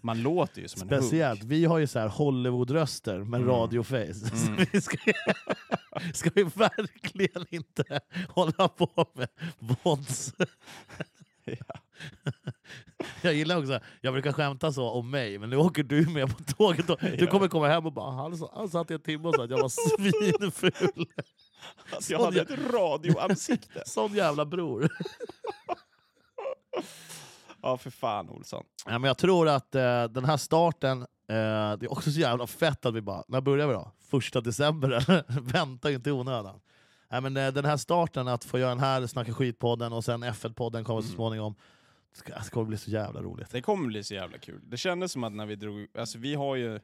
Man 0.02 0.22
låter 0.22 0.60
ju 0.62 0.68
som 0.68 0.82
en 0.82 0.88
Speciellt, 0.88 1.40
hunk. 1.40 1.52
vi 1.52 1.64
har 1.64 1.78
ju 1.78 1.86
så 1.86 1.98
här 1.98 2.08
Hollywood-röster 2.08 3.18
med 3.18 3.40
Mm. 3.40 3.48
radioface. 3.54 4.30
Mm. 4.48 4.66
vi 4.72 4.80
ska, 4.80 4.96
ska 6.14 6.30
vi 6.34 6.42
verkligen 6.42 7.46
inte 7.50 8.00
hålla 8.28 8.68
på 8.68 9.06
med 9.14 9.28
vods? 9.58 10.34
Jag 13.22 13.34
gillar 13.34 13.56
också, 13.58 13.80
jag 14.00 14.12
brukar 14.14 14.32
skämta 14.32 14.72
så 14.72 14.88
om 14.90 15.10
mig, 15.10 15.38
men 15.38 15.50
nu 15.50 15.56
åker 15.56 15.82
du 15.82 16.06
med 16.06 16.36
på 16.36 16.44
tåget. 16.44 16.90
Och 16.90 16.98
du 17.02 17.16
Ja. 17.24 17.26
kommer 17.30 17.48
komma 17.48 17.68
hem 17.68 17.86
och 17.86 17.92
bara 17.92 18.10
han, 18.10 18.48
han 18.54 18.68
satt 18.68 18.90
i 18.90 18.94
en 18.94 19.00
timme 19.00 19.28
och 19.28 19.34
sa 19.34 19.44
att 19.44 19.50
jag 19.50 19.58
var 19.62 19.68
svinful. 19.98 21.06
Att 21.92 22.10
jag 22.10 22.24
hade 22.24 22.40
ett 22.40 22.72
radioansikte. 22.72 23.82
Sån 23.86 24.14
jävla 24.14 24.44
bror. 24.46 24.88
Ja, 27.62 27.76
för 27.76 27.90
fan 27.90 28.28
Olsson. 28.30 28.64
Ja, 28.86 28.98
men 28.98 29.08
jag 29.08 29.18
tror 29.18 29.48
att 29.48 29.74
eh, 29.74 30.04
den 30.04 30.24
här 30.24 30.36
starten, 30.36 31.00
eh, 31.02 31.06
det 31.26 31.82
är 31.86 31.92
också 31.92 32.10
så 32.12 32.20
jävla 32.20 32.46
fett 32.46 32.86
att 32.86 32.94
vi 32.94 33.00
bara, 33.00 33.24
när 33.28 33.40
börjar 33.40 33.66
vi 33.66 33.72
då? 33.72 33.90
Första 34.00 34.40
december 34.40 34.88
eller? 34.90 35.24
Vänta 35.52 35.90
inte 35.90 36.10
i 36.10 36.12
onödan. 36.12 36.60
Nej, 37.10 37.20
men, 37.20 37.36
eh, 37.36 37.52
den 37.52 37.64
här 37.64 37.76
starten, 37.76 38.28
att 38.28 38.44
få 38.44 38.58
göra 38.58 38.68
den 38.70 38.78
här 38.80 39.06
Snacka 39.06 39.32
skit-podden 39.32 39.92
och 39.92 40.04
sen 40.04 40.24
F1-podden 40.24 40.84
kommer 40.84 41.00
så 41.00 41.06
Mm. 41.06 41.16
småningom, 41.16 41.54
det 42.12 42.18
ska, 42.18 42.34
det 42.38 42.50
kommer 42.50 42.66
bli 42.66 42.78
så 42.78 42.90
jävla 42.90 43.22
roligt. 43.22 43.50
Det 43.50 43.62
kommer 43.62 43.86
bli 43.86 44.04
så 44.04 44.14
jävla 44.14 44.38
kul. 44.38 44.60
Det 44.64 44.76
kändes 44.76 45.12
som 45.12 45.24
att 45.24 45.32
när 45.32 45.46
vi 45.46 45.56
drog, 45.56 45.86
alltså 45.98 46.18
vi 46.18 46.34
har 46.34 46.56
ju, 46.56 46.80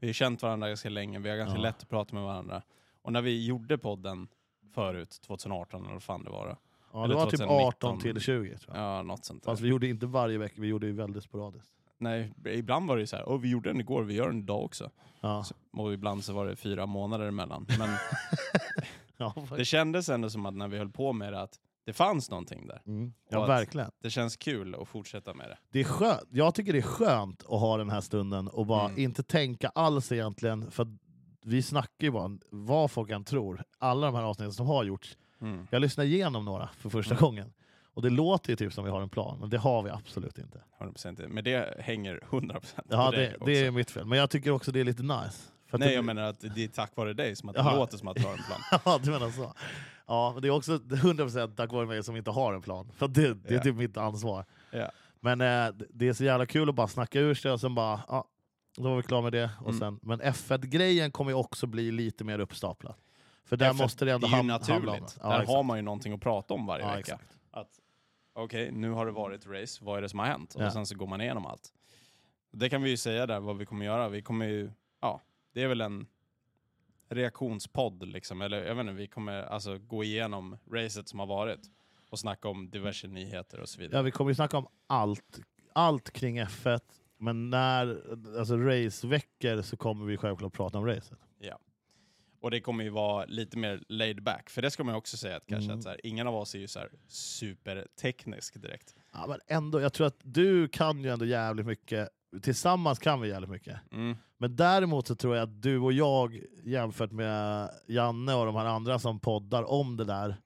vi 0.00 0.06
har 0.08 0.12
känt 0.12 0.42
varandra 0.42 0.68
ganska 0.68 0.88
länge, 0.88 1.18
vi 1.18 1.30
har 1.30 1.36
ganska 1.36 1.56
Ja. 1.56 1.62
lätt 1.62 1.82
att 1.82 1.88
prata 1.88 2.14
med 2.14 2.24
varandra. 2.24 2.62
Och 3.02 3.12
när 3.12 3.22
vi 3.22 3.46
gjorde 3.46 3.78
podden 3.78 4.28
förut, 4.74 5.20
2018 5.26 5.82
eller 5.84 5.92
vad 5.92 6.02
fan 6.02 6.24
det 6.24 6.30
var 6.30 6.48
då. 6.48 6.56
Ja, 6.94 7.06
det 7.06 7.14
var 7.14 7.24
typ 7.30 7.40
2019. 7.40 7.66
18 7.90 8.00
till 8.00 8.20
20 8.20 8.58
tror 8.58 8.76
jag. 8.76 8.84
Ja, 8.84 9.02
något 9.02 9.24
sånt 9.24 9.42
där. 9.42 9.50
Fast 9.52 9.62
vi 9.62 9.68
gjorde 9.68 9.86
inte 9.88 10.06
varje 10.06 10.38
vecka, 10.38 10.54
vi 10.60 10.66
gjorde 10.68 10.86
ju 10.86 10.92
väldigt 10.92 11.24
sporadiskt. 11.24 11.70
Nej, 11.98 12.32
ibland 12.46 12.88
var 12.88 12.96
det 12.96 13.00
ju 13.00 13.06
så 13.06 13.16
här, 13.16 13.28
Åh, 13.28 13.38
vi 13.40 13.48
gjorde 13.50 13.68
den 13.70 13.80
igår, 13.80 14.02
vi 14.02 14.14
gör 14.14 14.26
den 14.26 14.38
idag 14.38 14.64
också. 14.64 14.90
Ja, 15.20 15.44
Så- 15.44 15.54
Och 15.82 15.92
ibland 15.92 16.24
så 16.24 16.32
var 16.32 16.46
det 16.46 16.56
fyra 16.56 16.86
månader 16.86 17.26
emellan. 17.26 17.66
Men 17.78 17.90
ja, 19.16 19.34
det 19.56 19.64
kändes 19.64 20.08
ändå 20.08 20.30
som 20.30 20.46
att 20.46 20.54
när 20.54 20.68
vi 20.68 20.78
höll 20.78 20.90
på 20.90 21.12
med 21.12 21.32
det, 21.32 21.40
att 21.40 21.58
det 21.86 21.92
fanns 21.92 22.30
någonting 22.30 22.66
där. 22.66 22.82
mm. 22.86 23.12
ja 23.30 23.46
verkligen. 23.46 23.90
Det 24.02 24.10
känns 24.10 24.36
kul 24.36 24.74
att 24.74 24.88
fortsätta 24.88 25.34
med 25.34 25.48
det. 25.48 25.58
Det 25.70 25.80
är 25.80 25.84
skönt. 25.84 26.20
Jag 26.30 26.54
tycker 26.54 26.72
det 26.72 26.78
är 26.78 26.82
skönt 26.82 27.42
att 27.42 27.60
ha 27.60 27.76
den 27.76 27.90
här 27.90 28.00
stunden 28.00 28.48
och 28.48 28.66
bara 28.66 28.84
Mm. 28.88 28.98
inte 28.98 29.22
tänka 29.22 29.68
alls 29.68 30.12
egentligen, 30.12 30.70
för 30.70 30.86
vi 31.44 31.62
snackar 31.62 32.04
ju 32.04 32.10
bara 32.10 32.38
vad 32.50 32.90
folk 32.90 33.10
än 33.10 33.24
tror. 33.24 33.62
Alla 33.78 34.06
de 34.06 34.14
här 34.14 34.22
avsnitten 34.22 34.52
som 34.52 34.66
har 34.66 34.84
gjorts, 34.84 35.16
Mm. 35.40 35.66
jag 35.70 35.80
lyssnar 35.82 36.04
igenom 36.04 36.44
några 36.44 36.68
för 36.78 36.88
första 36.90 37.14
Mm. 37.14 37.22
gången. 37.22 37.52
Och 37.94 38.02
det 38.02 38.10
låter 38.10 38.50
ju 38.50 38.56
typ 38.56 38.72
som 38.72 38.84
vi 38.84 38.90
har 38.90 39.00
en 39.02 39.08
plan, 39.08 39.38
men 39.40 39.50
det 39.50 39.58
har 39.58 39.82
vi 39.82 39.90
absolut 39.90 40.38
inte. 40.38 40.60
100%. 40.78 41.28
Men 41.28 41.44
det 41.44 41.74
hänger 41.80 42.20
100% 42.30 42.86
Ja, 42.90 43.10
det, 43.10 43.16
dig 43.16 43.28
det 43.28 43.36
också. 43.36 43.50
är 43.50 43.70
mitt 43.70 43.90
fel. 43.90 44.04
Men 44.04 44.18
jag 44.18 44.30
tycker 44.30 44.50
också 44.50 44.72
det 44.72 44.80
är 44.80 44.84
lite 44.84 45.02
nice. 45.02 45.38
För 45.66 45.76
att 45.76 45.80
Nej, 45.80 45.88
det, 45.88 45.94
jag 45.94 46.04
menar 46.04 46.22
att 46.22 46.40
det 46.40 46.64
är 46.64 46.68
tack 46.68 46.96
vare 46.96 47.12
dig 47.12 47.36
som 47.36 47.48
att 47.48 47.54
det 47.54 47.62
låter 47.62 47.96
som 47.98 48.08
att 48.08 48.16
du 48.16 48.22
har 48.22 48.32
en 48.32 48.38
plan. 48.38 48.60
ja, 48.84 48.98
du 49.02 49.10
menar 49.10 49.30
så. 49.30 49.52
Ja, 50.06 50.30
men 50.32 50.42
det 50.42 50.48
är 50.48 50.52
också 50.52 50.72
100% 50.76 51.54
tack 51.56 51.72
vare 51.72 51.86
mig 51.86 52.02
som 52.02 52.16
inte 52.16 52.30
har 52.30 52.52
en 52.54 52.62
plan. 52.62 52.90
För 52.96 53.08
det, 53.08 53.34
det 53.34 53.48
är 53.50 53.54
Ja. 53.54 53.62
typ 53.62 53.74
mitt 53.76 53.96
ansvar. 53.96 54.44
Ja. 54.70 54.90
Men 55.20 55.40
eh, 55.40 55.46
det- 55.46 55.86
det 55.90 56.08
är 56.08 56.12
så 56.12 56.24
jävla 56.24 56.46
kul 56.46 56.68
att 56.68 56.74
bara 56.74 56.88
snacka 56.88 57.20
ur 57.20 57.34
sig 57.34 57.50
och 57.52 57.60
sen 57.60 57.74
bara, 57.74 58.00
ja, 58.08 58.24
då 58.76 58.82
var 58.82 58.96
vi 58.96 59.02
klara 59.02 59.22
med 59.22 59.32
det. 59.32 59.50
Och 59.60 59.68
Mm. 59.68 59.78
sen, 59.78 59.98
men 60.02 60.20
F1-grejen 60.22 61.10
kommer 61.10 61.30
ju 61.30 61.36
också 61.36 61.66
bli 61.66 61.90
lite 61.92 62.24
mer 62.24 62.38
uppstaplat. 62.38 62.98
För 63.44 63.56
där 63.56 63.72
För 63.72 63.84
måste 63.84 64.04
det 64.04 64.12
ändå 64.12 64.26
ham- 64.26 64.32
handla 64.32 64.92
om. 64.92 65.06
Ja, 65.20 65.28
Där 65.28 65.40
exakt. 65.40 65.48
har 65.50 65.62
man 65.62 65.78
ju 65.78 65.82
någonting 65.82 66.12
att 66.12 66.20
prata 66.20 66.54
om 66.54 66.66
varje 66.66 66.84
Ja, 66.86 66.94
vecka. 66.96 67.18
Okej, 68.36 68.72
nu 68.72 68.90
har 68.90 69.06
det 69.06 69.12
varit 69.12 69.46
race, 69.46 69.84
vad 69.84 69.98
är 69.98 70.02
det 70.02 70.08
som 70.08 70.18
har 70.18 70.26
hänt? 70.26 70.54
Ja. 70.58 70.66
Och 70.66 70.72
sen 70.72 70.86
så 70.86 70.94
går 70.96 71.06
man 71.06 71.20
igenom 71.20 71.46
allt. 71.46 71.72
Det 72.52 72.68
kan 72.68 72.82
vi 72.82 72.90
ju 72.90 72.96
säga 72.96 73.26
där, 73.26 73.40
vad 73.40 73.56
vi 73.58 73.66
kommer 73.66 73.84
göra. 73.86 74.08
Vi 74.08 74.22
kommer 74.22 74.46
ju, 74.46 74.70
ja, 75.00 75.20
det 75.52 75.62
är 75.62 75.68
väl 75.68 75.80
en 75.80 76.06
reaktionspodd 77.08 78.02
liksom. 78.08 78.42
Eller 78.42 78.64
jag 78.64 78.74
vet 78.74 78.80
inte, 78.82 78.92
vi 78.92 79.06
kommer 79.06 79.42
alltså 79.42 79.78
gå 79.78 80.04
igenom 80.04 80.56
racet 80.72 81.08
som 81.08 81.18
har 81.18 81.26
varit. 81.26 81.60
Och 82.10 82.18
snacka 82.18 82.48
om 82.48 82.70
diverse 82.70 83.06
nyheter 83.08 83.60
och 83.60 83.68
så 83.68 83.80
vidare. 83.80 83.98
Ja, 83.98 84.02
vi 84.02 84.10
kommer 84.10 84.30
ju 84.30 84.34
snacka 84.34 84.56
om 84.58 84.66
allt, 84.86 85.40
allt 85.72 86.10
kring 86.10 86.40
F1, 86.42 86.80
men 87.24 87.50
när 87.50 88.02
alltså 88.38 88.56
raceveckor 88.56 89.62
så 89.62 89.76
kommer 89.76 90.06
vi 90.06 90.16
självklart 90.16 90.52
prata 90.52 90.78
om 90.78 90.86
racet. 90.86 91.18
Och 92.40 92.50
det 92.50 92.60
kommer 92.60 92.84
ju 92.84 92.90
vara 92.90 93.24
lite 93.24 93.58
mer 93.58 93.82
laid 93.88 94.22
back. 94.22 94.50
För 94.50 94.62
det 94.62 94.70
ska 94.70 94.84
man 94.84 94.94
ju 94.94 94.98
också 94.98 95.16
säga 95.16 95.36
att 95.36 95.46
kanske 95.46 95.64
Mm. 95.64 95.78
att 95.78 95.82
så 95.82 95.88
här, 95.88 96.00
ingen 96.06 96.26
av 96.26 96.34
oss 96.36 96.54
är 96.54 96.58
ju 96.58 96.68
så 96.68 96.78
här 96.78 96.88
superteknisk 97.08 98.62
direkt. 98.62 98.94
Ja, 99.12 99.24
men 99.28 99.40
ändå, 99.46 99.80
jag 99.80 99.92
tror 99.92 100.06
att 100.06 100.18
du 100.22 100.68
kan 100.68 101.04
ju 101.04 101.10
ändå 101.10 101.24
jävligt 101.24 101.66
mycket, 101.66 102.08
tillsammans 102.42 102.98
kan 102.98 103.20
vi 103.20 103.28
jävligt 103.28 103.50
mycket. 103.50 103.76
Mm. 103.92 104.16
Men 104.38 104.56
däremot 104.56 105.06
så 105.06 105.14
tror 105.14 105.36
jag 105.36 105.42
att 105.42 105.62
du 105.62 105.78
och 105.78 105.92
jag 105.92 106.40
jämfört 106.64 107.10
med 107.12 107.70
Janne 107.86 108.34
och 108.34 108.46
de 108.46 108.54
här 108.56 108.66
andra 108.66 108.98
som 108.98 109.20
poddar 109.20 109.70
om 109.70 109.96
det 109.96 110.04
där, 110.04 110.36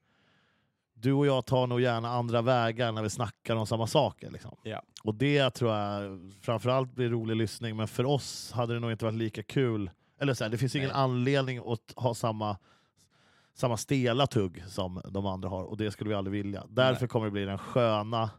du 1.01 1.13
och 1.13 1.27
jag 1.27 1.47
tar 1.47 1.67
nog 1.67 1.81
gärna 1.81 2.09
andra 2.09 2.43
vägar 2.43 2.93
när 2.93 3.03
vi 3.03 3.11
snackar 3.11 3.57
om 3.57 3.67
samma 3.67 3.87
saker. 3.87 4.31
Liksom. 4.31 4.57
Ja. 4.63 4.83
Och 5.05 5.15
det 5.15 5.51
tror 5.51 5.75
jag 5.75 6.21
framförallt 6.41 6.95
blir 6.95 7.09
rolig 7.09 7.37
lyssning, 7.37 7.77
men 7.77 7.89
för 7.89 8.05
oss 8.05 8.53
hade 8.53 8.75
det 8.75 8.81
nog 8.81 8.91
inte 8.91 9.05
varit 9.05 9.19
lika 9.19 9.43
kul 9.43 9.91
Eller 10.21 10.35
så 10.35 10.45
här, 10.45 10.51
det 10.51 10.59
finns 10.59 10.77
ingen 10.77 10.89
Nej. 10.89 10.99
anledning 10.99 11.59
att 11.59 11.93
ha 11.97 12.15
samma, 12.15 12.57
samma 13.55 13.77
stela 13.77 14.27
tugg 14.27 14.65
som 14.69 15.01
de 15.05 15.27
andra 15.27 15.49
har, 15.49 15.65
och 15.65 15.77
det 15.77 15.91
skulle 15.91 16.09
vi 16.09 16.15
aldrig 16.15 16.45
vilja. 16.45 16.65
Därför 16.69 17.03
Nej. 17.03 17.09
kommer 17.09 17.27
det 17.27 17.33
bli 17.33 17.45
den 17.45 17.59
sköna 17.59 18.31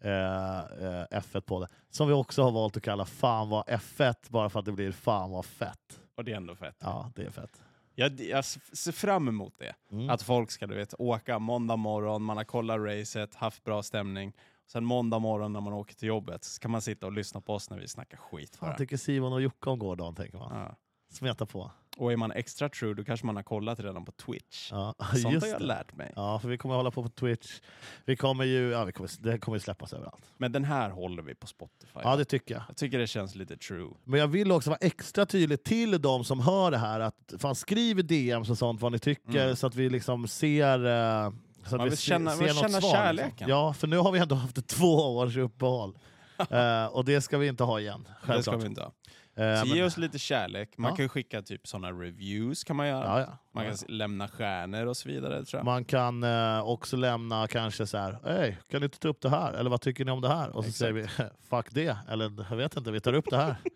eh, 0.00 0.58
eh, 0.58 1.06
F1 1.10 1.40
på 1.40 1.60
det. 1.60 1.68
Som 1.90 2.08
vi 2.08 2.14
också 2.14 2.42
har 2.42 2.50
valt 2.50 2.76
att 2.76 2.82
kalla 2.82 3.04
Fan 3.04 3.48
vad 3.48 3.66
F1, 3.66 4.14
bara 4.28 4.50
för 4.50 4.58
att 4.58 4.64
det 4.64 4.72
blir 4.72 4.92
Fan 4.92 5.30
vad 5.30 5.44
fett. 5.44 6.00
Och 6.16 6.24
det 6.24 6.32
är 6.32 6.36
ändå 6.36 6.54
fett. 6.54 6.76
Ja, 6.80 7.10
det 7.14 7.22
är 7.22 7.30
fett. 7.30 7.62
Jag, 7.94 8.20
jag 8.20 8.44
ser 8.44 8.92
fram 8.92 9.28
emot 9.28 9.54
det. 9.58 9.74
Mm. 9.90 10.10
Att 10.10 10.22
folk 10.22 10.50
ska 10.50 10.66
du 10.66 10.74
vet, 10.74 10.94
åka 10.98 11.38
måndag 11.38 11.76
morgon, 11.76 12.22
man 12.22 12.36
har 12.36 12.44
kollat 12.44 12.80
racet, 12.80 13.34
haft 13.34 13.64
bra 13.64 13.82
stämning. 13.82 14.32
Sen 14.66 14.84
måndag 14.84 15.18
morgon 15.18 15.52
när 15.52 15.60
man 15.60 15.72
åker 15.72 15.94
till 15.94 16.08
jobbet 16.08 16.44
så 16.44 16.60
kan 16.60 16.70
man 16.70 16.82
sitta 16.82 17.06
och 17.06 17.12
lyssna 17.12 17.40
på 17.40 17.54
oss 17.54 17.70
när 17.70 17.78
vi 17.78 17.88
snackar 17.88 18.18
skit. 18.18 18.56
Vad 18.60 18.76
tycker 18.76 18.96
Simon 18.96 19.32
och 19.32 19.42
Jocke 19.42 19.70
om 19.70 19.78
gårdagen, 19.78 20.14
tänker 20.14 20.38
man. 20.38 20.60
Ja. 20.60 20.76
Smeta 21.10 21.46
på. 21.46 21.70
Och 21.96 22.12
är 22.12 22.16
man 22.16 22.32
extra 22.32 22.68
true 22.68 22.94
då 22.94 23.04
kanske 23.04 23.26
man 23.26 23.36
har 23.36 23.42
kollat 23.42 23.80
redan 23.80 24.04
på 24.04 24.12
Twitch. 24.12 24.68
Ja, 24.72 24.94
Sånt 25.22 25.42
har 25.42 25.48
jag 25.48 25.60
det. 25.60 25.66
lärt 25.66 25.96
mig. 25.96 26.12
Ja, 26.16 26.38
för 26.38 26.48
vi 26.48 26.58
kommer 26.58 26.74
hålla 26.74 26.90
på 26.90 27.02
på 27.02 27.08
Twitch. 27.08 27.60
Vi 28.04 28.16
kommer 28.16 28.44
ju, 28.44 28.70
ja, 28.70 28.84
vi 28.84 28.92
kommer, 28.92 29.10
det 29.18 29.38
kommer 29.38 29.58
släppas 29.58 29.92
överallt. 29.92 30.24
Men 30.36 30.52
den 30.52 30.64
här 30.64 30.90
håller 30.90 31.22
vi 31.22 31.34
på 31.34 31.46
Spotify. 31.46 32.00
Ja, 32.04 32.16
det 32.16 32.24
tycker 32.24 32.54
jag. 32.54 32.64
Jag 32.68 32.76
tycker 32.76 32.98
det 32.98 33.06
känns 33.06 33.34
lite 33.34 33.56
true. 33.56 33.90
Men 34.04 34.20
jag 34.20 34.26
vill 34.28 34.52
också 34.52 34.70
vara 34.70 34.78
extra 34.80 35.26
tydlig 35.26 35.64
till 35.64 36.02
de 36.02 36.24
som 36.24 36.40
hör 36.40 36.70
det 36.70 36.78
här, 36.78 37.00
att 37.00 37.34
fan 37.38 37.54
skriv 37.54 38.06
DMs 38.06 38.50
och 38.50 38.58
sånt 38.58 38.80
vad 38.80 38.92
ni 38.92 38.98
tycker, 38.98 39.42
Mm. 39.44 39.56
så 39.56 39.66
att 39.66 39.74
vi 39.74 39.88
liksom 39.90 40.28
ser... 40.28 40.86
eh, 40.86 41.30
Så 41.64 41.66
att 41.66 41.72
Man 41.72 41.84
vi 41.84 41.88
vill 41.88 41.98
se- 41.98 42.02
känna- 42.08 42.30
ser 42.30 42.44
vill 42.44 42.54
något 42.54 42.62
känna 42.62 42.80
svar, 42.80 42.90
kärleken. 42.92 43.28
Liksom. 43.30 43.48
Ja, 43.48 43.72
för 43.72 43.86
nu 43.86 43.96
har 43.98 44.12
vi 44.12 44.18
ändå 44.18 44.34
haft 44.34 44.66
två 44.66 45.16
års 45.16 45.36
uppehåll. 45.36 45.98
Eh, 46.50 46.86
och 46.86 47.04
det 47.04 47.20
ska 47.20 47.38
vi 47.38 47.46
inte 47.48 47.64
ha 47.64 47.80
igen, 47.80 48.02
Det 48.08 48.14
ska 48.22 48.26
självklart. 48.32 48.62
vi 48.62 48.66
inte 48.66 48.80
ha. 48.80 48.92
Eh, 49.36 49.60
Så 49.60 49.66
ge 49.66 49.84
oss 49.84 49.96
lite 49.96 50.18
kärlek. 50.18 50.78
Man 50.78 50.90
Ja. 50.90 50.96
kan 50.96 51.08
skicka 51.08 51.42
typ 51.42 51.66
sådana 51.66 51.90
reviews 51.92 52.64
kan 52.64 52.76
man 52.76 52.88
göra. 52.88 53.04
ja, 53.04 53.20
ja. 53.20 53.38
Man 53.52 53.64
kan 53.64 53.76
lämna 53.88 54.28
stjärnor 54.28 54.86
och 54.86 54.96
så 54.96 55.08
vidare 55.08 55.44
tror 55.44 55.58
jag. 55.58 55.64
Man 55.64 55.84
kan 55.84 56.22
eh, 56.24 56.60
också 56.68 56.96
lämna 56.96 57.46
kanske 57.48 57.86
så 57.86 57.98
här, 57.98 58.18
hej, 58.24 58.58
kan 58.70 58.80
du 58.80 58.84
inte 58.84 58.98
ta 58.98 59.08
upp 59.08 59.20
det 59.20 59.30
här? 59.30 59.52
Eller 59.52 59.70
vad 59.70 59.80
tycker 59.80 60.04
ni 60.04 60.10
om 60.10 60.20
det 60.20 60.28
här? 60.28 60.48
Och 60.56 60.64
så 60.64 60.68
Exakt. 60.68 60.78
säger 60.78 60.92
vi, 60.92 61.06
fuck 61.50 61.66
det, 61.70 61.96
eller 62.08 62.32
jag 62.50 62.56
vet 62.56 62.76
inte, 62.76 62.90
vi 62.90 63.00
tar 63.00 63.12
upp 63.12 63.26
det 63.30 63.36
här. 63.36 63.56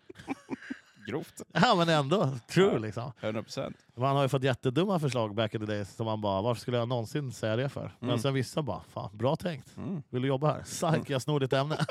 Grovt. 1.09 1.43
ja 1.53 1.75
men 1.75 1.89
ändå, 1.89 2.31
true 2.51 2.79
liksom. 2.79 3.13
100%. 3.21 3.73
Man 3.97 4.17
har 4.17 4.23
ju 4.23 4.29
fått 4.29 4.43
jättedumma 4.43 4.99
förslag 4.99 5.35
back 5.35 5.55
in 5.55 5.61
the 5.61 5.67
days 5.67 5.97
som 5.97 6.07
man 6.07 6.21
bara, 6.21 6.43
varför 6.43 6.61
skulle 6.61 6.77
jag 6.77 6.89
någonsin 6.89 7.33
säga 7.33 7.57
det 7.57 7.69
för? 7.69 7.93
Men 7.99 8.09
Mm. 8.11 8.21
sen 8.21 8.35
vissa 8.35 8.63
bara, 8.63 8.81
fan 8.93 9.11
bra 9.17 9.37
tänkt. 9.37 9.77
Mm. 9.77 10.03
Vill 10.11 10.23
du 10.23 10.29
jobba 10.29 10.53
här? 10.53 10.63
Psyk, 10.63 11.11
jag 11.11 11.23
snor 11.23 11.41
ditt 11.41 11.53
ämne. 11.53 11.77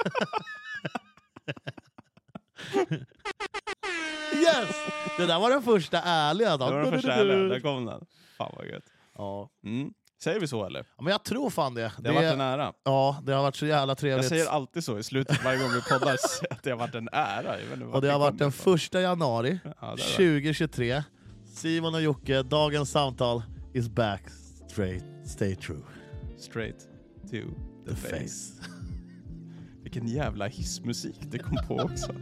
Det 5.18 5.26
där 5.26 5.40
var 5.40 5.50
den 5.50 5.62
första 5.64 6.02
ärliga. 6.02 6.58
Då. 6.58 6.66
Det 6.70 6.72
var 6.76 6.82
den 6.84 6.92
första 7.02 7.14
ärliga. 7.14 7.38
Där 7.38 7.60
kom 7.60 7.86
den. 7.86 8.06
Fan 8.38 8.54
vad 8.58 8.68
gött. 8.68 8.84
Ja. 9.18 9.50
Mm. 9.66 9.90
Säger 10.24 10.40
vi 10.40 10.48
så 10.48 10.66
eller? 10.66 10.80
Ja, 10.98 11.04
Men 11.04 11.12
jag 11.12 11.24
tror 11.24 11.50
fan 11.50 11.74
det. 11.74 11.92
Det 12.00 12.10
har 12.10 12.16
varit 12.16 12.34
en 12.34 12.42
ära. 12.42 12.74
Ja, 12.84 13.18
det 13.24 13.34
har 13.34 13.42
varit 13.44 13.56
så 13.56 13.66
jävla 13.66 13.92
Jag 13.92 13.98
trevligt. 13.98 14.28
säger 14.30 14.46
alltid 14.48 14.84
så 14.84 15.00
i 15.00 15.04
slutet 15.04 15.44
varje 15.44 15.60
gång 15.60 15.72
vi 15.72 15.82
poddar, 15.82 16.14
att 16.50 16.64
det 16.64 16.70
har 16.70 16.78
varit 16.78 16.96
en 16.96 17.10
ära. 17.12 17.56
Jag 17.80 17.90
Och 17.96 18.02
det 18.02 18.12
har 18.12 18.20
varit 18.20 18.38
den 18.38 18.50
ifrån. 18.50 18.64
första 18.74 19.02
januari 19.02 19.60
Ja, 19.64 19.70
det 19.80 19.86
har 19.88 19.96
det. 19.98 20.04
2023. 20.04 21.04
Simon 21.56 21.96
och 21.96 22.02
Jocke, 22.02 22.44
dagens 22.44 22.92
samtal 22.92 23.44
is 23.74 23.90
back 23.90 24.22
straight, 24.70 25.04
stay 25.26 25.56
true. 25.56 25.82
Straight 26.38 26.80
to 27.24 27.30
the, 27.32 27.90
The 27.90 27.96
face. 27.96 28.20
face. 28.20 28.62
Vilken 29.96 30.16
jävla 30.16 30.48
hissmusik 30.48 31.16
det 31.22 31.40
kom 31.40 31.58
på 31.68 31.76
också. 31.76 32.12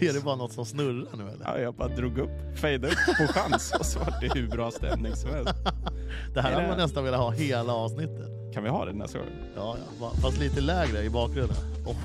är 0.00 0.12
det 0.12 0.24
bara 0.24 0.36
något 0.36 0.52
som 0.52 0.66
snurrar 0.66 1.16
nu 1.16 1.22
eller? 1.28 1.44
Ja, 1.44 1.58
jag 1.58 1.74
bara 1.74 1.88
drog 1.88 2.18
upp, 2.18 2.58
fejdade 2.58 2.92
upp 2.92 3.16
på 3.26 3.32
chans 3.32 3.72
och 3.78 3.86
så 3.86 3.98
var 3.98 4.20
det 4.20 4.40
hur 4.40 4.48
bra 4.48 4.70
stämning 4.70 5.16
som 5.16 5.30
helst. 5.30 5.54
Det 6.34 6.40
här 6.40 6.48
Är 6.50 6.52
hade 6.54 6.62
det- 6.62 6.68
man 6.68 6.78
nästan 6.78 7.04
velat 7.04 7.20
ha 7.20 7.30
hela 7.30 7.72
avsnittet. 7.72 8.54
Kan 8.54 8.62
vi 8.62 8.68
ha 8.68 8.84
det 8.84 8.92
nästa 8.92 9.18
gång? 9.18 9.28
Ja, 9.56 9.76
ja. 10.00 10.12
Fast 10.22 10.38
lite 10.38 10.60
lägre 10.60 11.02
i 11.02 11.10
bakgrunden. 11.10 11.56
Oh. 11.86 11.96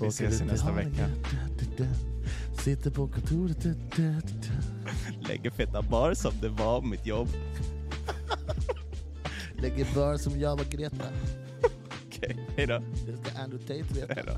Vi 0.00 0.06
ses 0.06 0.40
i 0.40 0.44
nästa 0.44 0.72
vecka. 0.72 1.08
Sitter 2.58 2.90
på 2.90 3.08
kontoret. 3.08 3.66
Lägger 5.28 5.50
feta 5.50 5.82
bar 5.82 6.14
som 6.14 6.32
det 6.40 6.48
var 6.48 6.82
mitt 6.82 7.06
jobb. 7.06 7.28
Lägger 9.58 9.86
bör 9.94 10.16
som 10.16 10.40
jag 10.40 10.56
var 10.56 10.64
Greta. 10.64 11.04
Okej, 12.16 12.36
hejdå. 12.56 12.82
Det 13.06 13.16
ska 13.16 13.38
Andrew 13.38 13.58
Tate 13.66 13.94
veta. 14.00 14.14
Hejdå. 14.14 14.32